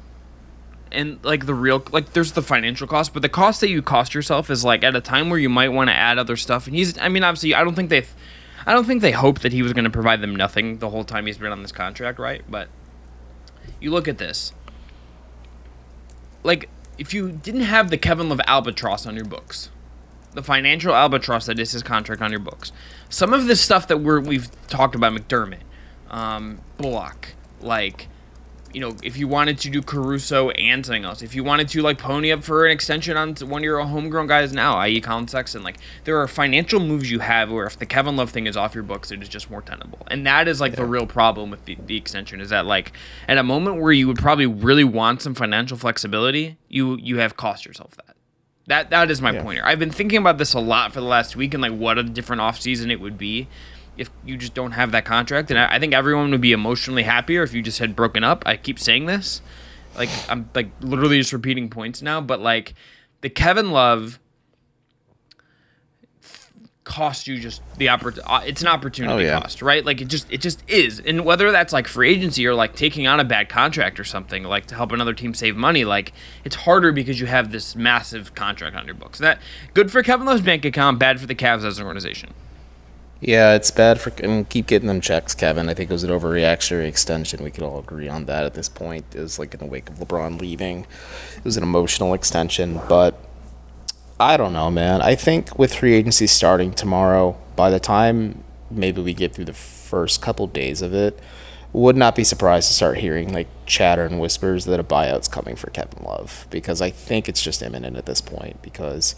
and 0.92 1.22
like 1.24 1.46
the 1.46 1.54
real 1.54 1.84
like 1.92 2.12
there's 2.12 2.32
the 2.32 2.42
financial 2.42 2.86
cost, 2.86 3.12
but 3.12 3.22
the 3.22 3.28
cost 3.28 3.60
that 3.60 3.68
you 3.68 3.82
cost 3.82 4.14
yourself 4.14 4.50
is 4.50 4.64
like 4.64 4.82
at 4.82 4.96
a 4.96 5.00
time 5.00 5.30
where 5.30 5.38
you 5.38 5.48
might 5.48 5.68
want 5.68 5.88
to 5.88 5.94
add 5.94 6.18
other 6.18 6.36
stuff. 6.36 6.66
And 6.66 6.74
he's 6.74 6.98
I 6.98 7.08
mean 7.08 7.22
obviously 7.22 7.54
I 7.54 7.64
don't 7.64 7.74
think 7.74 7.90
they 7.90 8.06
I 8.66 8.72
don't 8.72 8.84
think 8.84 9.02
they 9.02 9.12
hoped 9.12 9.42
that 9.42 9.52
he 9.52 9.62
was 9.62 9.72
going 9.72 9.84
to 9.84 9.90
provide 9.90 10.20
them 10.20 10.36
nothing 10.36 10.78
the 10.78 10.90
whole 10.90 11.04
time 11.04 11.26
he's 11.26 11.38
been 11.38 11.52
on 11.52 11.62
this 11.62 11.72
contract, 11.72 12.18
right? 12.18 12.42
But 12.48 12.68
you 13.80 13.90
look 13.90 14.08
at 14.08 14.18
this. 14.18 14.52
Like 16.42 16.68
if 16.98 17.14
you 17.14 17.32
didn't 17.32 17.62
have 17.62 17.90
the 17.90 17.98
Kevin 17.98 18.28
Love 18.28 18.40
albatross 18.46 19.06
on 19.06 19.16
your 19.16 19.24
books, 19.24 19.70
the 20.32 20.42
financial 20.42 20.94
albatross 20.94 21.46
that 21.46 21.58
is 21.58 21.72
his 21.72 21.82
contract 21.82 22.22
on 22.22 22.30
your 22.30 22.40
books. 22.40 22.72
Some 23.08 23.32
of 23.32 23.46
this 23.46 23.60
stuff 23.60 23.88
that 23.88 23.98
we're 23.98 24.20
we've 24.20 24.48
talked 24.68 24.94
about 24.94 25.12
McDermott, 25.12 25.60
um, 26.10 26.60
Bullock, 26.76 27.34
like 27.60 28.08
you 28.72 28.80
know, 28.80 28.96
if 29.02 29.16
you 29.16 29.26
wanted 29.26 29.58
to 29.58 29.70
do 29.70 29.82
Caruso 29.82 30.50
and 30.50 30.84
something 30.84 31.04
else, 31.04 31.22
if 31.22 31.34
you 31.34 31.42
wanted 31.42 31.68
to 31.70 31.82
like 31.82 31.98
pony 31.98 32.30
up 32.32 32.42
for 32.44 32.66
an 32.66 32.72
extension 32.72 33.16
on 33.16 33.34
one 33.36 33.60
of 33.62 33.64
your 33.64 33.80
homegrown 33.80 34.26
guys 34.26 34.52
now, 34.52 34.76
i.e. 34.78 35.00
Collin 35.00 35.28
Sexton, 35.28 35.62
like 35.62 35.76
there 36.04 36.18
are 36.20 36.28
financial 36.28 36.80
moves 36.80 37.10
you 37.10 37.18
have 37.20 37.50
where 37.50 37.66
if 37.66 37.78
the 37.78 37.86
Kevin 37.86 38.16
Love 38.16 38.30
thing 38.30 38.46
is 38.46 38.56
off 38.56 38.74
your 38.74 38.84
books, 38.84 39.10
it 39.10 39.22
is 39.22 39.28
just 39.28 39.50
more 39.50 39.62
tenable, 39.62 39.98
and 40.08 40.26
that 40.26 40.46
is 40.48 40.60
like 40.60 40.76
the 40.76 40.84
real 40.84 41.06
problem 41.06 41.50
with 41.50 41.64
the, 41.64 41.76
the 41.86 41.96
extension 41.96 42.40
is 42.40 42.50
that 42.50 42.66
like 42.66 42.92
at 43.28 43.38
a 43.38 43.42
moment 43.42 43.80
where 43.80 43.92
you 43.92 44.06
would 44.06 44.18
probably 44.18 44.46
really 44.46 44.84
want 44.84 45.22
some 45.22 45.34
financial 45.34 45.76
flexibility, 45.76 46.56
you 46.68 46.96
you 46.96 47.18
have 47.18 47.36
cost 47.36 47.64
yourself 47.66 47.96
that. 47.96 48.16
That 48.66 48.90
that 48.90 49.10
is 49.10 49.20
my 49.20 49.32
Yeah. 49.32 49.42
point 49.42 49.56
here. 49.56 49.64
I've 49.66 49.80
been 49.80 49.90
thinking 49.90 50.18
about 50.18 50.38
this 50.38 50.54
a 50.54 50.60
lot 50.60 50.92
for 50.92 51.00
the 51.00 51.06
last 51.06 51.34
week 51.34 51.54
and 51.54 51.60
like 51.62 51.72
what 51.72 51.98
a 51.98 52.04
different 52.04 52.40
offseason 52.40 52.92
it 52.92 53.00
would 53.00 53.18
be 53.18 53.48
if 54.00 54.10
you 54.24 54.36
just 54.36 54.54
don't 54.54 54.72
have 54.72 54.90
that 54.92 55.04
contract. 55.04 55.50
And 55.50 55.60
I, 55.60 55.74
I 55.74 55.78
think 55.78 55.92
everyone 55.94 56.30
would 56.32 56.40
be 56.40 56.52
emotionally 56.52 57.02
happier 57.04 57.42
if 57.44 57.52
you 57.54 57.62
just 57.62 57.78
had 57.78 57.94
broken 57.94 58.24
up. 58.24 58.42
I 58.46 58.56
keep 58.56 58.78
saying 58.78 59.06
this. 59.06 59.42
Like 59.96 60.08
I'm 60.28 60.48
like 60.54 60.70
literally 60.80 61.18
just 61.18 61.32
repeating 61.32 61.68
points 61.70 62.00
now, 62.02 62.20
but 62.20 62.40
like 62.40 62.74
the 63.20 63.28
Kevin 63.30 63.70
Love 63.70 64.18
costs 66.82 67.28
you 67.28 67.38
just 67.38 67.62
the 67.76 67.86
oppor- 67.86 68.18
uh, 68.26 68.40
it's 68.44 68.62
an 68.62 68.66
opportunity 68.68 69.14
Oh, 69.14 69.18
yeah. 69.18 69.40
cost, 69.40 69.62
right? 69.62 69.84
Like 69.84 70.00
it 70.00 70.08
just 70.08 70.26
it 70.32 70.40
just 70.40 70.62
is. 70.68 70.98
And 71.00 71.24
whether 71.24 71.52
that's 71.52 71.72
like 71.72 71.86
free 71.86 72.10
agency 72.10 72.46
or 72.46 72.54
like 72.54 72.74
taking 72.74 73.06
on 73.06 73.20
a 73.20 73.24
bad 73.24 73.48
contract 73.48 74.00
or 74.00 74.04
something, 74.04 74.42
like 74.44 74.66
to 74.66 74.74
help 74.74 74.90
another 74.92 75.14
team 75.14 75.34
save 75.34 75.56
money, 75.56 75.84
like 75.84 76.12
it's 76.44 76.56
harder 76.56 76.90
because 76.92 77.20
you 77.20 77.26
have 77.26 77.52
this 77.52 77.76
massive 77.76 78.34
contract 78.34 78.74
on 78.76 78.86
your 78.86 78.94
books. 78.94 79.18
That 79.18 79.38
good 79.74 79.90
for 79.92 80.02
Kevin 80.02 80.26
Love's 80.26 80.40
bank 80.42 80.64
account, 80.64 80.98
bad 80.98 81.20
for 81.20 81.26
the 81.26 81.34
Cavs 81.34 81.64
as 81.64 81.78
an 81.78 81.84
organization. 81.86 82.32
Yeah, 83.20 83.54
it's 83.54 83.70
bad 83.70 84.00
for 84.00 84.12
and 84.22 84.48
keep 84.48 84.66
getting 84.66 84.88
them 84.88 85.02
checks, 85.02 85.34
Kevin. 85.34 85.68
I 85.68 85.74
think 85.74 85.90
it 85.90 85.92
was 85.92 86.04
an 86.04 86.10
overreactionary 86.10 86.86
extension. 86.86 87.44
We 87.44 87.50
could 87.50 87.64
all 87.64 87.78
agree 87.78 88.08
on 88.08 88.24
that 88.24 88.44
at 88.44 88.54
this 88.54 88.68
point. 88.68 89.04
It 89.14 89.20
was 89.20 89.38
like 89.38 89.52
in 89.52 89.60
the 89.60 89.66
wake 89.66 89.90
of 89.90 89.96
LeBron 89.96 90.40
leaving. 90.40 90.86
It 91.36 91.44
was 91.44 91.58
an 91.58 91.62
emotional 91.62 92.14
extension, 92.14 92.80
but 92.88 93.22
I 94.18 94.38
don't 94.38 94.54
know, 94.54 94.70
man. 94.70 95.02
I 95.02 95.16
think 95.16 95.58
with 95.58 95.74
free 95.74 95.94
agency 95.94 96.26
starting 96.26 96.72
tomorrow, 96.72 97.36
by 97.56 97.68
the 97.68 97.80
time 97.80 98.42
maybe 98.70 99.02
we 99.02 99.12
get 99.12 99.34
through 99.34 99.46
the 99.46 99.52
first 99.52 100.22
couple 100.22 100.46
days 100.46 100.80
of 100.80 100.94
it, 100.94 101.18
would 101.72 101.96
not 101.96 102.16
be 102.16 102.24
surprised 102.24 102.68
to 102.68 102.74
start 102.74 102.98
hearing 102.98 103.32
like 103.32 103.48
chatter 103.66 104.04
and 104.04 104.18
whispers 104.18 104.64
that 104.64 104.80
a 104.80 104.84
buyout's 104.84 105.28
coming 105.28 105.56
for 105.56 105.70
Kevin 105.70 106.02
Love 106.04 106.46
because 106.50 106.80
I 106.80 106.90
think 106.90 107.28
it's 107.28 107.42
just 107.42 107.62
imminent 107.62 107.96
at 107.96 108.06
this 108.06 108.22
point. 108.22 108.62
Because 108.62 109.14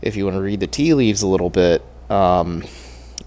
if 0.00 0.16
you 0.16 0.24
want 0.24 0.36
to 0.36 0.40
read 0.40 0.60
the 0.60 0.66
tea 0.66 0.94
leaves 0.94 1.22
a 1.22 1.26
little 1.26 1.50
bit, 1.50 1.82
um, 2.10 2.64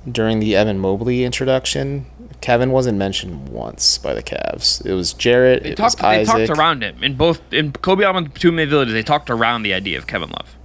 during 0.09 0.39
the 0.39 0.55
Evan 0.55 0.79
Mobley 0.79 1.23
introduction, 1.23 2.05
Kevin 2.41 2.71
wasn't 2.71 2.97
mentioned 2.97 3.49
once 3.49 3.97
by 3.97 4.13
the 4.13 4.23
Cavs. 4.23 4.85
It 4.85 4.93
was 4.93 5.13
Jarrett. 5.13 5.63
They 5.63 5.71
it 5.71 5.77
talked 5.77 6.01
was 6.01 6.17
they 6.17 6.23
talked 6.25 6.49
around 6.49 6.83
him 6.83 7.03
in 7.03 7.15
both 7.15 7.41
in 7.51 7.71
Koby 7.73 8.05
Altman 8.05 8.31
two 8.31 8.51
May 8.51 8.65
Village. 8.65 8.89
They 8.89 9.03
talked 9.03 9.29
around 9.29 9.63
the 9.63 9.73
idea 9.73 9.97
of 9.97 10.07
Kevin 10.07 10.29
Love. 10.29 10.55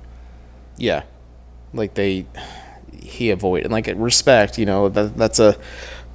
Yeah, 0.76 1.02
like 1.72 1.94
they 1.94 2.26
he 2.94 3.30
avoided 3.30 3.70
like 3.70 3.90
respect. 3.96 4.58
You 4.58 4.66
know 4.66 4.88
that 4.88 5.16
that's 5.16 5.38
a 5.38 5.56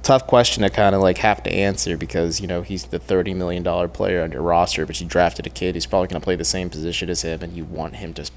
tough 0.02 0.26
question 0.26 0.62
to 0.62 0.70
kind 0.70 0.94
of 0.94 1.02
like 1.02 1.18
have 1.18 1.42
to 1.42 1.52
answer 1.52 1.96
because 1.96 2.40
you 2.40 2.46
know 2.46 2.62
he's 2.62 2.84
the 2.86 2.98
thirty 2.98 3.34
million 3.34 3.62
dollar 3.62 3.88
player 3.88 4.22
on 4.22 4.32
your 4.32 4.42
roster, 4.42 4.86
but 4.86 5.00
you 5.00 5.06
drafted 5.06 5.46
a 5.46 5.50
kid 5.50 5.74
who's 5.74 5.86
probably 5.86 6.08
going 6.08 6.20
to 6.20 6.24
play 6.24 6.36
the 6.36 6.44
same 6.44 6.70
position 6.70 7.10
as 7.10 7.22
him, 7.22 7.42
and 7.42 7.56
you 7.56 7.64
want 7.64 7.96
him 7.96 8.14
to 8.14 8.30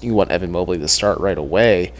you 0.00 0.14
want 0.14 0.30
Evan 0.30 0.50
Mobley 0.50 0.78
to 0.78 0.88
start 0.88 1.18
right 1.18 1.38
away. 1.38 1.92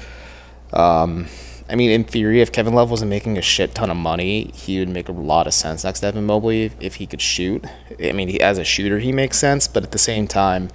Um, 0.72 1.27
I 1.72 1.74
mean, 1.74 1.90
in 1.90 2.04
theory, 2.04 2.42
if 2.42 2.52
Kevin 2.52 2.74
Love 2.74 2.90
wasn't 2.90 3.08
making 3.08 3.38
a 3.38 3.42
shit 3.42 3.74
ton 3.74 3.90
of 3.90 3.96
money, 3.96 4.50
he 4.54 4.78
would 4.78 4.90
make 4.90 5.08
a 5.08 5.12
lot 5.12 5.46
of 5.46 5.54
sense 5.54 5.85
next 5.85 6.00
to 6.00 6.08
Evan 6.08 6.26
Mobley 6.26 6.70
if, 6.78 6.96
he 6.96 7.06
could 7.06 7.22
shoot. 7.22 7.64
I 7.98 8.12
mean, 8.12 8.28
he, 8.28 8.38
as 8.42 8.58
a 8.58 8.64
shooter, 8.64 8.98
he 8.98 9.11
makes 9.11 9.38
sense, 9.38 9.66
but 9.68 9.82
at 9.82 9.90
the 9.90 9.98
same 9.98 10.28
time, 10.28 10.68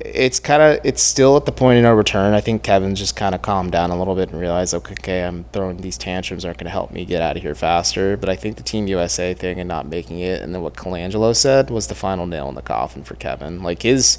it's 0.00 0.40
kind 0.40 0.62
of 0.62 0.80
it's 0.84 1.02
still 1.02 1.36
at 1.36 1.44
the 1.44 1.52
point 1.52 1.78
in 1.78 1.84
our 1.84 1.94
return. 1.94 2.32
I 2.32 2.40
think 2.40 2.62
Kevin's 2.62 2.98
just 2.98 3.14
kind 3.14 3.34
of 3.34 3.42
calmed 3.42 3.72
down 3.72 3.90
a 3.90 3.98
little 3.98 4.14
bit 4.14 4.30
and 4.30 4.40
realized, 4.40 4.72
okay, 4.72 4.94
okay, 4.94 5.22
I'm 5.22 5.44
throwing 5.52 5.76
these 5.76 5.98
tantrums 5.98 6.46
aren't 6.46 6.58
going 6.58 6.64
to 6.64 6.70
help 6.70 6.90
me 6.90 7.04
get 7.04 7.20
out 7.20 7.36
of 7.36 7.42
here 7.42 7.54
faster. 7.54 8.16
But 8.16 8.30
I 8.30 8.36
think 8.36 8.56
the 8.56 8.62
Team 8.62 8.86
USA 8.86 9.34
thing 9.34 9.60
and 9.60 9.68
not 9.68 9.86
making 9.86 10.18
it, 10.18 10.40
and 10.40 10.54
then 10.54 10.62
what 10.62 10.76
Colangelo 10.76 11.36
said 11.36 11.68
was 11.68 11.88
the 11.88 11.94
final 11.94 12.26
nail 12.26 12.48
in 12.48 12.54
the 12.54 12.62
coffin 12.62 13.04
for 13.04 13.16
Kevin. 13.16 13.62
Like 13.62 13.82
his 13.82 14.18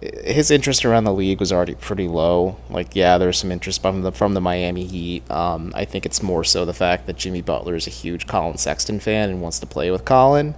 his 0.00 0.50
interest 0.50 0.84
around 0.84 1.04
the 1.04 1.12
league 1.12 1.40
was 1.40 1.52
already 1.52 1.74
pretty 1.74 2.08
low. 2.08 2.56
Like, 2.70 2.94
yeah, 2.94 3.18
there's 3.18 3.38
some 3.38 3.52
interest 3.52 3.82
from 3.82 4.02
the 4.02 4.12
from 4.12 4.34
the 4.34 4.40
Miami 4.40 4.84
Heat. 4.84 5.28
Um, 5.30 5.72
I 5.74 5.84
think 5.84 6.06
it's 6.06 6.22
more 6.22 6.44
so 6.44 6.64
the 6.64 6.74
fact 6.74 7.06
that 7.06 7.16
Jimmy 7.16 7.42
Butler 7.42 7.74
is 7.74 7.86
a 7.86 7.90
huge 7.90 8.26
Collin 8.26 8.58
Sexton 8.58 9.00
fan 9.00 9.30
and 9.30 9.42
wants 9.42 9.58
to 9.60 9.66
play 9.66 9.90
with 9.90 10.04
Collin. 10.04 10.54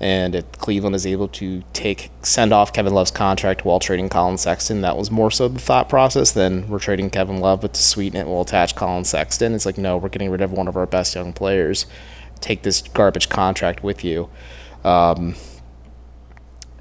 And 0.00 0.36
if 0.36 0.52
Cleveland 0.52 0.94
is 0.94 1.06
able 1.06 1.26
to 1.28 1.64
take 1.72 2.10
send 2.22 2.52
off 2.52 2.72
Kevin 2.72 2.94
Love's 2.94 3.10
contract 3.10 3.64
while 3.64 3.80
trading 3.80 4.08
Collin 4.08 4.38
Sexton, 4.38 4.80
that 4.82 4.96
was 4.96 5.10
more 5.10 5.30
so 5.30 5.48
the 5.48 5.58
thought 5.58 5.88
process 5.88 6.30
than 6.30 6.68
we're 6.68 6.78
trading 6.78 7.10
Kevin 7.10 7.40
Love, 7.40 7.62
but 7.62 7.74
to 7.74 7.82
sweeten 7.82 8.20
it, 8.20 8.26
we'll 8.26 8.42
attach 8.42 8.76
Collin 8.76 9.04
Sexton. 9.04 9.54
It's 9.54 9.66
like, 9.66 9.78
no, 9.78 9.96
we're 9.96 10.08
getting 10.08 10.30
rid 10.30 10.40
of 10.40 10.52
one 10.52 10.68
of 10.68 10.76
our 10.76 10.86
best 10.86 11.16
young 11.16 11.32
players. 11.32 11.86
Take 12.40 12.62
this 12.62 12.82
garbage 12.82 13.28
contract 13.28 13.82
with 13.82 14.04
you. 14.04 14.30
Um, 14.84 15.34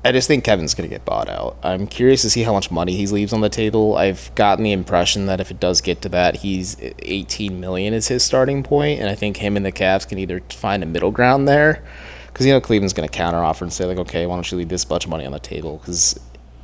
I 0.06 0.12
just 0.12 0.28
think 0.28 0.44
Kevin's 0.44 0.74
going 0.74 0.90
to 0.90 0.96
get 0.96 1.04
bought 1.04 1.28
out. 1.28 1.58
I'm 1.64 1.86
curious 1.88 2.22
to 2.22 2.30
see 2.30 2.44
how 2.44 2.54
much 2.54 2.72
money 2.72 2.96
he 2.96 3.08
leaves 3.08 3.34
on 3.34 3.42
the 3.42 3.50
table. 3.50 3.98
I've 3.98 4.34
gotten 4.36 4.64
the 4.64 4.72
impression 4.72 5.26
that 5.26 5.42
if 5.42 5.52
it 5.52 5.60
does 5.60 5.82
get 5.82 6.02
to 6.04 6.10
that, 6.10 6.38
he's 6.38 6.82
uh, 6.82 6.92
18 7.00 7.60
million 7.60 7.94
is 7.94 8.08
his 8.08 8.24
starting 8.24 8.64
point, 8.64 9.00
and 9.02 9.10
I 9.10 9.16
think 9.16 9.38
him 9.38 9.58
and 9.58 9.66
the 9.66 9.72
Cavs 9.72 10.08
can 10.08 10.18
either 10.20 10.42
find 10.50 10.82
a 10.84 10.86
middle 10.86 11.12
ground 11.12 11.48
there, 11.48 11.84
because 12.28 12.46
you 12.46 12.54
know 12.54 12.62
Cleveland's 12.62 12.94
going 12.94 13.10
to 13.10 13.14
counteroffer 13.18 13.62
and 13.62 13.74
say 13.74 13.86
like, 13.86 13.98
okay, 13.98 14.26
why 14.26 14.36
don't 14.36 14.50
you 14.50 14.58
leave 14.58 14.70
this 14.70 14.88
much 14.90 15.08
money 15.08 15.26
on 15.26 15.32
the 15.34 15.40
table? 15.40 15.78
Because 15.78 16.18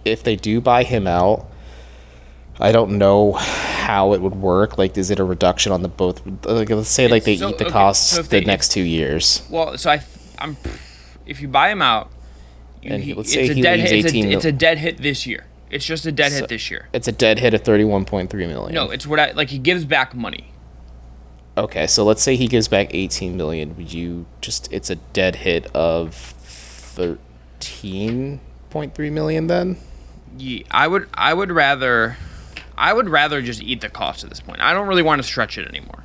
if 0.06 0.24
they 0.24 0.36
do 0.38 0.62
buy 0.62 0.84
him 0.84 1.08
out, 1.08 1.46
I 2.60 2.72
don't 2.72 2.98
know 2.98 3.34
how 3.34 4.14
it 4.14 4.22
would 4.22 4.36
work. 4.36 4.78
Like, 4.78 4.96
is 4.98 5.10
it 5.10 5.20
a 5.20 5.24
reduction 5.24 5.72
on 5.72 5.82
the 5.82 5.88
both? 5.90 6.22
Like, 6.46 6.70
let's 6.70 6.88
say 6.88 7.08
like 7.08 7.24
they 7.24 7.36
So, 7.36 7.50
eat 7.50 7.58
the 7.58 7.66
okay, 7.66 7.74
costs 7.74 8.12
so 8.12 8.22
the 8.22 8.42
next 8.42 8.72
two 8.72 8.84
years. 8.84 9.42
Well, 9.50 9.78
so 9.78 9.90
I, 9.90 10.04
I'm, 10.38 10.56
if 11.26 11.42
you 11.42 11.48
buy 11.48 11.72
him 11.72 11.82
out, 11.82 12.12
And 12.92 13.04
he, 13.04 13.14
let's 13.14 13.30
it's 13.30 13.34
say 13.48 13.50
a 13.50 13.54
he 13.54 13.62
dead 13.62 13.80
leaves 13.80 13.92
hit. 13.92 14.06
It's 14.06 14.14
a, 14.14 14.22
mil- 14.24 14.32
it's 14.38 14.46
a 14.46 14.52
dead 14.52 14.78
hit 14.80 14.98
this 14.98 15.26
year. 15.28 15.46
It's 15.70 15.86
just 15.86 16.06
a 16.06 16.12
dead 16.12 16.32
So- 16.32 16.40
hit 16.40 16.50
this 16.50 16.70
year. 16.72 16.88
It's 16.94 17.08
a 17.08 17.12
dead 17.12 17.40
hit 17.40 17.54
of 17.54 17.64
31.3 17.64 18.32
million. 18.34 18.74
No, 18.74 18.90
it's 18.92 19.06
what 19.08 19.20
I 19.20 19.32
like. 19.32 19.50
He 19.50 19.58
gives 19.58 19.86
back 19.86 20.14
money. 20.16 20.50
Okay, 21.56 21.86
so 21.88 22.04
let's 22.04 22.22
say 22.24 22.36
he 22.36 22.48
gives 22.48 22.68
back 22.68 22.90
18 22.94 23.38
million. 23.38 23.76
Would 23.78 23.94
you 23.94 24.26
just 24.42 24.72
it's 24.74 24.90
a 24.90 24.96
dead 24.96 25.38
hit 25.38 25.68
of 25.76 26.34
13.3 26.96 29.12
million 29.12 29.48
then? 29.48 29.78
Yeah, 30.38 30.64
I 30.72 30.88
would. 30.88 31.08
I 31.14 31.34
would 31.34 31.52
rather. 31.52 32.18
I 32.76 32.92
would 32.92 33.08
rather 33.08 33.40
just 33.42 33.62
eat 33.62 33.82
the 33.82 33.90
cost 33.90 34.24
at 34.24 34.32
this 34.32 34.40
point. 34.42 34.62
I 34.62 34.74
don't 34.74 34.88
really 34.88 35.04
want 35.04 35.22
to 35.22 35.28
stretch 35.28 35.60
it 35.60 35.68
anymore. 35.68 36.03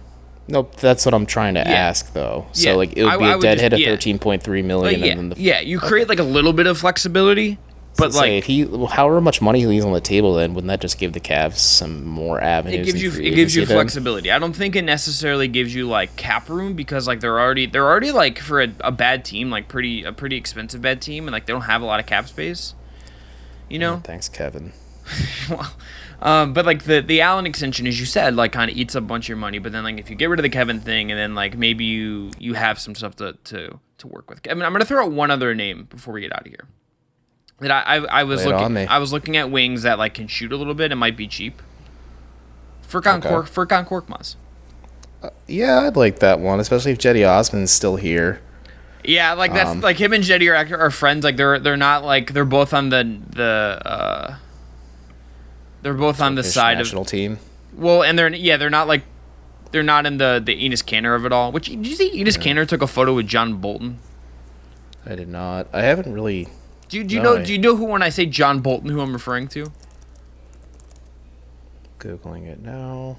Nope, 0.49 0.77
that's 0.77 1.05
what 1.05 1.15
I'm 1.15 1.27
trying 1.27 1.55
to 1.55 1.61
Yeah. 1.61 1.71
ask 1.73 2.13
though. 2.15 2.47
So 2.53 2.71
Yeah, 2.71 2.77
like 2.77 2.97
it 2.97 3.05
would 3.05 3.13
I- 3.13 3.17
be 3.19 3.25
a 3.31 3.39
dead 3.39 3.61
hit 3.61 3.73
of 3.75 3.79
yeah. 3.81 3.89
13.3 3.91 4.63
million 4.65 5.01
Like, 5.01 5.07
yeah, 5.07 5.13
and 5.13 5.21
then 5.21 5.29
the 5.31 5.41
yeah. 5.41 5.61
You 5.61 5.79
create 5.79 6.09
like 6.09 6.19
a 6.19 6.23
little 6.25 6.53
bit 6.55 6.67
of 6.67 6.79
flexibility, 6.79 7.59
but 7.99 8.13
so 8.15 8.21
like 8.21 8.31
if 8.33 8.45
he 8.47 8.63
however 8.91 9.21
much 9.21 9.43
money 9.43 9.61
he 9.61 9.67
leaves 9.67 9.85
on 9.85 9.93
the 9.93 10.01
table 10.01 10.35
then 10.35 10.55
wouldn't 10.55 10.69
that 10.69 10.81
just 10.81 10.99
give 10.99 11.13
the 11.13 11.21
Cavs 11.21 11.57
some 11.59 12.05
more 12.07 12.41
avenues? 12.41 12.81
it 12.89 12.93
gives 12.93 13.03
you 13.03 13.11
it 13.23 13.35
gives 13.35 13.55
you 13.57 13.67
then? 13.67 13.77
flexibility. 13.77 14.31
I 14.31 14.39
don't 14.39 14.55
think 14.55 14.75
it 14.75 14.83
necessarily 14.83 15.49
gives 15.49 15.75
you 15.75 15.87
like 15.87 16.17
cap 16.17 16.49
room 16.49 16.75
because 16.75 17.07
like 17.07 17.21
they're 17.21 17.39
already 17.39 17.67
they're 17.67 17.87
already 17.87 18.11
like 18.13 18.39
for 18.39 18.63
a, 18.63 18.69
a 18.81 18.91
bad 18.93 19.25
team 19.27 19.51
like 19.51 19.69
pretty 19.69 20.03
a 20.05 20.13
pretty 20.13 20.37
expensive 20.37 20.81
bad 20.81 21.03
team 21.03 21.27
and 21.27 21.33
like 21.33 21.45
they 21.47 21.53
don't 21.53 21.63
have 21.63 21.83
a 21.83 21.87
lot 21.87 22.01
of 22.01 22.07
cap 22.07 22.27
space. 22.29 22.75
You 23.69 23.79
know, 23.79 24.01
Thanks, 24.03 24.31
Kevin. 24.31 24.73
well, 25.51 25.75
um, 26.21 26.53
but 26.53 26.67
like 26.67 26.85
the 26.85 27.01
the 27.01 27.21
Allen 27.21 27.47
extension, 27.47 27.87
as 27.87 28.01
you 28.01 28.07
said, 28.07 28.35
like 28.35 28.53
kind 28.53 28.71
of 28.71 28.77
eats 28.77 28.97
up 28.97 29.05
a 29.05 29.07
bunch 29.07 29.27
of 29.27 29.29
your 29.31 29.37
money. 29.39 29.59
But 29.59 29.73
then 29.73 29.85
like 29.85 29.99
if 29.99 30.11
you 30.11 30.17
get 30.17 30.29
rid 30.29 30.39
of 30.39 30.43
the 30.43 30.49
Kevin 30.49 30.81
thing, 30.81 31.11
and 31.11 31.19
then 31.19 31.35
like 31.35 31.57
maybe 31.57 31.85
you 31.85 32.31
you 32.39 32.55
have 32.55 32.79
some 32.79 32.95
stuff 32.95 33.17
to 33.17 33.35
to 33.45 33.79
to 33.99 34.07
work 34.07 34.29
with. 34.29 34.41
I 34.51 34.55
mean, 34.55 34.65
I'm 34.65 34.73
gonna 34.73 34.85
throw 34.85 35.05
out 35.05 35.13
one 35.13 35.31
other 35.31 35.55
name 35.55 35.85
before 35.91 36.15
we 36.15 36.21
get 36.23 36.33
out 36.35 36.43
of 36.43 36.49
here. 36.49 36.65
That 37.61 37.71
I 37.71 37.97
I, 37.97 38.21
I 38.21 38.25
was 38.25 38.45
Lay 38.45 38.53
looking. 38.53 38.77
I 38.89 38.99
was 38.99 39.13
looking 39.13 39.37
at 39.37 39.51
wings 39.51 39.83
that 39.83 39.99
like 39.99 40.15
can 40.15 40.27
shoot 40.27 40.53
a 40.53 40.57
little 40.57 40.75
bit 40.75 40.91
and 40.91 40.99
might 40.99 41.17
be 41.17 41.29
cheap. 41.29 41.63
Furkan 42.89 43.19
Okay. 43.19 43.29
Kork 43.29 43.47
Furkan 43.49 43.87
Korkmaz. 43.87 44.37
Yeah, 45.47 45.81
I'd 45.81 45.97
like 45.97 46.21
that 46.21 46.39
one, 46.41 46.61
especially 46.61 46.93
if 46.93 46.99
Cedi 46.99 47.29
Osman's 47.29 47.71
still 47.73 47.97
here. 47.97 48.41
Yeah, 49.05 49.33
like 49.35 49.53
that's 49.53 49.71
Um, 49.71 49.81
like 49.81 49.97
him 49.97 50.13
and 50.13 50.23
Cedi 50.23 50.49
are, 50.49 50.77
are 50.77 50.91
friends. 50.91 51.25
Like 51.25 51.37
they're 51.37 51.59
they're 51.59 51.77
not 51.77 52.05
like 52.05 52.33
they're 52.33 52.45
both 52.45 52.73
on 52.73 52.89
the 52.91 53.19
the 53.31 53.81
uh 53.85 54.37
they're 55.89 55.99
both 55.99 56.21
on 56.21 56.35
the 56.35 56.43
side 56.45 56.75
of 56.75 56.87
national 56.87 57.05
team. 57.07 57.39
Well, 57.75 58.03
and 58.03 58.19
they're 58.19 58.29
yeah, 58.35 58.59
they're 58.59 58.69
not 58.69 58.89
like 58.89 59.03
they're 59.71 59.83
not 59.83 60.05
in 60.05 60.19
the 60.19 60.43
the 60.45 60.55
Enes 60.55 60.85
Kanter 60.85 61.17
of 61.17 61.25
it 61.25 61.33
all. 61.33 61.51
Which 61.51 61.67
did 61.69 61.87
you 61.87 61.97
see 61.97 62.23
Enes 62.23 62.39
Kanter 62.39 62.69
took 62.69 62.83
a 62.83 62.87
photo 62.87 63.15
with 63.15 63.27
John 63.27 63.55
Bolton? 63.57 63.99
I 65.07 65.15
did 65.15 65.29
not. 65.29 65.67
I 65.73 65.81
haven't 65.83 66.13
really 66.13 66.49
Do 66.91 66.99
you, 66.99 67.05
do 67.05 67.15
you 67.15 67.23
No, 67.23 67.35
know 67.37 67.41
I- 67.41 67.45
do 67.45 67.53
you 67.53 67.59
know 67.59 67.75
who 67.77 67.85
when 67.87 68.03
I 68.03 68.11
say 68.11 68.27
John 68.27 68.61
Bolton 68.61 68.91
who 68.91 69.01
I'm 69.01 69.13
referring 69.15 69.49
to? 69.49 69.73
googling 71.99 72.47
it 72.47 72.61
now. 72.63 73.17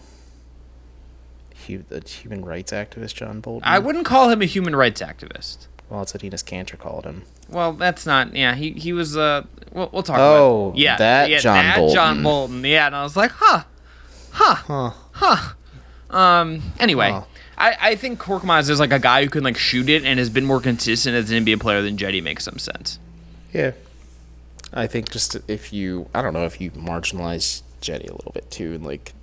Hu- 1.67 1.83
the 1.89 1.99
human 2.07 2.45
rights 2.45 2.71
activist 2.71 3.15
John 3.15 3.41
Bolton. 3.41 3.67
I 3.67 3.79
wouldn't 3.79 4.05
call 4.05 4.29
him 4.29 4.41
a 4.41 4.45
human 4.45 4.75
rights 4.75 5.01
activist. 5.01 5.67
Well, 5.89 5.99
that's 6.01 6.13
what 6.13 6.21
Enes 6.23 6.43
Kanter 6.43 6.77
called 6.77 7.05
him. 7.05 7.23
Well, 7.49 7.73
that's 7.73 8.05
not. 8.05 8.35
Yeah, 8.35 8.55
he 8.55 8.71
he 8.73 8.93
was. 8.93 9.17
Uh, 9.17 9.43
we'll, 9.73 9.89
we'll 9.91 10.03
talk. 10.03 10.17
Oh, 10.19 10.67
about 10.69 10.77
it. 10.77 10.81
yeah, 10.81 10.97
that 10.97 11.29
yeah, 11.29 11.39
John 11.39 11.55
that 11.55 11.75
John 11.93 12.21
Bolton. 12.21 12.23
Bolton. 12.23 12.63
Yeah, 12.65 12.85
and 12.87 12.95
I 12.95 13.03
was 13.03 13.17
like, 13.17 13.31
huh, 13.31 13.63
huh, 14.31 14.91
huh. 15.13 15.53
Um. 16.15 16.61
Anyway, 16.79 17.09
Huh. 17.11 17.23
I 17.57 17.77
I 17.91 17.95
think 17.95 18.19
Korkmaz 18.19 18.69
is 18.69 18.79
like 18.79 18.91
a 18.93 18.99
guy 18.99 19.23
who 19.23 19.29
can 19.29 19.43
like 19.43 19.57
shoot 19.57 19.89
it 19.89 20.03
and 20.05 20.19
has 20.19 20.29
been 20.29 20.45
more 20.45 20.61
consistent 20.61 21.15
as 21.15 21.31
an 21.31 21.43
NBA 21.45 21.59
player 21.59 21.81
than 21.81 21.97
Cedi 21.97 22.21
makes 22.21 22.43
some 22.45 22.57
sense. 22.59 22.99
Yeah. 23.53 23.71
I 24.71 24.85
think 24.85 25.09
just 25.09 25.35
if 25.47 25.73
you, 25.73 26.07
I 26.13 26.21
don't 26.21 26.33
know, 26.33 26.45
if 26.45 26.61
you 26.61 26.69
marginalize 26.71 27.63
Cedi 27.81 28.07
a 28.07 28.13
little 28.13 28.31
bit 28.33 28.51
too, 28.51 28.75
and 28.75 28.85
like 28.85 29.13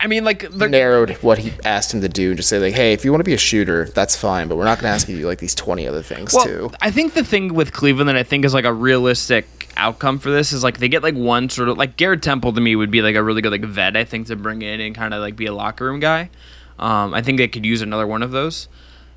I 0.00 0.06
mean, 0.06 0.24
like 0.24 0.50
narrowed 0.54 1.10
what 1.22 1.38
he 1.38 1.52
asked 1.64 1.92
him 1.92 2.00
to 2.00 2.08
do, 2.08 2.28
and 2.28 2.36
just 2.38 2.48
say 2.48 2.58
like, 2.58 2.74
hey, 2.74 2.94
if 2.94 3.04
you 3.04 3.10
want 3.10 3.20
to 3.20 3.24
be 3.24 3.34
a 3.34 3.38
shooter, 3.38 3.84
that's 3.86 4.16
fine, 4.16 4.48
but 4.48 4.56
we're 4.56 4.64
not 4.64 4.78
going 4.78 4.90
to 4.90 4.94
ask 4.94 5.08
you 5.08 5.16
to 5.16 5.22
do 5.22 5.26
like 5.26 5.38
these 5.40 5.54
twenty 5.54 5.86
other 5.86 6.02
things 6.02 6.32
Well, 6.32 6.44
too. 6.46 6.70
I 6.80 6.90
think 6.90 7.12
the 7.12 7.24
thing 7.24 7.52
with 7.52 7.72
Cleveland 7.72 8.08
that 8.08 8.16
I 8.16 8.22
think 8.22 8.44
is 8.44 8.54
like 8.54 8.64
a 8.64 8.72
realistic 8.72 9.72
outcome 9.76 10.18
for 10.18 10.30
this 10.30 10.52
is 10.52 10.62
like 10.62 10.78
they 10.78 10.88
get 10.88 11.02
like 11.02 11.14
one 11.14 11.50
sort 11.50 11.68
of 11.68 11.76
like 11.76 11.96
Garrett 11.96 12.22
Temple 12.22 12.52
to 12.52 12.60
me 12.60 12.76
would 12.76 12.90
be 12.90 13.02
like 13.02 13.16
a 13.16 13.22
really 13.22 13.42
good 13.42 13.52
like 13.52 13.64
vet 13.64 13.96
I 13.96 14.04
think 14.04 14.28
to 14.28 14.36
bring 14.36 14.62
in 14.62 14.80
and 14.80 14.94
kind 14.94 15.12
of 15.12 15.20
like 15.20 15.36
be 15.36 15.46
a 15.46 15.52
locker 15.52 15.84
room 15.84 16.00
guy. 16.00 16.30
Um, 16.78 17.12
I 17.12 17.22
think 17.22 17.38
they 17.38 17.48
could 17.48 17.66
use 17.66 17.82
another 17.82 18.06
one 18.06 18.22
of 18.22 18.30
those, 18.30 18.68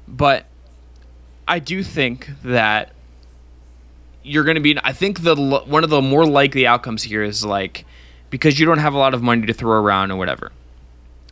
but 0.07 0.45
I 1.47 1.59
do 1.59 1.81
think 1.81 2.29
that 2.43 2.91
you're 4.21 4.43
going 4.43 4.55
to 4.55 4.61
be. 4.61 4.77
I 4.83 4.91
think 4.91 5.23
the 5.23 5.35
one 5.35 5.83
of 5.83 5.89
the 5.89 6.01
more 6.01 6.25
likely 6.25 6.67
outcomes 6.67 7.03
here 7.03 7.23
is 7.23 7.45
like 7.45 7.85
because 8.29 8.59
you 8.59 8.65
don't 8.65 8.79
have 8.79 8.93
a 8.93 8.97
lot 8.97 9.13
of 9.13 9.21
money 9.21 9.45
to 9.45 9.53
throw 9.53 9.81
around 9.81 10.11
or 10.11 10.17
whatever. 10.17 10.51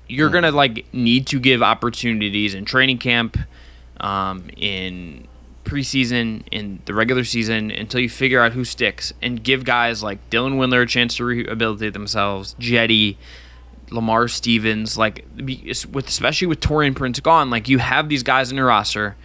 You're 0.08 0.30
gonna 0.30 0.52
like 0.52 0.94
need 0.94 1.28
to 1.28 1.40
give 1.40 1.64
opportunities 1.64 2.54
in 2.54 2.66
training 2.66 3.00
camp, 3.00 3.38
um, 4.00 4.50
in 4.56 5.28
preseason, 5.64 6.44
in 6.52 6.80
the 6.86 6.94
regular 6.94 7.24
season 7.24 7.72
until 7.72 8.00
you 8.00 8.10
figure 8.10 8.42
out 8.42 8.54
who 8.54 8.64
sticks, 8.64 9.14
and 9.22 9.44
give 9.44 9.66
guys 9.66 10.04
like 10.04 10.30
Dylan 10.30 10.58
Windler 10.58 10.84
a 10.84 10.86
chance 10.86 11.16
to 11.18 11.26
rehabilitate 11.26 11.94
themselves, 11.94 12.56
Cedi, 12.60 13.18
Lamar 13.90 14.28
Stevens, 14.28 14.98
like 14.98 15.26
with 15.38 16.08
especially 16.08 16.48
with 16.48 16.60
Taurean 16.60 16.96
Prince 16.96 17.20
gone, 17.20 17.50
like 17.50 17.68
you 17.68 17.80
have 17.80 18.10
these 18.10 18.24
guys 18.24 18.52
in 18.52 18.58
your 18.58 18.68
roster 18.68 19.16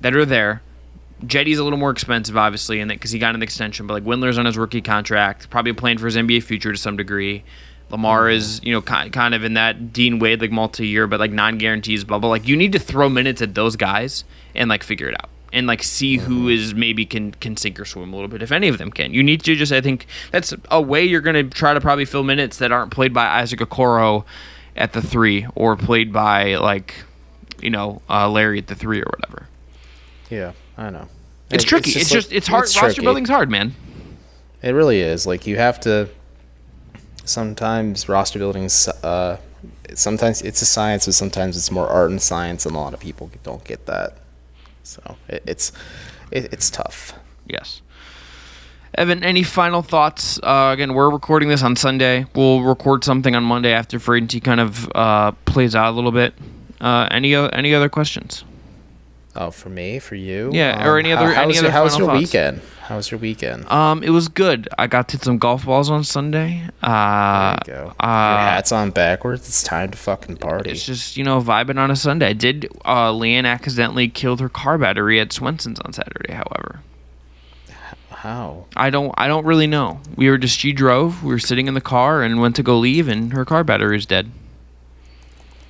that 0.00 0.14
are 0.14 0.24
there. 0.24 0.62
Cedi's 1.28 1.58
a 1.58 1.64
little 1.64 1.78
more 1.78 1.90
expensive, 1.90 2.36
obviously, 2.36 2.80
and 2.80 2.90
because 2.90 3.10
he 3.10 3.18
got 3.18 3.34
an 3.34 3.42
extension, 3.42 3.86
but 3.86 3.94
like 3.94 4.04
Windler's 4.04 4.38
on 4.38 4.46
his 4.46 4.58
rookie 4.58 4.80
contract, 4.80 5.50
probably 5.50 5.72
playing 5.72 5.98
for 5.98 6.06
his 6.06 6.16
NBA 6.16 6.42
future 6.42 6.72
to 6.72 6.78
some 6.78 6.96
degree. 6.96 7.44
Lamar 7.90 8.30
is, 8.30 8.62
you 8.64 8.72
know, 8.72 8.80
ki- 8.80 9.10
kind 9.10 9.34
of 9.34 9.44
in 9.44 9.54
that 9.54 9.92
Dean 9.92 10.18
Wade 10.18 10.40
like 10.40 10.50
multi-year, 10.50 11.06
but 11.06 11.20
like 11.20 11.30
non-guarantees 11.30 12.04
bubble. 12.04 12.30
Like 12.30 12.48
you 12.48 12.56
need 12.56 12.72
to 12.72 12.78
throw 12.78 13.08
minutes 13.10 13.42
at 13.42 13.54
those 13.54 13.76
guys 13.76 14.24
and 14.54 14.70
like 14.70 14.82
figure 14.82 15.08
it 15.08 15.14
out 15.14 15.28
and 15.52 15.66
like 15.66 15.82
see 15.82 16.16
who 16.16 16.48
is 16.48 16.74
maybe 16.74 17.04
can 17.04 17.32
can 17.32 17.56
sink 17.56 17.78
or 17.78 17.84
swim 17.84 18.12
a 18.12 18.16
little 18.16 18.28
bit 18.28 18.42
if 18.42 18.50
any 18.50 18.68
of 18.68 18.78
them 18.78 18.90
can. 18.90 19.12
You 19.12 19.22
need 19.22 19.42
to 19.44 19.54
just 19.54 19.72
I 19.72 19.80
think 19.80 20.06
that's 20.30 20.54
a 20.70 20.80
way 20.80 21.04
you're 21.04 21.20
going 21.20 21.50
to 21.50 21.54
try 21.54 21.74
to 21.74 21.80
probably 21.80 22.04
fill 22.06 22.22
minutes 22.24 22.58
that 22.58 22.72
aren't 22.72 22.90
played 22.90 23.12
by 23.12 23.26
Isaac 23.26 23.60
Okoro 23.60 24.24
at 24.76 24.94
the 24.94 25.02
three 25.02 25.46
or 25.54 25.76
played 25.76 26.12
by 26.12 26.56
like 26.56 26.94
you 27.60 27.70
know 27.70 28.00
uh, 28.08 28.28
Larry 28.28 28.58
at 28.58 28.68
the 28.68 28.74
three 28.74 29.00
or 29.00 29.06
whatever. 29.18 29.48
Yeah, 30.30 30.52
I 30.82 30.90
know. 30.90 31.06
It's 31.50 31.64
It- 31.64 31.66
tricky. 31.68 31.90
It's 31.92 32.10
just, 32.10 32.28
like- 32.30 32.36
it's 32.38 32.46
hard. 32.48 32.62
roster 32.62 32.80
tricky. 32.80 33.02
building's 33.02 33.28
hard, 33.28 33.50
man. 33.50 33.74
It 34.62 34.70
really 34.72 35.00
is. 35.00 35.26
Like 35.26 35.46
you 35.46 35.56
have 35.56 35.78
to. 35.80 36.08
Sometimes 37.24 38.08
roster 38.08 38.38
buildings. 38.38 38.88
Uh, 38.88 39.36
sometimes 39.94 40.42
it's 40.42 40.60
a 40.60 40.66
science, 40.66 41.06
but 41.06 41.14
sometimes 41.14 41.56
it's 41.56 41.70
more 41.70 41.86
art 41.88 42.10
and 42.10 42.20
science, 42.20 42.66
and 42.66 42.74
a 42.74 42.78
lot 42.78 42.94
of 42.94 43.00
people 43.00 43.30
don't 43.44 43.62
get 43.64 43.86
that. 43.86 44.18
So 44.82 45.16
it, 45.28 45.42
it's 45.46 45.70
it, 46.32 46.52
it's 46.52 46.68
tough. 46.70 47.12
Yes. 47.46 47.80
Evan, 48.94 49.22
any 49.24 49.42
final 49.42 49.82
thoughts? 49.82 50.38
Uh, 50.42 50.70
again, 50.74 50.94
we're 50.94 51.08
recording 51.10 51.48
this 51.48 51.62
on 51.62 51.76
Sunday. 51.76 52.26
We'll 52.34 52.62
record 52.62 53.04
something 53.04 53.34
on 53.34 53.42
Monday 53.44 53.72
after 53.72 53.98
free 53.98 54.18
agency 54.18 54.40
kind 54.40 54.60
of 54.60 54.90
uh, 54.94 55.30
plays 55.46 55.74
out 55.74 55.90
a 55.92 55.94
little 55.94 56.12
bit. 56.12 56.34
Uh, 56.80 57.06
any 57.10 57.34
any 57.34 57.72
other 57.74 57.88
questions? 57.88 58.44
Oh, 59.34 59.50
for 59.50 59.70
me, 59.70 59.98
for 59.98 60.14
you, 60.14 60.50
Yeah, 60.52 60.86
or 60.86 60.98
any 60.98 61.10
other- 61.10 61.32
How, 61.32 61.42
any 61.42 61.48
was 61.48 61.58
other 61.60 61.66
your, 61.68 61.72
how 61.72 61.84
was 61.84 61.96
your 61.96 62.08
thoughts? 62.08 62.18
weekend? 62.20 62.60
How 62.82 62.96
was 62.96 63.10
your 63.10 63.18
weekend? 63.18 63.66
Um, 63.70 64.02
it 64.02 64.10
was 64.10 64.28
good. 64.28 64.68
I 64.76 64.86
got 64.86 65.08
to 65.08 65.16
hit 65.16 65.24
some 65.24 65.38
golf 65.38 65.64
balls 65.64 65.88
on 65.88 66.04
Sunday. 66.04 66.62
Uh, 66.82 67.56
there 67.64 67.76
you 67.76 67.82
go. 67.84 67.94
uh, 67.98 68.04
your 68.06 68.38
hat's 68.40 68.72
on 68.72 68.90
backwards. 68.90 69.48
It's 69.48 69.62
time 69.62 69.90
to 69.92 69.96
fucking 69.96 70.36
party. 70.36 70.68
It's 70.70 70.84
just 70.84 71.16
you 71.16 71.24
know 71.24 71.40
vibing 71.40 71.78
on 71.78 71.90
a 71.90 71.96
Sunday. 71.96 72.26
I 72.26 72.32
did. 72.34 72.68
Uh, 72.84 73.10
Leanne 73.12 73.46
accidentally 73.46 74.08
killed 74.08 74.40
her 74.40 74.50
car 74.50 74.76
battery 74.76 75.18
at 75.18 75.32
Swenson's 75.32 75.80
on 75.80 75.94
Saturday. 75.94 76.34
However, 76.34 76.80
how? 78.10 78.66
I 78.76 78.90
don't. 78.90 79.14
I 79.16 79.28
don't 79.28 79.46
really 79.46 79.66
know. 79.66 80.00
We 80.16 80.28
were 80.28 80.36
just. 80.36 80.58
She 80.58 80.74
drove. 80.74 81.22
We 81.24 81.30
were 81.30 81.38
sitting 81.38 81.68
in 81.68 81.74
the 81.74 81.80
car 81.80 82.22
and 82.22 82.40
went 82.40 82.56
to 82.56 82.62
go 82.62 82.78
leave, 82.78 83.08
and 83.08 83.32
her 83.32 83.46
car 83.46 83.64
battery 83.64 83.96
is 83.96 84.04
dead. 84.04 84.30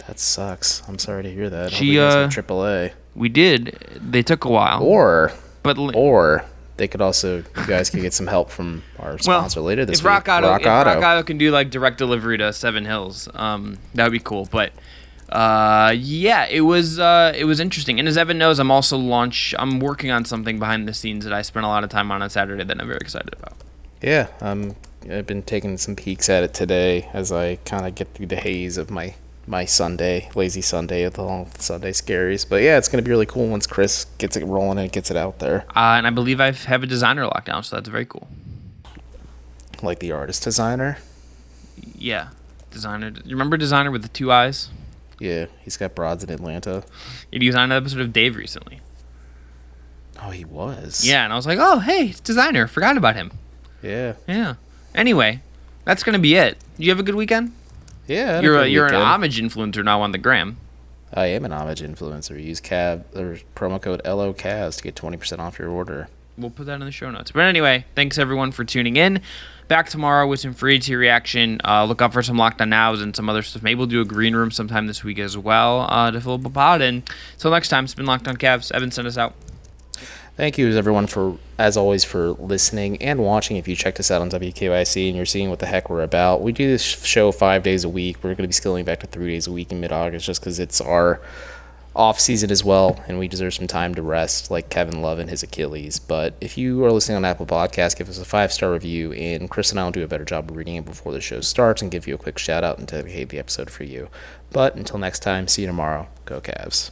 That 0.09 0.19
sucks. 0.19 0.83
I'm 0.89 0.99
sorry 0.99 1.23
to 1.23 1.31
hear 1.33 1.49
that. 1.49 1.71
She, 1.71 2.01
uh, 2.01 2.27
AAA. 2.29 2.93
We 3.15 3.29
did. 3.29 3.77
They 4.01 4.23
took 4.23 4.45
a 4.45 4.49
while, 4.51 4.83
Or 4.83 5.33
but 5.63 5.77
l- 5.79 5.97
or 5.97 6.45
they 6.79 6.89
could 6.89 7.01
also 7.03 7.39
you 7.39 7.67
guys 7.67 7.91
could 7.91 8.01
get 8.01 8.15
some 8.15 8.27
help 8.27 8.51
from 8.51 8.83
our 8.99 9.11
well, 9.11 9.19
sponsor 9.19 9.61
later 9.61 9.85
this 9.85 9.99
if 9.99 10.05
week. 10.05 10.11
Rock 10.11 10.29
Auto, 10.29 10.49
Rock 10.49 10.63
if 10.63 10.67
Auto. 10.67 10.95
Rock 10.95 11.05
Auto 11.05 11.23
can 11.23 11.39
do 11.39 11.51
like 11.51 11.71
direct 11.71 11.99
delivery 11.99 12.39
to 12.39 12.53
Seven 12.53 12.85
Hills, 12.85 13.29
um, 13.35 13.79
that 13.95 14.05
would 14.05 14.13
be 14.13 14.19
cool. 14.19 14.49
But 14.51 14.73
uh, 15.29 15.95
yeah, 15.97 16.47
it 16.47 16.63
was 16.63 16.99
uh, 16.99 17.33
it 17.37 17.45
was 17.45 17.61
interesting. 17.61 17.99
And 17.99 18.09
as 18.09 18.17
Evan 18.17 18.39
knows, 18.39 18.59
I'm 18.59 18.71
also 18.71 18.97
launch. 18.97 19.55
I'm 19.59 19.79
working 19.81 20.11
on 20.11 20.25
something 20.25 20.59
behind 20.59 20.89
the 20.89 20.95
scenes 20.95 21.25
that 21.25 21.33
I 21.33 21.43
spent 21.43 21.65
a 21.65 21.69
lot 21.69 21.85
of 21.85 21.91
time 21.91 22.11
on 22.11 22.23
on 22.23 22.31
Saturday 22.31 22.65
that 22.65 22.81
I'm 22.81 22.87
very 22.87 22.99
excited 23.01 23.35
about. 23.39 23.55
Yeah, 24.03 24.29
um, 24.41 24.75
I've 25.11 25.27
been 25.27 25.43
taking 25.43 25.77
some 25.79 25.95
peeks 25.97 26.29
at 26.29 26.43
it 26.43 26.53
today 26.55 27.09
as 27.13 27.31
I 27.31 27.57
kind 27.65 27.87
of 27.87 27.95
get 27.95 28.13
through 28.15 28.27
the 28.27 28.37
haze 28.37 28.77
of 28.79 28.91
my 28.91 29.15
my 29.47 29.65
Sunday, 29.65 30.31
lazy 30.35 30.61
Sunday 30.61 31.09
the 31.09 31.47
Sunday 31.59 31.93
scaries. 31.93 32.49
But 32.49 32.63
yeah, 32.63 32.79
it's 32.79 32.89
gonna 32.89 33.03
be 33.03 33.11
really 33.11 33.27
cool 33.27 33.49
once 33.49 33.67
Chris 33.67 34.07
gets 34.19 34.37
it 34.37 34.45
rolling 34.45 34.79
and 34.79 34.91
gets 34.93 35.11
it 35.11 35.17
out 35.17 35.39
there, 35.41 35.65
Uh, 35.71 35.97
and 35.99 36.07
I 36.07 36.11
believe 36.11 36.41
I 36.41 36.53
have 36.53 36.83
a 36.83 36.87
designer 36.87 37.27
lockdown, 37.27 37.65
so 37.65 37.77
that's 37.77 37.89
very 37.89 38.07
cool. 38.07 38.29
like 39.83 39.99
the 39.99 40.13
artist 40.13 40.45
Desiigner. 40.45 40.99
Yeah, 41.97 42.29
Desiigner. 42.71 43.17
You 43.27 43.33
remember 43.35 43.59
Desiigner 43.59 43.91
with 43.91 44.03
the 44.03 44.09
two 44.09 44.31
eyes? 44.31 44.69
Yeah, 45.19 45.47
he's 45.65 45.77
got 45.77 45.95
broads 45.97 46.23
in 46.23 46.31
Atlanta. 46.31 46.85
He 47.33 47.45
was 47.47 47.57
on 47.57 47.73
an 47.73 47.77
episode 47.77 48.01
of 48.01 48.13
Dave 48.13 48.37
recently. 48.37 48.81
Oh, 50.23 50.31
he 50.31 50.45
was. 50.45 51.05
Yeah, 51.05 51.25
and 51.25 51.33
I 51.33 51.37
was 51.37 51.47
like, 51.47 51.59
oh 51.61 51.81
hey, 51.81 52.09
it's 52.11 52.21
Desiigner. 52.21 52.69
Forgot 52.69 52.97
about 52.97 53.17
him. 53.17 53.33
Yeah. 53.83 54.15
Yeah. 54.29 54.55
Anyway, 54.95 55.41
that's 55.85 56.05
gonna 56.05 56.21
be 56.21 56.37
it. 56.37 56.59
You 56.79 56.91
have 56.91 57.01
a 57.01 57.03
good 57.03 57.17
weekend. 57.17 57.53
Yeah. 58.07 58.41
You're 58.41 58.61
a, 58.61 58.67
you're 58.67 58.87
an 58.87 58.95
homage 58.95 59.41
influencer 59.41 59.85
now 59.85 60.03
on 60.03 60.13
the 60.13 60.19
gram. 60.19 60.59
I 61.15 61.27
am 61.27 61.45
an 61.45 61.53
homage 61.53 61.83
influencer. 61.83 62.43
Use 62.43 62.61
cab 62.61 63.05
or 63.15 63.39
promo 63.55 63.81
code 63.81 64.03
LOCAS 64.05 64.79
to 64.79 64.83
get 64.83 64.97
twenty 64.97 65.17
percent 65.19 65.41
off 65.41 65.59
your 65.59 65.69
order. 65.69 66.09
We'll 66.39 66.51
put 66.51 66.65
that 66.67 66.75
in 66.75 66.81
the 66.81 66.91
show 66.91 67.11
notes. 67.11 67.31
But 67.31 67.41
anyway, 67.41 67.85
thanks 67.95 68.17
everyone 68.17 68.53
for 68.53 68.65
tuning 68.65 68.97
in. 68.97 69.21
Back 69.69 69.91
tomorrow 69.91 70.27
with 70.27 70.41
some 70.41 70.55
free 70.55 70.79
tea 70.79 70.97
reaction. 70.97 71.61
Uh, 71.65 71.85
look 71.85 72.01
out 72.01 72.15
for 72.15 72.23
some 72.23 72.37
lockdown 72.39 72.71
nows 72.71 73.03
and 73.03 73.15
some 73.15 73.29
other 73.29 73.43
stuff. 73.43 73.63
Maybe 73.63 73.77
we'll 73.77 73.87
do 73.87 74.01
a 74.01 74.07
green 74.07 74.35
room 74.35 74.51
sometime 74.51 74.87
this 74.87 75.05
week 75.05 75.19
as 75.19 75.37
well 75.37 75.87
uh, 75.91 76.11
to 76.11 76.21
fill 76.21 76.35
up 76.35 76.45
a 76.47 76.51
pod. 76.51 76.81
And 76.81 77.03
until 77.35 77.51
next 77.51 77.69
time, 77.69 77.85
it's 77.85 77.95
been 77.95 78.07
Locked 78.07 78.27
On 78.29 78.37
Cavs. 78.37 78.73
Evan, 78.73 78.91
send 78.91 79.07
us 79.07 79.19
out. 79.19 79.35
Thank 80.35 80.57
you, 80.57 80.75
everyone, 80.77 81.07
for 81.07 81.37
as 81.59 81.77
always 81.77 82.05
for 82.05 82.31
listening 82.33 83.01
and 83.03 83.21
watching. 83.21 83.59
If 83.59 83.69
you 83.69 83.77
checked 83.77 84.01
us 84.01 84.11
out 84.11 84.23
on 84.23 84.31
WKYC 84.31 85.09
and 85.09 85.17
you're 85.17 85.27
seeing 85.27 85.51
what 85.51 85.59
the 85.59 85.67
heck 85.67 85.91
we're 85.91 86.03
about, 86.03 86.41
we 86.41 86.53
do 86.53 86.67
this 86.67 86.83
show 86.83 87.33
five 87.33 87.63
days 87.63 87.85
a 87.85 87.89
week. 87.89 88.17
We're 88.19 88.31
going 88.31 88.39
to 88.39 88.49
be 88.49 88.53
scaling 88.53 88.87
back 88.87 89.01
to 89.01 89.07
three 89.07 89.33
days 89.33 89.47
a 89.47 89.53
week 89.53 89.71
in 89.71 89.81
mid-August, 89.81 90.25
just 90.25 90.41
because 90.41 90.59
it's 90.59 90.81
our 90.81 91.21
off 91.95 92.19
season 92.19 92.51
as 92.51 92.65
well, 92.65 93.05
and 93.07 93.19
we 93.19 93.29
deserve 93.29 93.53
some 93.53 93.67
time 93.67 93.95
to 93.95 94.01
rest, 94.01 94.51
like 94.51 94.71
Kevin 94.71 95.03
Love 95.03 95.19
and 95.19 95.29
his 95.29 95.43
Achilles. 95.43 95.99
But 95.99 96.35
if 96.41 96.57
you 96.57 96.83
are 96.87 96.91
listening 96.91 97.17
on 97.17 97.27
Apple 97.27 97.45
Podcasts, 97.45 97.95
give 97.95 98.09
us 98.09 98.19
a 98.19 98.25
five 98.25 98.55
star 98.55 98.73
review, 98.73 99.13
and 99.13 99.51
Chris 99.51 99.71
and 99.71 99.79
I 99.79 99.85
will 99.85 99.91
do 99.91 100.03
a 100.03 100.09
better 100.09 100.25
job 100.25 100.51
of 100.51 100.57
reading 100.57 100.77
it 100.77 100.87
before 100.87 101.13
the 101.13 101.21
show 101.21 101.43
starts 101.43 101.83
and 101.83 101.91
give 101.91 102.07
you 102.07 102.15
a 102.15 102.19
quick 102.19 102.39
shout 102.39 102.65
out 102.65 102.79
and 102.79 102.87
dedicate 102.87 103.29
the 103.29 103.39
episode 103.39 103.69
for 103.69 103.85
you. 103.85 104.09
But 104.51 104.77
until 104.77 104.99
next 104.99 105.21
time, 105.21 105.47
see 105.47 105.63
you 105.63 105.69
tomorrow. 105.69 106.09
Go 106.25 106.41
Cavs. 106.41 106.91